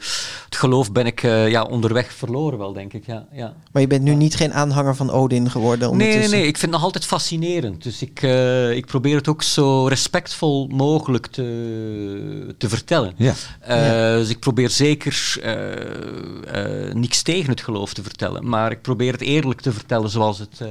[0.44, 3.07] het geloof ben ik eh, ja, onderweg verloren wel, denk ik.
[3.07, 3.54] Ja, ja.
[3.72, 6.46] maar je bent nu niet geen aanhanger van Odin geworden Nee, nee, nee.
[6.46, 7.82] Ik vind het nog altijd fascinerend.
[7.82, 13.14] Dus ik, eh, ik probeer het ook zo respectvol mogelijk te, te vertellen.
[13.16, 13.34] Ja.
[13.61, 18.49] Eh, Dus ik probeer zeker eh, eh, niks tegen het geloof te vertellen.
[18.49, 20.61] Maar ik probeer het eerlijk te vertellen zoals het...
[20.61, 20.68] eh,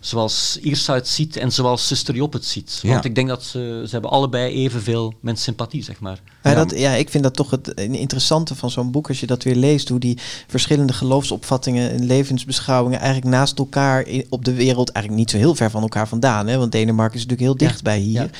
[0.00, 2.78] Zoals Irsa het ziet en zoals zuster Job het ziet.
[2.82, 2.88] Ja.
[2.92, 6.20] Want ik denk dat ze, ze hebben allebei evenveel mensen sympathie, zeg maar.
[6.42, 6.56] Ja, Ja.
[6.56, 9.54] dat, ja, ik vind dat toch het interessante van zo'n boek, als je dat weer
[9.54, 15.24] leest, hoe die verschillende geloofsopvattingen en levensbeschouwingen eigenlijk naast elkaar in, op de wereld, eigenlijk
[15.24, 17.72] niet zo heel ver van elkaar vandaan, hè, want Denemarken is natuurlijk heel Ja.
[17.72, 18.30] dichtbij hier,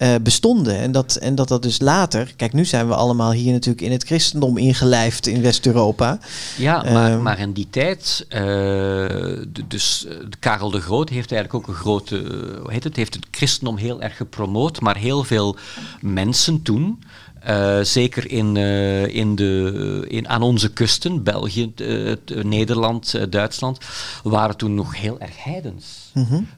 [0.00, 0.76] Eh, bestonden.
[0.78, 3.92] En dat, en dat dat dus later, kijk, nu zijn we allemaal hier natuurlijk in
[3.92, 6.18] het christendom ingelijfd in West-Europa.
[6.56, 7.22] Ja, maar, Ehm.
[7.22, 9.04] maar in die tijd, eh,
[9.52, 12.16] d- dus eh, Karel de Groot heeft eigenlijk ook een grote,
[12.62, 15.56] hoe heet het, heeft het christendom heel erg gepromoot, maar heel veel
[16.00, 17.02] mensen toen,
[17.42, 23.78] eh, zeker in, eh, in de, in, aan onze kusten, België, t- Nederland, Duitsland,
[24.22, 25.98] waren toen nog heel erg heidens.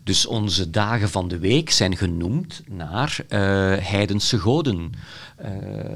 [0.04, 3.18] Dus onze dagen van de week zijn genoemd naar
[3.82, 4.92] heidense goden.
[5.42, 5.50] Eh,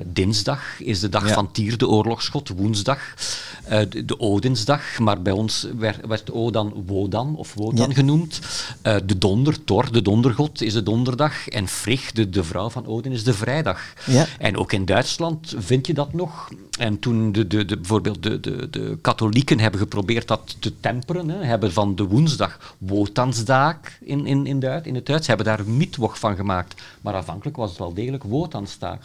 [0.04, 1.34] dinsdag is de dag Ja.
[1.34, 2.48] van Tier, de oorlogsgod.
[2.48, 2.98] Woensdag
[3.64, 7.94] eh, de, de Odinsdag, maar bij ons werd, werd Odan Wodan of Wodan Ja.
[7.94, 8.40] genoemd.
[8.82, 11.48] Eh, de donder, Thor, de dondergod, is de donderdag.
[11.48, 13.80] En Frigg, de, de vrouw van Odin, is de vrijdag.
[14.06, 14.26] Ja.
[14.38, 16.48] En ook in Duitsland vind je dat nog.
[16.78, 21.28] En toen de, de, de, bijvoorbeeld de, de, de katholieken hebben geprobeerd dat te temperen,
[21.28, 25.68] hè, hebben van de woensdag Wotansdag in, in, in, Duits, in het Duits, hebben daar
[25.68, 26.82] Mittwoch van gemaakt.
[27.00, 28.98] Maar aanvankelijk was het wel degelijk Wotansdag.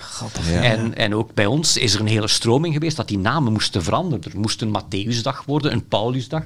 [0.51, 0.61] Ja.
[0.61, 3.83] En, en ook bij ons is er een hele stroming geweest dat die namen moesten
[3.83, 4.31] veranderen.
[4.31, 6.43] Er moest een Matthäusdag worden, een Paulusdag.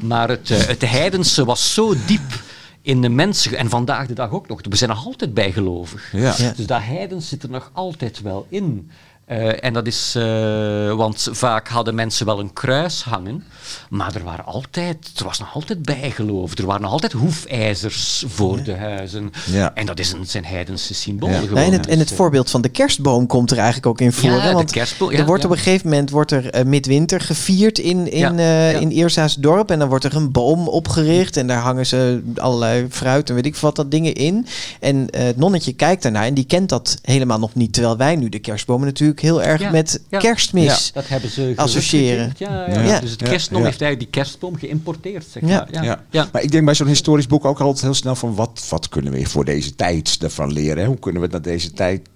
[0.00, 2.42] Maar het, eh, het heidense was zo diep
[2.82, 4.60] in de mensen, en vandaag de dag ook nog.
[4.68, 6.12] We zijn nog altijd bijgelovig.
[6.12, 6.34] Ja.
[6.36, 6.52] Ja.
[6.56, 8.90] Dus dat heidens zit er nog altijd wel in.
[9.26, 13.44] Eh, en dat is, eh, want vaak hadden mensen wel een kruis hangen,
[13.90, 16.58] maar er, waren altijd, er was nog altijd bijgeloof.
[16.58, 19.32] Er waren nog altijd hoefijzers voor de huizen.
[19.50, 19.74] Ja.
[19.74, 21.40] En dat is een, zijn heidense symbolen Ja.
[21.40, 21.62] gewoon.
[21.62, 21.90] En, het, hè.
[21.92, 24.30] en het Dus, voorbeeld van de kerstboom komt er eigenlijk ook in voor.
[24.30, 24.48] Ja, hè?
[24.48, 27.78] de Want kerstboom, ja, er wordt op een gegeven moment wordt er eh, midwinter gevierd
[27.78, 29.70] in, in, eh, in Eersa's dorp.
[29.70, 31.36] En dan wordt er een boom opgericht.
[31.36, 34.46] En daar hangen ze allerlei fruit en weet ik wat dat dingen in.
[34.80, 37.72] En eh, het nonnetje kijkt daarnaar en die kent dat helemaal nog niet.
[37.72, 40.18] Terwijl wij nu de kerstbomen natuurlijk heel erg Ja, met ja.
[40.18, 40.90] kerstmis.
[40.92, 42.32] Dat hebben ze Associëren.
[42.36, 42.80] Ja, ja.
[42.80, 43.00] Ja.
[43.00, 43.64] Dus het Ja, kerstboom ja.
[43.66, 45.48] heeft eigenlijk die kerstboom geïmporteerd, zeg Ja.
[45.48, 45.68] maar.
[45.70, 45.82] Ja.
[45.82, 46.02] Ja.
[46.10, 46.28] Ja.
[46.32, 49.12] Maar ik denk bij zo'n historisch boek ook altijd heel snel van wat, wat kunnen
[49.12, 50.82] we voor deze tijd daarvan leren?
[50.82, 50.86] Hè?
[50.88, 52.08] Hoe kunnen we het naar deze tijd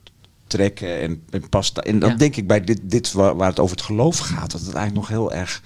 [0.46, 2.16] trekken en, en past En dan Ja.
[2.16, 4.94] denk ik bij dit, dit waar, waar het over het geloof gaat, dat het eigenlijk
[4.94, 5.62] nog heel erg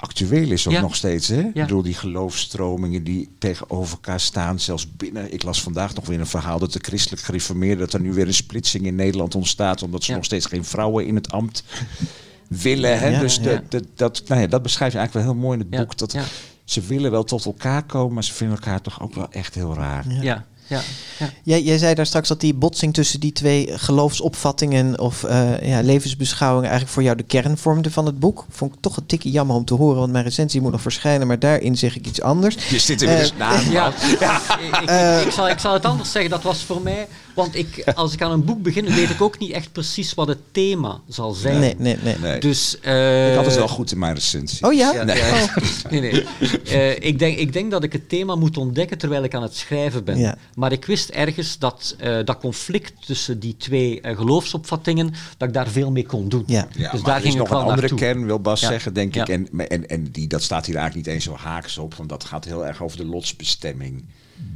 [0.00, 0.80] actueel is ook Ja.
[0.80, 1.28] nog steeds.
[1.28, 1.40] Hè?
[1.40, 5.32] Ik bedoel, die geloofstromingen die tegenover elkaar staan, zelfs binnen.
[5.32, 8.26] Ik las vandaag nog weer een verhaal dat de christelijk gereformeerden, dat er nu weer
[8.26, 10.16] een splitsing in Nederland ontstaat, omdat ze Ja.
[10.16, 11.64] nog steeds geen vrouwen in het ambt
[12.48, 12.98] willen.
[12.98, 13.08] Hè?
[13.08, 13.42] Ja, dus ja.
[13.42, 15.80] de- de- dat, nou ja, dat beschrijf je eigenlijk wel heel mooi in het Ja,
[15.84, 15.98] boek.
[15.98, 16.24] Dat, ja.
[16.64, 19.74] ze willen wel tot elkaar komen, maar ze vinden elkaar toch ook wel echt heel
[19.74, 20.04] raar.
[20.22, 20.46] Ja.
[20.70, 20.80] Ja.
[21.18, 21.30] Ja.
[21.42, 25.80] Jij, jij zei daar straks dat die botsing tussen die twee geloofsopvattingen of eh, ja,
[25.80, 28.44] levensbeschouwingen eigenlijk voor jou de kern vormde van het boek.
[28.50, 31.26] Vond ik toch een tikje jammer om te horen, want mijn recensie moet nog verschijnen,
[31.26, 32.56] maar daarin zeg ik iets anders.
[32.68, 33.58] Je zit inmiddels na.
[33.70, 36.30] Ja, Ik, ik, ik, zal, ik zal het anders zeggen.
[36.30, 37.08] Dat was voor mij,
[37.40, 40.28] Want ik, als ik aan een boek begin, weet ik ook niet echt precies wat
[40.28, 41.60] het thema zal zijn.
[41.60, 42.16] Nee, nee, nee.
[42.18, 42.40] Nee.
[42.40, 44.66] Dus, eh, ik had het wel goed in mijn recensie.
[44.66, 44.92] Oh ja?
[44.92, 45.16] Ja, Nee.
[45.16, 45.54] ja.
[45.90, 46.24] nee, nee.
[46.64, 49.56] Eh, ik, denk, ik denk dat ik het thema moet ontdekken terwijl ik aan het
[49.56, 50.18] schrijven ben.
[50.18, 50.36] Ja.
[50.54, 55.68] Maar ik wist ergens dat eh, dat conflict tussen die twee geloofsopvattingen, dat ik daar
[55.68, 56.42] veel mee kon doen.
[56.46, 56.68] Ja.
[56.76, 57.98] Ja, dus maar daar er ging is nog ik wel een andere naartoe.
[58.08, 58.68] kern, wil Bas Ja.
[58.68, 59.22] zeggen, denk Ja.
[59.22, 59.28] ik.
[59.28, 62.24] En, en, en die, dat staat hier eigenlijk niet eens zo haaks op, want dat
[62.24, 64.04] gaat heel erg over de lotsbestemming.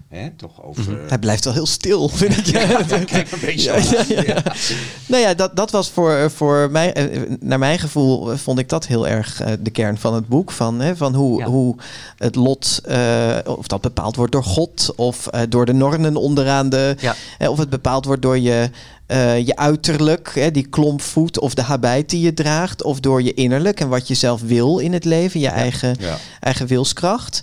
[0.09, 0.31] Hè?
[0.37, 0.93] Toch over...
[0.93, 1.09] Mhm.
[1.09, 2.47] Hij blijft wel heel stil, vind ik.
[2.47, 3.73] Ja, Kijk, een beetje
[4.09, 4.43] Ja, ja.
[5.07, 8.69] Nou ja, dat, dat was voor, voor mij, eh, naar mijn gevoel, eh, vond ik
[8.69, 10.51] dat heel erg eh, de kern van het boek.
[10.51, 11.77] Van, hè, van hoe, hoe
[12.19, 12.81] het lot,
[13.45, 16.97] of dat bepaald wordt door God of door de nornen onderaan de.
[17.39, 18.71] Of het bepaald wordt door je,
[19.45, 22.83] je uiterlijk, hè, die klomp voet of de habit die je draagt.
[22.83, 26.17] Of door je innerlijk en wat je zelf wil in het leven, je eigen, Ja.
[26.41, 27.43] eigen wilskracht.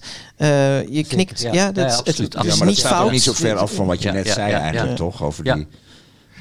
[0.90, 1.72] Je knikt, ja, ja.
[1.72, 2.36] dat, absoluut,
[2.66, 3.06] maar dat niet staat fout.
[3.06, 4.96] ook niet zo ver af van wat je Ja, net ja, zei ja, eigenlijk, ja.
[4.98, 5.24] toch?
[5.24, 5.56] Over Ja.
[5.56, 5.68] die...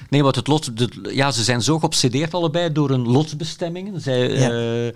[0.09, 4.01] Nee, want het lot, de, ja, ze zijn zo geobsedeerd allebei door hun lotsbestemmingen.
[4.01, 4.51] Zij, Ja.
[4.51, 4.95] eh,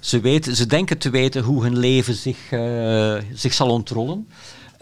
[0.00, 4.28] ze, weten, ze denken te weten hoe hun leven zich, eh, zich zal ontrollen.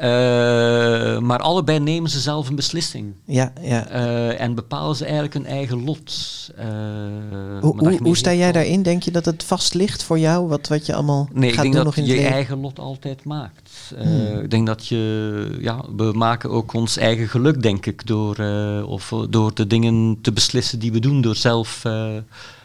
[0.02, 3.14] Eh, maar allebei nemen ze zelf een beslissing.
[3.24, 3.86] Ja, ja.
[3.88, 6.12] Eh, en bepalen ze eigenlijk hun eigen lot.
[6.56, 6.66] Eh,
[7.60, 8.82] Hoe, hoe, sta jij daarin?
[8.82, 10.48] Denk je dat het vast ligt voor jou?
[10.48, 12.34] Wat, wat je allemaal Nee, gaat doen dat nog in je het leven?
[12.34, 13.92] eigen lot altijd maakt.
[13.96, 14.40] Hmm.
[14.40, 18.36] Ik denk dat je, ja, we maken ook ons eigen geluk, denk ik, door,
[18.86, 21.82] of, door de dingen te beslissen die we doen, door zelf.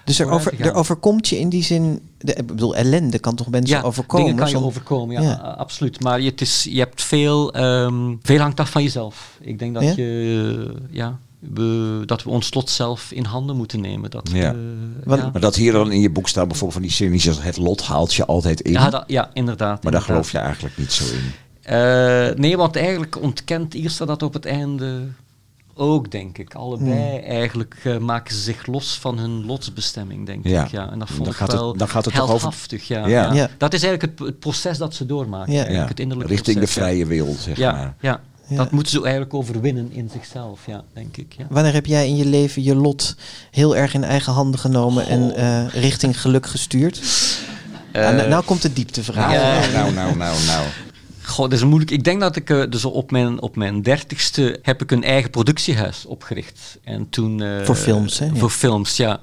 [0.07, 1.99] Dus er, over, er overkomt je in die zin...
[2.17, 4.25] De, ik bedoel, ellende kan toch mensen ja, overkomen?
[4.25, 6.03] dingen kan je overkomen, ja, absoluut.
[6.03, 9.37] Maar je, het is, je hebt veel, ehm, veel hangt af van jezelf.
[9.41, 9.93] Ik denk dat Ja?
[9.95, 14.09] je, ja, we, dat we ons lot zelf in handen moeten nemen.
[14.11, 14.51] Dat, Ja.
[14.51, 14.57] eh,
[15.03, 15.29] Want- ja.
[15.31, 17.81] Maar dat hier dan in je boek staat bijvoorbeeld van die series als het lot
[17.81, 18.71] haalt je altijd in.
[18.71, 19.83] Ja, dat- ja, inderdaad.
[19.83, 21.31] maar daar geloof je eigenlijk niet zo in.
[21.61, 25.01] Eh, nee, want eigenlijk ontkent Iersa dat op het einde
[25.77, 26.53] ook, denk ik.
[26.55, 30.63] Allebei eigenlijk eh, maken ze zich los van hun lotsbestemming, denk Ja.
[30.63, 30.71] ik.
[30.71, 30.81] Ja.
[30.91, 32.87] En dat Dan vond ik gaat het- dan gaat het toch over- heldhaftig.
[32.87, 33.07] Ja.
[33.07, 33.49] Ja.
[33.57, 35.53] Dat is eigenlijk het, het proces dat ze doormaken.
[35.87, 37.95] Het innerlijke Richting de proces, vrije wil, zeg Ja, maar.
[37.99, 38.21] ja.
[38.49, 41.33] Dat moeten ze eigenlijk overwinnen in zichzelf, ja, denk ik.
[41.37, 41.45] Ja.
[41.49, 43.15] Wanneer heb jij in je leven je lot
[43.51, 47.01] heel erg in eigen handen genomen en eh, richting geluk gestuurd?
[47.93, 49.31] Ah, nou, nou komt de dieptevraag.
[49.31, 49.59] Nou, Ja.
[49.81, 50.65] nou, nou, nou, nou.
[51.27, 51.91] Goh, dat is moeilijk.
[51.91, 55.29] Ik denk dat ik eh, dus op mijn, op mijn dertigste heb ik een eigen
[55.29, 56.77] productiehuis opgericht.
[56.83, 58.25] En toen, eh, Voor films, hè?
[58.25, 58.35] Ja.
[58.35, 59.19] Voor films, ja.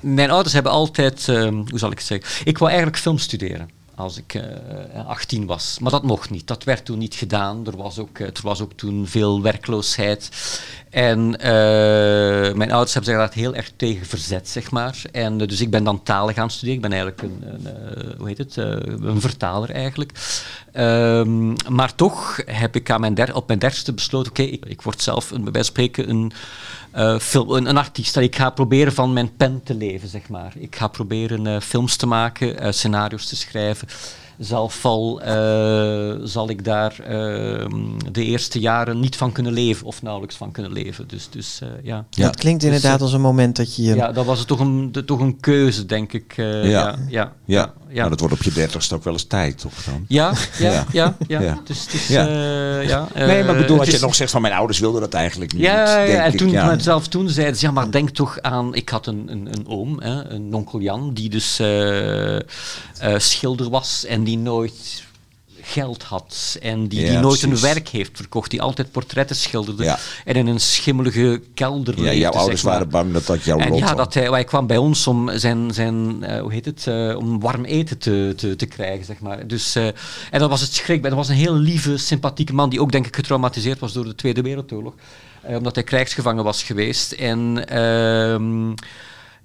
[0.00, 2.46] Mijn ouders hebben altijd, ehm, hoe zal ik het zeggen?
[2.46, 5.78] Ik wou eigenlijk film studeren als ik eh 18 was.
[5.80, 6.46] Maar dat mocht niet.
[6.46, 7.66] Dat werd toen niet gedaan.
[7.66, 10.30] Er was ook, er was ook toen veel werkloosheid.
[10.90, 15.02] En eh, mijn ouders hebben zich daar heel erg tegen verzet, zeg maar.
[15.12, 16.74] En eh, dus ik ben dan talen gaan studeren.
[16.74, 20.12] Ik ben eigenlijk een, een eh, hoe heet het, een vertaler eigenlijk.
[20.72, 25.02] Ehm, maar toch heb ik aan mijn op mijn dertigste besloten, oké, ik, ik word
[25.02, 26.32] zelf, een, bij spreken, een,
[27.20, 28.16] film, een, een artiest.
[28.16, 30.52] Ik ga proberen van mijn pen te leven, zeg maar.
[30.56, 33.88] Ik ga proberen films te maken, scenario's te schrijven.
[34.40, 37.70] Zelf al eh, zal ik daar ehm,
[38.12, 41.08] de eerste jaren niet van kunnen leven, of nauwelijks van kunnen leven.
[41.08, 42.04] Dus, dus eh, ja.
[42.10, 42.24] Ja.
[42.24, 43.82] Dat klinkt Dus, inderdaad eh, als een moment dat je.
[43.94, 46.34] Ja, dat was het toch een, de, toch een keuze, denk ik.
[46.36, 46.80] eh, Ja.
[46.80, 46.96] ja.
[47.08, 48.00] Ja, Ja, ja.
[48.00, 50.04] maar dat wordt op je dertigste ook wel eens tijd, toch dan?
[50.08, 51.16] Ja, ja, Ja.
[51.28, 51.58] ja.
[51.64, 52.26] Dus, Ja.
[52.80, 53.08] ja.
[53.26, 55.62] nee, maar bedoel, als je is- nog zegt van mijn ouders wilden dat eigenlijk niet.
[55.62, 56.78] Ja, ja, denk en ik, toen, ja.
[56.78, 58.74] zelf toen zeiden ze, ja, maar denk toch aan...
[58.74, 62.42] Ik had een, een, een oom, hè, een onkel Jan, die dus eh, eh,
[63.16, 65.08] schilder was en die nooit
[65.62, 67.62] geld had en die, die Ja, nooit precies.
[67.62, 69.98] een werk heeft verkocht, die altijd portretten schilderde Ja.
[70.24, 72.72] en in een schimmelige kelder Ja, leefde, jouw zeg ouders maar.
[72.72, 75.30] waren bang dat dat jouw En lot ja, dat hij, hij kwam bij ons om
[75.38, 79.20] zijn, zijn eh, hoe heet het, eh, om warm eten te, te, te krijgen, zeg
[79.20, 79.46] maar.
[79.46, 79.86] Dus, eh,
[80.30, 81.02] en dat was het schrik.
[81.02, 84.14] Dat was een heel lieve, sympathieke man die ook, denk ik, getraumatiseerd was door de
[84.14, 84.94] Tweede Wereldoorlog.
[85.42, 87.12] Eh, omdat hij krijgsgevangen was geweest.
[87.12, 88.72] En, ehm,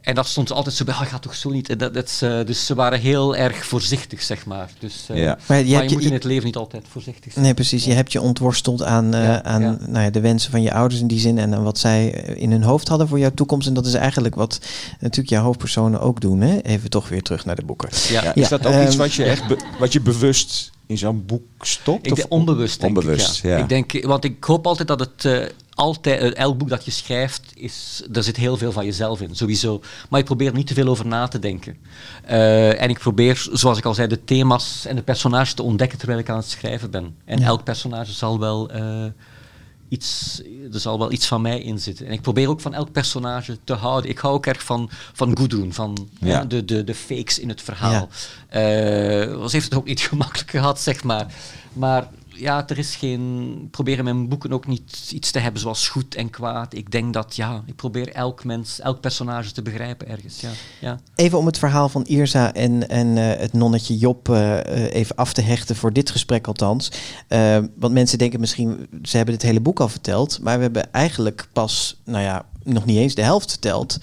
[0.05, 1.69] en dat stond altijd zo bij, oh, gaat toch zo niet.
[1.69, 4.69] En dat, eh, dus ze waren heel erg voorzichtig, zeg maar.
[4.79, 5.25] Dus, eh, Ja.
[5.25, 7.45] Maar Maar je je, hebt je- moet in het leven niet altijd voorzichtig zijn.
[7.45, 7.85] Nee, precies.
[7.85, 9.77] Je hebt je ontworsteld aan, eh, Ja, aan ja.
[9.87, 12.07] Nou ja, de wensen van je ouders in die zin en aan wat zij
[12.37, 13.67] in hun hoofd hadden voor jouw toekomst.
[13.67, 14.59] En dat is eigenlijk wat
[14.99, 16.41] natuurlijk jouw hoofdpersonen ook doen.
[16.41, 16.59] Hè?
[16.61, 17.89] Even toch weer terug naar de boeken.
[18.09, 18.23] Ja.
[18.23, 21.23] Ja, is dat ook ehm, iets wat je echt be- wat je bewust in zo'n
[21.25, 22.05] boek stopt?
[22.05, 23.43] Ik of denk onbewust, denk onbewust, ik.
[23.43, 23.49] Ja.
[23.57, 23.57] ja.
[23.63, 25.37] Ik denk, want ik hoop altijd dat het eh,
[25.75, 29.35] altijd, eh, elk boek dat je schrijft, is, daar zit heel veel van jezelf in,
[29.35, 29.81] sowieso.
[30.09, 31.77] Maar ik probeer er niet te veel over na te denken.
[32.23, 35.97] Eh, en ik probeer, zoals ik al zei, de thema's en de personages te ontdekken
[35.97, 37.15] terwijl ik aan het schrijven ben.
[37.25, 37.45] En Ja.
[37.45, 39.05] elk personage zal wel eh,
[39.89, 40.41] iets,
[40.73, 42.05] er zal wel iets van mij in zitten.
[42.05, 44.09] En ik probeer ook van elk personage te houden.
[44.09, 46.39] Ik hou ook erg van, van Gudrun, van Ja.
[46.39, 48.09] hè, de, de, de fakes in het verhaal.
[48.49, 51.33] Eh, ze heeft het ook niet gemakkelijk gehad, zeg maar.
[51.73, 53.67] Maar ja, er is geen.
[53.71, 56.73] Probeer mijn boeken ook niet iets te hebben zoals goed en kwaad.
[56.73, 60.41] Ik denk dat, ja, ik probeer elk mens, elk personage te begrijpen ergens.
[60.41, 60.49] Ja,
[60.79, 60.99] ja.
[61.15, 65.15] Even om het verhaal van Irza en, en eh, het nonnetje Job eh, eh, even
[65.15, 66.91] af te hechten voor dit gesprek althans.
[67.75, 71.47] Want mensen denken misschien, ze hebben het hele boek al verteld, maar we hebben eigenlijk
[71.53, 73.97] pas, nou ja, nog niet eens de helft verteld.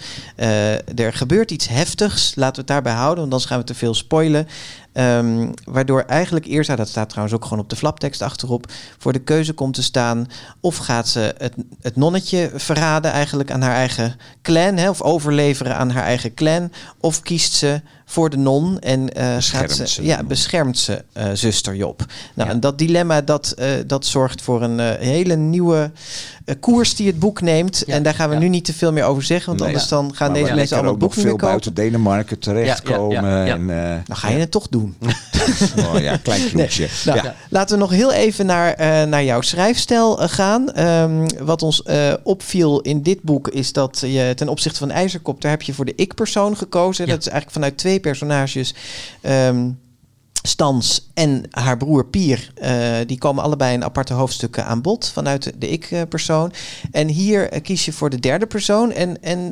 [0.94, 3.94] Er gebeurt iets heftigs, laten we het daarbij houden, want anders gaan we te veel
[3.94, 4.46] spoilen.
[4.92, 8.66] Ehm, waardoor eigenlijk Irza, dat staat trouwens ook gewoon op de flaptekst achterop,
[8.98, 10.26] voor de keuze komt te staan
[10.60, 15.76] of gaat ze het, het nonnetje verraden eigenlijk aan haar eigen clan, hè, of overleveren
[15.76, 20.04] aan haar eigen clan, of kiest ze voor de non en eh, Beschermt gaat ze,
[20.04, 22.04] ja, beschermt ze eh, zuster Job.
[22.34, 22.54] Nou, Ja.
[22.54, 25.90] en dat dilemma dat, eh, dat zorgt voor een hele nieuwe
[26.60, 27.82] koers die het boek neemt.
[27.86, 28.40] Ja, en daar gaan we ja.
[28.40, 29.68] nu niet te veel meer over zeggen, want Nee.
[29.68, 33.46] anders dan gaan Maar deze mensen allemaal het boek veel buiten Denemarken terechtkomen.
[33.46, 33.66] En,
[34.06, 34.81] Dan ga je het toch doen.
[35.86, 36.40] oh ja, klein.
[36.54, 36.68] Nou,
[37.04, 37.34] ja.
[37.48, 40.72] Laten we nog heel even naar, eh, naar jouw schrijfstijl eh, gaan.
[40.72, 45.40] Ehm, wat ons eh, opviel in dit boek is dat je ten opzichte van IJzerkop,
[45.40, 47.06] daar heb je voor de ik-persoon gekozen.
[47.06, 47.10] Ja.
[47.10, 48.74] Dat is eigenlijk vanuit twee personages.
[49.20, 49.70] ehm,
[50.42, 55.52] Stans en haar broer Pier, eh, die komen allebei in aparte hoofdstukken aan bod vanuit
[55.58, 56.52] de, ik-persoon.
[56.90, 59.46] En hier eh, kies je voor de derde persoon en, en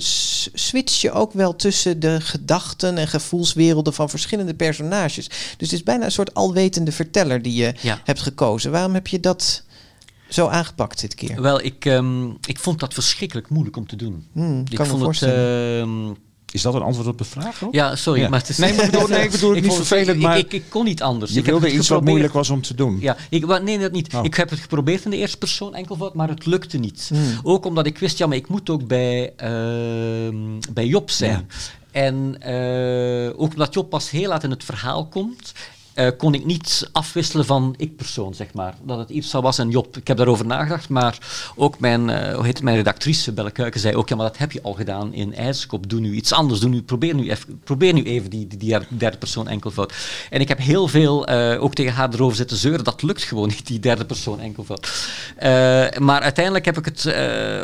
[0.55, 5.29] switch je ook wel tussen de gedachten en gevoelswerelden van verschillende personages.
[5.29, 5.37] Dus
[5.71, 8.01] het is bijna een soort alwetende verteller die je Ja.
[8.05, 8.71] hebt gekozen.
[8.71, 9.63] Waarom heb je dat
[10.29, 11.43] zo aangepakt dit keer?
[11.43, 14.27] Wel, ik, ehm, ik vond dat verschrikkelijk moeilijk om te doen.
[14.33, 15.89] Hmm, ik vond het.
[16.53, 17.65] Is dat een antwoord op de vraag?
[17.65, 17.75] ook?
[17.75, 18.29] ja, sorry, Ja.
[18.29, 18.57] maar het is.
[18.59, 20.85] Nee, maar ik bedoel- nee, ik bedoel het niet vervelend, ik, maar- Ik, ik, kon
[20.85, 21.33] niet anders.
[21.33, 22.97] Je ik wilde het iets wat moeilijk was om te doen.
[23.01, 24.15] Ja, ik, nee, dat niet.
[24.15, 24.25] Oh.
[24.25, 27.07] Ik heb het geprobeerd in de eerste persoon enkelvoud, maar het lukte niet.
[27.09, 27.41] Hmm.
[27.43, 30.35] Ook omdat ik wist, ja, maar ik moet ook bij, ehm,
[30.73, 31.49] bij Job zijn.
[31.91, 35.53] En eh, ook omdat Job pas heel laat in het verhaal komt,
[36.01, 38.75] eh, kon ik niet afwisselen van ik-persoon, zeg maar.
[38.83, 39.97] Dat het Irsa was en Job.
[39.97, 41.19] Ik heb daarover nagedacht, maar
[41.57, 44.39] ook mijn, eh, hoe heet het, mijn redactrice, Belle Kuiken, zei ook, ja, maar dat
[44.39, 45.89] heb je al gedaan in IJskop.
[45.89, 46.61] Doe nu iets anders.
[46.61, 49.95] Doe nu, probeer, nu even, probeer nu even die, die, die derde persoon enkelvoud.
[50.31, 52.85] En ik heb heel veel eh, ook tegen haar erover zitten zeuren.
[52.85, 55.09] Dat lukt gewoon niet, die derde persoon enkelvoud.
[55.99, 57.01] Maar uiteindelijk heb ik het,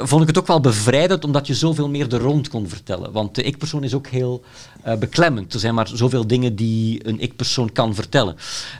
[0.03, 3.13] vond ik het ook wel bevrijdend, omdat je zoveel meer de rond kon vertellen.
[3.13, 4.43] Want de ik-persoon is ook heel
[4.99, 5.55] beklemmend.
[5.55, 8.26] Er zijn maar zoveel dingen die een ik-persoon kan vertellen.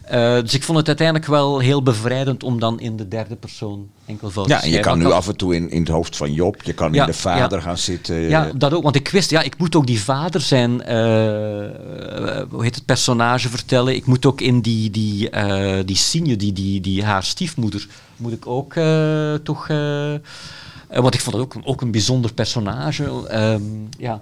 [0.03, 3.89] Eh, dus ik vond het uiteindelijk wel heel bevrijdend om dan in de derde persoon
[4.07, 6.33] enkelvoud Ja, te en je kan nu af en toe in, in het hoofd van
[6.33, 7.65] Job, je kan Ja, in de vader ja.
[7.65, 8.17] gaan zitten.
[8.17, 10.97] ja, dat ook, want ik wist, ja, ik moet ook die vader zijn, eh,
[12.51, 13.95] hoe heet het, personage vertellen.
[13.95, 17.87] Ik moet ook in die, die, eh die Signe, die, die, die haar stiefmoeder,
[18.17, 18.75] moet ik ook
[19.43, 19.67] toch...
[20.89, 23.27] want ik vond het ook, ook een bijzonder personage.
[23.29, 23.63] ehm,
[23.99, 24.21] ja.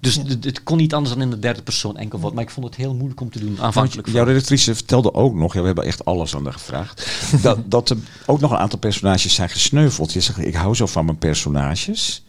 [0.00, 2.32] Dus het- het kon niet anders dan in de derde persoon enkelvoud.
[2.34, 4.06] Maar ik vond het heel moeilijk om te doen, aanvankelijk.
[4.06, 7.06] Want jouw redactrice vertelde ook nog, ja, we hebben echt alles aan haar gevraagd,
[7.42, 7.96] dat, dat er
[8.26, 10.12] ook nog een aantal personages zijn gesneuveld.
[10.12, 12.22] Je zegt, ik hou zo van mijn personages.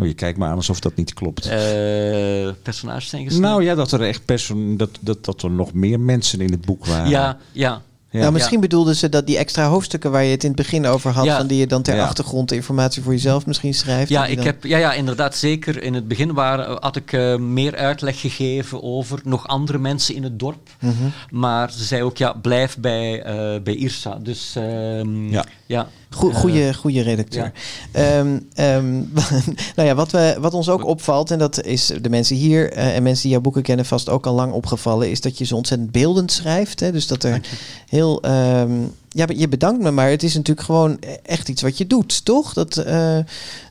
[0.00, 1.46] Oh, je kijkt me aan alsof dat niet klopt.
[1.46, 3.40] Eh, personages zijn gesneden.
[3.50, 6.60] nou ja, dat er echt perso dat, dat, dat er nog meer mensen in het
[6.64, 7.08] boek waren.
[7.08, 7.82] ja, ja.
[8.10, 8.20] Ja.
[8.20, 11.10] nou, misschien bedoelden ze dat die extra hoofdstukken waar je het in het begin over
[11.10, 11.36] had, Ja.
[11.36, 12.04] van die je dan ter Ja.
[12.04, 14.08] achtergrond informatie voor jezelf misschien schrijft.
[14.08, 15.82] Ja, ik dan- heb, ja, ja, inderdaad, zeker.
[15.82, 20.22] In het begin waren, had ik eh, meer uitleg gegeven over nog andere mensen in
[20.22, 20.68] het dorp.
[20.80, 20.92] Mhm.
[21.30, 24.18] Maar ze zei ook, ja, blijf bij, eh, bij Irsa.
[24.22, 25.28] Dus ehm,
[25.66, 25.88] Ja.
[26.10, 26.16] Ja.
[26.16, 27.52] Goe- Eh, Goeie, goeie redacteur.
[27.92, 28.92] Ehm, ehm,
[29.76, 32.96] nou ja, wat, we, wat ons ook opvalt, en dat is de mensen hier eh,
[32.96, 35.54] en mensen die jouw boeken kennen vast ook al lang opgevallen, is dat je zo
[35.56, 36.80] ontzettend beeldend schrijft.
[36.80, 36.92] Hè?
[36.92, 37.40] Dus dat er
[37.88, 38.22] heel.
[38.22, 38.72] ehm,
[39.10, 42.52] ja, je bedankt me, maar het is natuurlijk gewoon echt iets wat je doet, toch?
[42.52, 43.18] Dat, eh,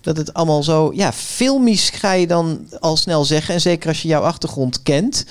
[0.02, 0.92] dat het allemaal zo.
[0.94, 3.54] Ja, filmisch ga je dan al snel zeggen.
[3.54, 5.26] En zeker als je jouw achtergrond kent.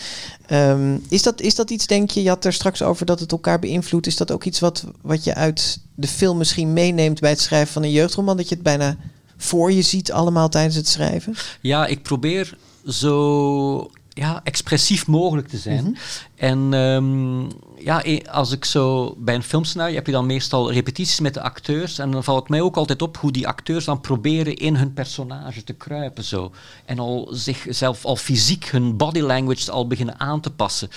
[0.47, 2.23] Ehm, is, dat, is dat iets, denk je?
[2.23, 4.07] Je had er straks over dat het elkaar beïnvloedt.
[4.07, 7.73] Is dat ook iets wat, wat je uit de film misschien meeneemt bij het schrijven
[7.73, 8.37] van een jeugdroman?
[8.37, 8.97] Dat je het bijna
[9.37, 11.35] voor je ziet allemaal tijdens het schrijven?
[11.61, 15.85] Ja, ik probeer zo ja, expressief mogelijk te zijn.
[15.85, 15.95] Mhm.
[16.37, 17.41] En ehm,
[17.85, 21.99] ja, als ik zo bij een filmscenario heb je dan meestal repetities met de acteurs.
[21.99, 24.93] En dan valt het mij ook altijd op hoe die acteurs dan proberen in hun
[24.93, 26.25] personage te kruipen.
[26.25, 26.53] Zo.
[26.85, 30.89] En al zichzelf al fysiek hun body language al beginnen aan te passen.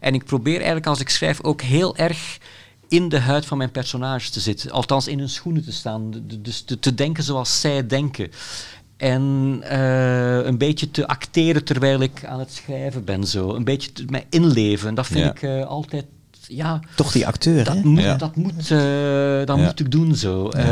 [0.00, 2.38] En ik probeer eigenlijk als ik schrijf ook heel erg
[2.88, 4.70] in de huid van mijn personage te zitten.
[4.70, 6.24] Althans in hun schoenen te staan.
[6.40, 8.30] Dus te, te denken zoals zij denken.
[8.98, 13.24] En eh, een beetje te acteren terwijl ik aan het schrijven ben.
[13.24, 13.54] Zo.
[13.54, 14.88] Een beetje te, mij inleven.
[14.88, 15.30] En dat vind Ja.
[15.30, 16.04] ik eh, altijd
[16.48, 17.80] ja, Toch die acteur, dat hè?
[17.84, 18.14] moet, Ja.
[18.16, 18.78] dat, moet, eh,
[19.46, 19.64] dat Ja.
[19.64, 20.48] moet ik doen zo.
[20.48, 20.64] Eh,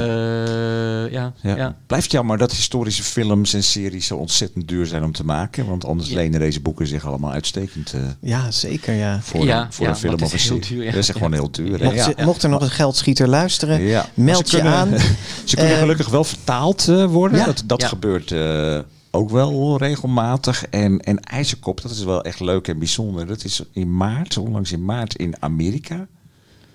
[1.12, 1.56] ja, Ja.
[1.56, 1.74] ja.
[1.86, 5.66] Blijft jammer dat historische films en series zo ontzettend duur zijn om te maken.
[5.66, 6.14] Want anders Ja.
[6.14, 9.20] lenen deze boeken zich allemaal uitstekend eh, Ja, zeker, ja.
[9.22, 10.60] voor, Ja, een, voor ja, een film of een serie.
[10.60, 10.90] duur, ja.
[10.90, 11.78] Dat is echt gewoon heel duur.
[11.78, 11.84] hè?
[11.84, 14.06] Mocht, ze- mocht er nog een geldschieter luisteren, Ja.
[14.14, 14.88] meld je kunnen- aan.
[15.44, 17.38] Ze kunnen gelukkig wel vertaald eh, worden.
[17.38, 17.44] Ja.
[17.44, 17.88] Dat, dat Ja.
[17.88, 18.78] gebeurt eh,
[19.16, 20.66] ook wel regelmatig.
[20.66, 23.26] En, en IJzerkop, dat is wel echt leuk en bijzonder.
[23.26, 26.06] Dat is in maart, onlangs in maart, in Amerika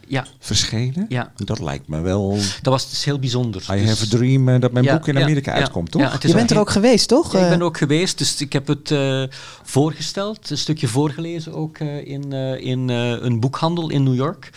[0.07, 1.05] ja, verschenen.
[1.09, 1.31] Ja.
[1.35, 2.29] Dat lijkt me wel...
[2.61, 3.61] dat was dus heel bijzonder.
[3.73, 5.91] I Dus- have a dream eh, dat mijn Ja, boek in ja, Amerika ja, uitkomt,
[5.91, 6.01] toch?
[6.01, 7.31] ja, het is Je bent er ook geweest, toch?
[7.31, 9.23] Ja, ik Eh, ben er ook geweest, dus ik heb het eh,
[9.63, 14.49] voorgesteld, een stukje voorgelezen ook eh, in, eh, in eh, een boekhandel in New York.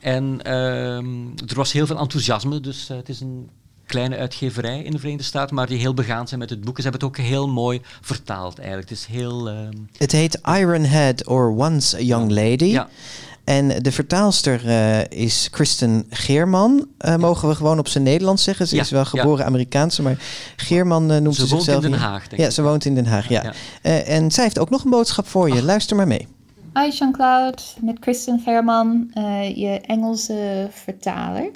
[0.00, 3.48] En ehm, er was heel veel enthousiasme, dus het is een
[3.86, 6.76] kleine uitgeverij in de Verenigde Staten, maar die heel begaan zijn met het boek.
[6.76, 8.88] Ze hebben het ook heel mooi vertaald eigenlijk.
[8.88, 9.48] Het is heel...
[9.48, 12.64] ehm, Het heet Ironhead or Once a Young Lady.
[12.64, 12.88] ja,
[13.44, 16.86] En de vertaalster eh, is Kristen Geerman.
[16.98, 18.66] Eh, Mogen we gewoon op zijn Nederlands zeggen.
[18.68, 19.06] Ze Ja, is wel ja.
[19.08, 20.18] geboren Amerikaanse, maar
[20.56, 22.00] Geerman eh, noemt Ze ze, woont in zichzelf Den.
[22.10, 22.52] Haag, denk Ja, ik.
[22.52, 23.42] ze woont in Den Haag, ja.
[23.82, 23.90] Ja.
[24.02, 25.62] En zij heeft ook nog een boodschap voor je.
[25.62, 26.26] Luister maar mee.
[26.76, 31.50] Hi Jean-Claude, met Kristen German, eh, je Engelse vertaler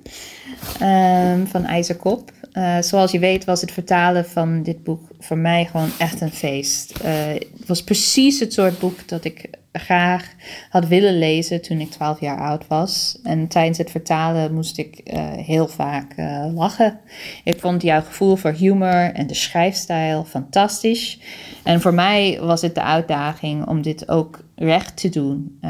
[0.80, 2.32] ehm, van IJzerkop.
[2.58, 6.30] Eh, zoals je weet was het vertalen van dit boek voor mij gewoon echt een
[6.30, 6.98] feest.
[6.98, 7.26] Eh,
[7.58, 10.34] het was precies het soort boek dat ik graag
[10.70, 13.18] had willen lezen toen ik 12 jaar oud was.
[13.22, 16.14] En tijdens het vertalen moest ik eh, heel vaak
[16.54, 17.00] lachen.
[17.44, 21.20] Ik vond jouw gevoel voor humor en de schrijfstijl fantastisch.
[21.62, 25.60] En voor mij was het de uitdaging om dit ook recht te doen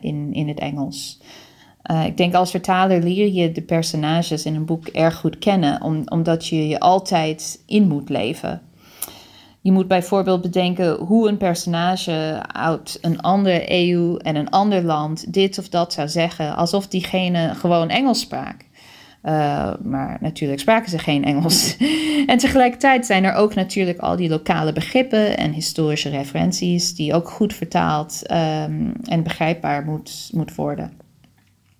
[0.00, 1.20] in, in het Engels.
[1.84, 5.82] Eh, ik denk als vertaler leer je de personages in een boek erg goed kennen,
[5.82, 8.60] om, omdat je je altijd in moet leven.
[9.60, 15.32] Je moet bijvoorbeeld bedenken hoe een personage uit een andere EU en een ander land
[15.32, 18.56] dit of dat zou zeggen, alsof diegene gewoon Engels sprak.
[19.22, 21.76] Uh, maar natuurlijk spraken ze geen Engels.
[22.26, 27.28] en tegelijkertijd zijn er ook natuurlijk al die lokale begrippen en historische referenties, die ook
[27.28, 31.03] goed vertaald um, en begrijpbaar moet, moet worden.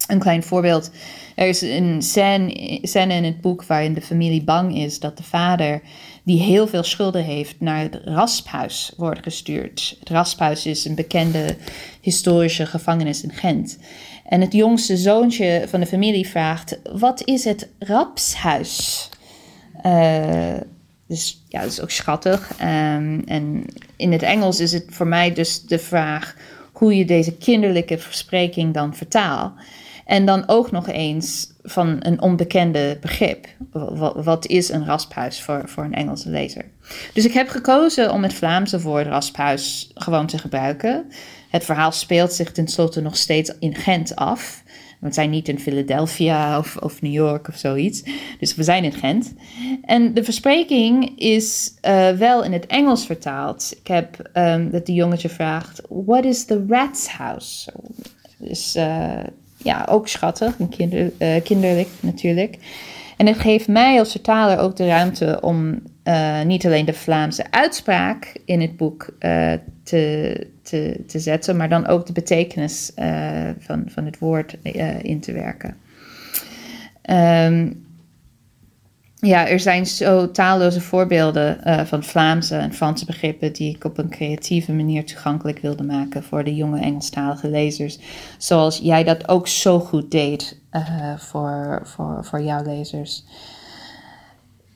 [0.06, 0.90] Een klein voorbeeld.
[1.34, 5.80] Er is een scène, in het boek waarin de familie bang is dat de vader,
[6.22, 9.96] die heel veel schulden heeft, naar het rasphuis wordt gestuurd.
[9.98, 11.56] Het rasphuis is een bekende
[12.00, 13.78] historische gevangenis in Gent.
[14.28, 19.08] En het jongste zoontje van de familie vraagt: Wat is het rapshuis?
[19.86, 20.54] Uh,
[21.06, 22.50] dus ja, dat is ook schattig.
[22.60, 23.64] Um, en
[23.96, 26.36] in het Engels is het voor mij dus de vraag
[26.72, 29.52] hoe je deze kinderlijke verspreking dan vertaalt.
[30.04, 33.46] En dan ook nog eens van een onbekende begrip.
[33.72, 36.64] Wat, wat is een rasphuis voor, voor een Engelse lezer?
[37.12, 41.06] Dus ik heb gekozen om het Vlaamse woord rasphuis gewoon te gebruiken.
[41.50, 44.62] Het verhaal speelt zich tenslotte nog steeds in Gent af.
[45.00, 48.02] We zijn niet in Philadelphia of, of New York of zoiets.
[48.38, 49.34] Dus we zijn in Gent.
[49.82, 53.74] En de verspreking is uh, wel in het Engels vertaald.
[53.80, 57.72] Ik heb um, dat de jongetje vraagt: What is the rat's house?
[58.38, 59.20] Dus uh,
[59.64, 62.58] ja, ook schattig en uh, kinderlijk natuurlijk.
[63.16, 67.44] En het geeft mij als vertaler ook de ruimte om uh, niet alleen de Vlaamse
[67.50, 72.92] uitspraak in het boek uh, te, te, te zetten, maar dan ook de betekenis
[73.58, 74.56] van, van het woord
[75.02, 75.76] in te werken.
[77.10, 77.83] Um,
[79.24, 83.98] ja, er zijn zo talloze voorbeelden uh, van Vlaamse en Franse begrippen die ik op
[83.98, 87.98] een creatieve manier toegankelijk wilde maken voor de jonge Engelstalige lezers.
[88.38, 93.24] Zoals jij dat ook zo goed deed uh, voor, voor, voor jouw lezers.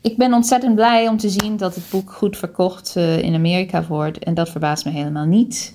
[0.02, 3.84] Ik ben ontzettend blij om te zien dat het boek goed verkocht uh, in Amerika
[3.84, 4.18] wordt.
[4.18, 5.74] En dat verbaast me helemaal niet.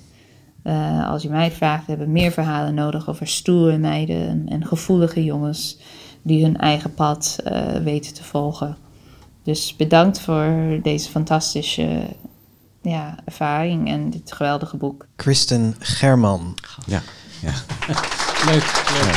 [1.08, 5.24] als je mij vraagt, we hebben meer verhalen nodig over stoere meiden en, en gevoelige
[5.24, 5.78] jongens
[6.24, 8.76] die hun eigen pad uh, weten te volgen.
[9.42, 12.06] Dus bedankt voor deze fantastische
[12.82, 15.06] ja, ervaring en dit geweldige boek.
[15.16, 16.58] Kristen German.
[16.86, 17.02] Ja,
[17.40, 17.52] ja.
[18.50, 19.14] leuk, leuk.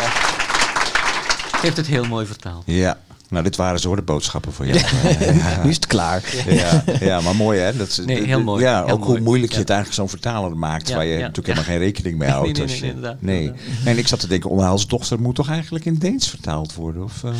[0.00, 0.10] Ja.
[1.60, 2.62] Heeft het heel mooi vertaald.
[2.66, 2.98] Ja.
[3.32, 4.78] Nou, dit waren zo de boodschappen voor jou.
[5.18, 5.62] ja.
[5.62, 6.22] Nu is het klaar.
[6.46, 7.76] Ja, ja maar mooi hè?
[7.76, 8.62] Dat nee, heel mooi.
[8.64, 9.10] Ja, heel ook mooi.
[9.12, 10.92] hoe moeilijk je het eigenlijk zo'n vertaler maakt.
[10.92, 12.46] Waar je natuurlijk helemaal geen rekening mee houdt.
[12.46, 13.84] Nee, nee, als nee, inderdaad.
[13.84, 17.02] En ik zat te denken, Onhaalse dochter moet toch eigenlijk in Deens vertaald worden?
[17.02, 17.30] Of, uh,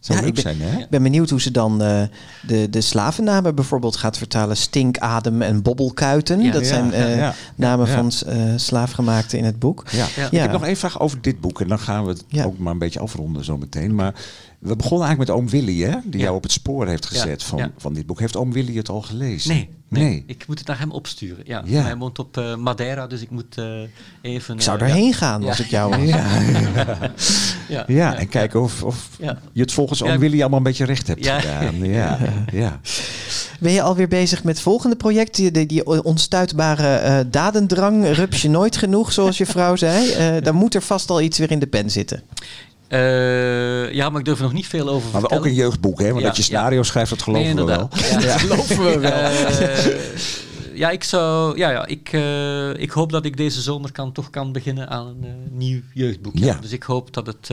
[0.00, 0.78] zou Ja, leuk ik ben- zijn hè?
[0.80, 2.02] Ik ben benieuwd hoe ze dan eh,
[2.46, 4.56] de, de slavennamen bijvoorbeeld gaat vertalen.
[4.56, 6.40] Stinkadem en bobbelkuiten.
[6.40, 6.52] Ja.
[6.52, 9.84] dat Ja, zijn ja, namen van eh slaafgemaakten in het boek.
[9.90, 10.06] Ja.
[10.30, 12.72] Ik heb nog één vraag over dit boek en dan gaan we het ook maar
[12.72, 13.94] een beetje afronden zo meteen.
[13.94, 14.14] Maar
[14.64, 15.96] we begonnen eigenlijk met oom Willy, hè?
[16.04, 16.24] Die Ja.
[16.24, 17.70] jou op het spoor heeft gezet Ja, van, ja.
[17.76, 18.20] van dit boek.
[18.20, 19.50] Heeft oom Willy het al gelezen?
[19.50, 20.24] Nee, Nee.
[20.26, 21.44] Ik moet het naar hem opsturen.
[21.46, 21.62] Ja.
[21.64, 21.82] Ja.
[21.82, 23.64] Hij woont op eh, Madeira, dus ik moet eh,
[24.22, 24.54] even...
[24.54, 25.12] Ik zou eh, daarheen ja.
[25.12, 25.64] gaan als Ja.
[25.64, 26.08] ik jou was.
[27.68, 29.38] Ja, Ja, en kijken of, of Ja.
[29.52, 30.12] je het volgens Ja.
[30.12, 31.40] oom Willy allemaal een beetje recht hebt Ja.
[31.40, 31.84] gedaan.
[31.84, 32.18] Ja,
[32.52, 32.80] ja.
[33.60, 35.34] Ben je alweer bezig met het volgende project?
[35.34, 40.10] Die, die, onstuitbare eh, dadendrang, rups je nooit genoeg, zoals je vrouw zei.
[40.10, 42.22] Eh dan moet er vast al iets weer in de pen zitten.
[42.88, 45.44] Eh, ja, maar ik durf er nog niet veel over Maar vertellen.
[45.44, 46.08] ook een jeugdboek, hè?
[46.08, 47.88] Want Ja, dat je scenario schrijft, dat geloven Nee, we wel.
[48.20, 48.38] Ja.
[48.38, 49.30] geloven we wel.
[50.74, 54.30] Ja, ik zou, ja, ja, ik, eh, ik hoop dat ik deze zomer kan, toch
[54.30, 56.40] kan beginnen aan een eh, nieuw jeugdboek.
[56.60, 57.50] Dus ik hoop dat het,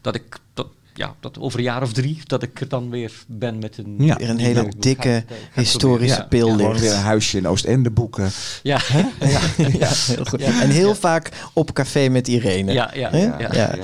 [0.00, 3.12] dat ik, dat, ja, dat over een jaar of drie, dat ik er dan weer
[3.26, 3.94] ben met een.
[3.98, 4.16] Ja.
[4.16, 6.28] Weer een hele dikke historische proberen.
[6.28, 8.30] pil Ja, Gewoon weer een huisje in Oostende boeken.
[8.62, 8.80] Ja,
[9.20, 9.40] Ja,
[10.14, 10.40] heel goed.
[10.42, 12.72] En heel vaak op café met Irene.
[12.72, 13.48] ja, ja, ja, Ja.
[13.52, 13.74] ja.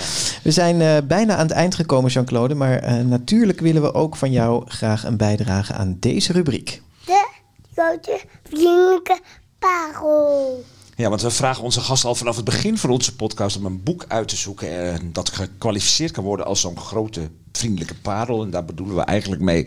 [0.43, 2.55] We zijn eh, bijna aan het eind gekomen, Jean-Claude.
[2.55, 6.82] Maar eh, natuurlijk willen we ook van jou graag een bijdrage aan deze rubriek.
[7.05, 7.26] De
[7.74, 9.20] grote vriendelijke
[9.59, 10.64] parel.
[10.99, 13.83] Ja, want we vragen onze gasten al vanaf het begin van onze podcast om een
[13.83, 18.43] boek uit te zoeken eh, dat gekwalificeerd kan worden als zo'n grote vriendelijke parel.
[18.43, 19.66] En daar bedoelen we eigenlijk mee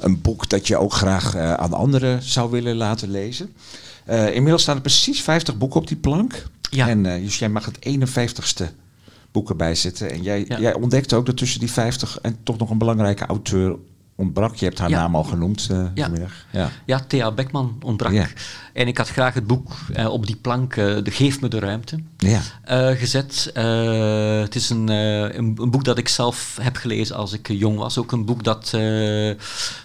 [0.00, 3.52] een boek dat je ook graag eh, aan anderen zou willen laten lezen.
[4.04, 6.46] Eh, inmiddels staan er precies 50 boeken op die plank.
[6.70, 6.88] Ja.
[6.88, 8.64] En eh, dus jij mag het 51ste
[9.32, 10.10] boek erbij zetten.
[10.10, 10.60] En jij, Ja.
[10.60, 13.76] jij ontdekte ook dat tussen die 50 en toch nog een belangrijke auteur
[14.18, 14.54] ontbrak.
[14.54, 15.00] Je hebt haar Ja.
[15.00, 16.02] naam al genoemd eh, Ja.
[16.02, 16.32] vanmiddag.
[16.50, 16.70] Ja.
[16.84, 18.12] Ja, Thea Beckman ontbrak.
[18.12, 18.26] Ja.
[18.72, 21.58] En ik had graag het boek eh, op die plank, eh, De Geef me de
[21.58, 22.40] ruimte, Ja.
[22.94, 23.50] gezet.
[24.42, 27.98] Het is een, een, een boek dat ik zelf heb gelezen als ik jong was.
[27.98, 28.70] Ook een boek dat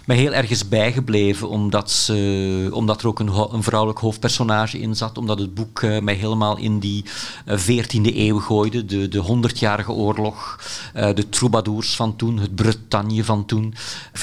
[0.06, 4.96] mij heel erg is bijgebleven, omdat, ze, omdat er ook een, een vrouwelijk hoofdpersonage in
[4.96, 5.18] zat.
[5.18, 7.04] Omdat het boek mij helemaal in die
[7.46, 8.84] eh, 14e eeuw gooide.
[8.84, 10.60] De, de 100-jarige oorlog,
[10.92, 13.74] de troubadours van toen, het Bretagne van toen.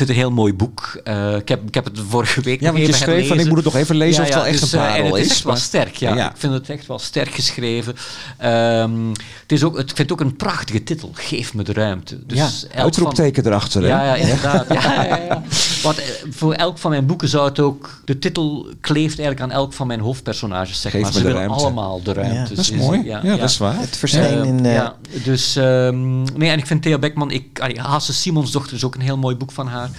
[0.02, 1.00] Vind het een heel mooi boek.
[1.04, 3.40] Eh, ik, heb, ik heb het vorige week Ja, nog want je even schreef van
[3.40, 5.12] ik moet het nog even lezen of het wel echt dus, een eh, parel en
[5.12, 5.26] het is.
[5.26, 6.16] is, echt wel sterk, ja.
[6.16, 6.30] Ja.
[6.30, 7.96] Ik vind het echt wel sterk geschreven.
[8.38, 9.08] Ehm,
[9.42, 11.10] het is ook, het, ik vind het ook een prachtige titel.
[11.14, 12.26] Geef me de ruimte.
[12.26, 12.38] Dus
[12.74, 13.82] ja, uitroepteken erachter.
[13.82, 13.88] hè?
[13.88, 14.66] Ja, ja, inderdaad.
[14.74, 15.44] ja, ja, ja.
[15.84, 18.02] Want eh, voor elk van mijn boeken zou het ook...
[18.06, 21.12] De titel kleeft eigenlijk aan elk van mijn hoofdpersonages, zeg Geef maar.
[21.12, 21.64] me Ze de willen ruimte.
[21.64, 22.36] allemaal de ruimte.
[22.36, 23.04] Ja, Dat is mooi.
[23.04, 23.80] Ja, dat is waar.
[23.80, 24.66] Het verscheen Eh, in...
[24.66, 25.56] eh, ja, dus...
[25.56, 27.32] ehm, nee, en ik vind Thea Beckman...
[27.32, 29.90] Ik, Hasse Simons dochter is ook een heel mooi boek van haar.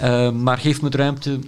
[0.00, 1.38] Eh, maar Geef me de ruimte...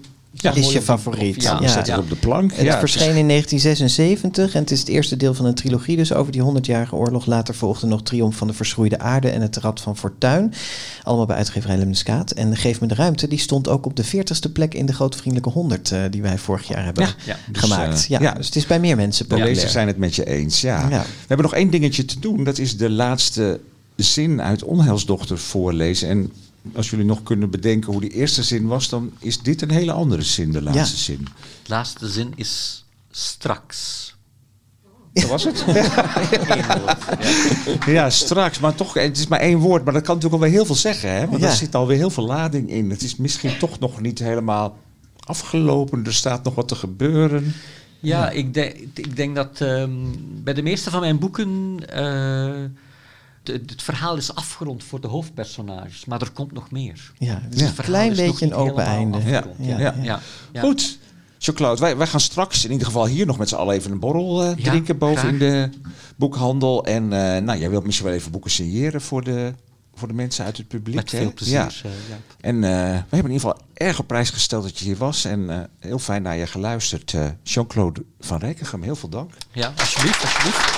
[0.41, 1.43] Ja, is je favoriet.
[1.43, 1.69] Ja, Ja.
[1.69, 2.51] Zet het op de plank.
[2.53, 5.55] Het ja, het verscheen is- in 1976 en het is het eerste deel van een
[5.55, 7.27] trilogie, dus over die 100-jarige oorlog.
[7.27, 10.53] Later volgde nog Triomf van de Verschroeide Aarde en Het Rad van Fortuin.
[11.03, 12.31] Allemaal bij uitgeverij Lemniskaat.
[12.31, 15.17] En Geef me de ruimte, die stond ook op de 40ste plek in de Grote
[15.19, 17.37] Vriendelijke 100 eh, die wij vorig jaar hebben Ja, ja.
[17.53, 17.95] Dus, gemaakt.
[18.03, 18.33] eh, ja, ja.
[18.33, 19.55] dus het is bij meer mensen De populair.
[19.55, 20.81] lezers zijn het met je eens, ja.
[20.89, 21.01] Ja.
[21.03, 22.45] We hebben nog één dingetje te doen.
[22.45, 23.61] Dat is de laatste
[23.97, 26.09] zin uit Onheilsdochter voorlezen.
[26.09, 26.33] En
[26.75, 28.89] als jullie nog kunnen bedenken hoe die eerste zin was...
[28.89, 31.03] dan is dit een hele andere zin, de laatste Ja.
[31.03, 31.25] zin.
[31.63, 34.05] De laatste zin is straks.
[35.13, 35.65] Dat was het?
[36.47, 36.97] Ja.
[37.87, 38.59] ja, straks.
[38.59, 39.85] Maar toch, het is maar één woord.
[39.85, 41.11] Maar dat kan natuurlijk alweer heel veel zeggen.
[41.11, 41.27] Hè?
[41.29, 41.49] Want Ja.
[41.49, 42.91] er zit alweer heel veel lading in.
[42.91, 44.77] Het is misschien toch nog niet helemaal
[45.27, 46.05] afgelopen.
[46.07, 47.55] Er staat nog wat te gebeuren.
[48.01, 49.91] Ja, ik, denk, ik denk dat ehm,
[50.45, 52.65] bij de meeste van mijn boeken eh,
[53.49, 57.13] het verhaal is afgerond voor de hoofdpersonages, maar er komt nog meer.
[57.19, 57.67] Ja, het is Ja.
[57.67, 59.19] een klein beetje een open einde.
[59.59, 60.21] Ja, Ja.
[60.61, 60.99] Goed.
[61.39, 63.99] Jean-Claude, wij, wij gaan straks in ieder geval hier nog met z'n allen even een
[63.99, 65.33] borrel eh, drinken boven graag.
[65.33, 65.71] in de
[66.17, 66.85] boekhandel.
[66.85, 67.03] En
[67.35, 69.53] eh, nou, jij wilt misschien wel even boeken signeren voor de,
[69.95, 70.95] voor de mensen uit het publiek.
[70.97, 71.55] Met veel plezier.
[71.55, 71.69] Ja.
[71.83, 71.91] eh.
[72.41, 72.77] En eh, we
[73.17, 75.25] hebben in ieder geval erg op prijs gesteld dat je hier was.
[75.25, 77.15] En heel fijn naar je geluisterd.
[77.43, 79.31] Jean-Claude van Rijkegem, heel veel dank.
[79.53, 80.76] ja, alsjeblieft, alsjeblieft.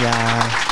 [0.00, 0.67] Ja.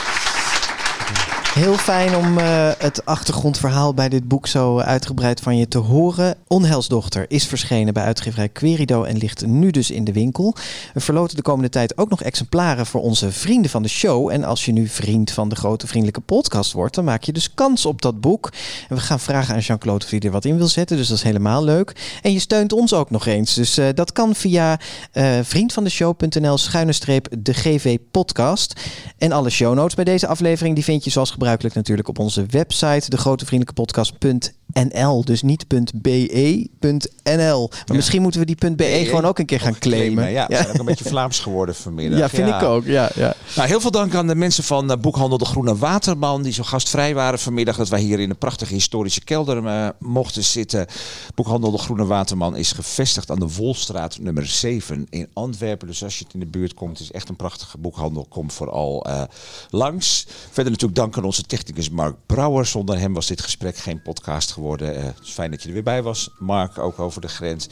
[1.57, 6.37] Heel fijn om eh, het achtergrondverhaal bij dit boek zo uitgebreid van je te horen.
[6.47, 10.55] Onheilsdochter is verschenen bij uitgeverij Querido en ligt nu dus in de winkel.
[10.95, 14.31] We verloten de komende tijd ook nog exemplaren voor onze vrienden van de show.
[14.31, 17.55] En als je nu vriend van de Grote Vriendelijke Podcast wordt, dan maak je dus
[17.55, 18.53] kans op dat boek.
[18.89, 21.23] We gaan vragen aan Jean-Claude of hij er wat in wil zetten, dus dat is
[21.23, 22.19] helemaal leuk.
[22.23, 24.81] En je steunt ons ook nog eens, dus eh, dat kan via
[25.13, 28.81] eh vriendvandeshow.nl schuine streep de GV podcast.
[29.19, 32.47] En alle show notes bij deze aflevering die vind je zoals gebruikelijk natuurlijk op onze
[32.47, 34.55] website degrotevriendelijkepodcast.nl
[34.85, 35.65] .nl, dus niet
[35.95, 37.69] .be, .nl.
[37.69, 37.95] Maar Ja.
[37.95, 40.33] misschien moeten we die .be BE gewoon ook een keer gaan claimen, claimen.
[40.33, 42.19] Ja, zijn ook een beetje Vlaams geworden vanmiddag.
[42.19, 42.85] Ja, vind ik ook.
[42.85, 43.35] Ja, ja.
[43.57, 46.43] Nou, heel veel dank aan de mensen van eh, Boekhandel De Groene Waterman...
[46.43, 47.77] die zo gastvrij waren vanmiddag.
[47.77, 50.87] Dat wij hier in een prachtige historische kelder eh, mochten zitten.
[51.35, 55.87] Boekhandel De Groene Waterman is gevestigd aan de Wolstraat nummer 7 in Antwerpen.
[55.87, 58.27] Dus als je het in de buurt komt, is echt een prachtige boekhandel.
[58.29, 59.23] Kom vooral eh,
[59.71, 60.27] langs.
[60.51, 62.67] Verder natuurlijk dank aan onze technicus Mark Brouwer.
[62.67, 65.05] Zonder hem was dit gesprek geen podcast geworden.
[65.05, 67.69] Het is fijn dat je er weer bij was, Mark, ook over de grens.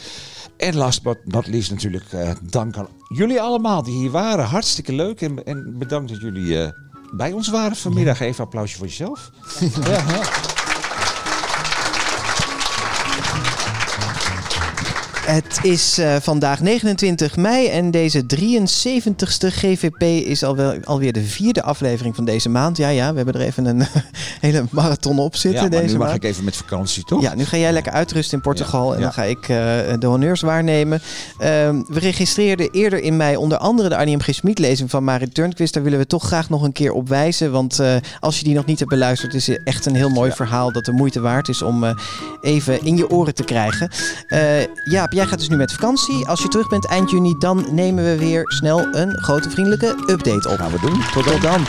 [0.57, 4.45] En last but not least natuurlijk eh, dank aan jullie allemaal die hier waren.
[4.45, 6.71] Hartstikke leuk en, en bedankt dat jullie eh,
[7.13, 8.21] bij ons waren vanmiddag.
[8.21, 9.31] Even een applausje voor jezelf.
[9.85, 10.05] ja,
[15.27, 21.63] Het is eh, vandaag 29 mei en deze 73ste GVP is alweer, alweer de vierde
[21.63, 22.77] aflevering van deze maand.
[22.77, 23.87] Ja, ja, we hebben er even een
[24.41, 26.25] hele marathon op zitten ja, maar deze nu mag maand.
[26.25, 27.23] ik even met vakantie, toch?
[27.23, 29.05] Ja, nu ga jij lekker uitrusten in Portugal Ja, en ja.
[29.05, 29.49] dan ga ik eh,
[29.99, 31.01] de honneurs waarnemen.
[31.39, 34.21] Ehm, we registreerden eerder in mei onder andere de Arnie M.
[34.21, 34.59] G.
[34.59, 35.75] Lezing van Marit Turnquist.
[35.75, 37.53] Daar willen we toch graag nog een keer op wijzen.
[37.53, 40.29] Want eh, als je die nog niet hebt beluisterd, is het echt een heel mooi
[40.31, 40.37] Ja.
[40.37, 41.85] verhaal dat de moeite waard is om
[42.41, 43.91] even in je oren te krijgen.
[44.85, 46.29] Jaap, jij gaat dus nu met vakantie.
[46.29, 50.49] Als je terug bent eind juni, dan nemen we weer snel een grote vriendelijke update
[50.49, 50.59] op.
[50.59, 51.01] Gaan we doen.
[51.13, 51.67] Tot dan.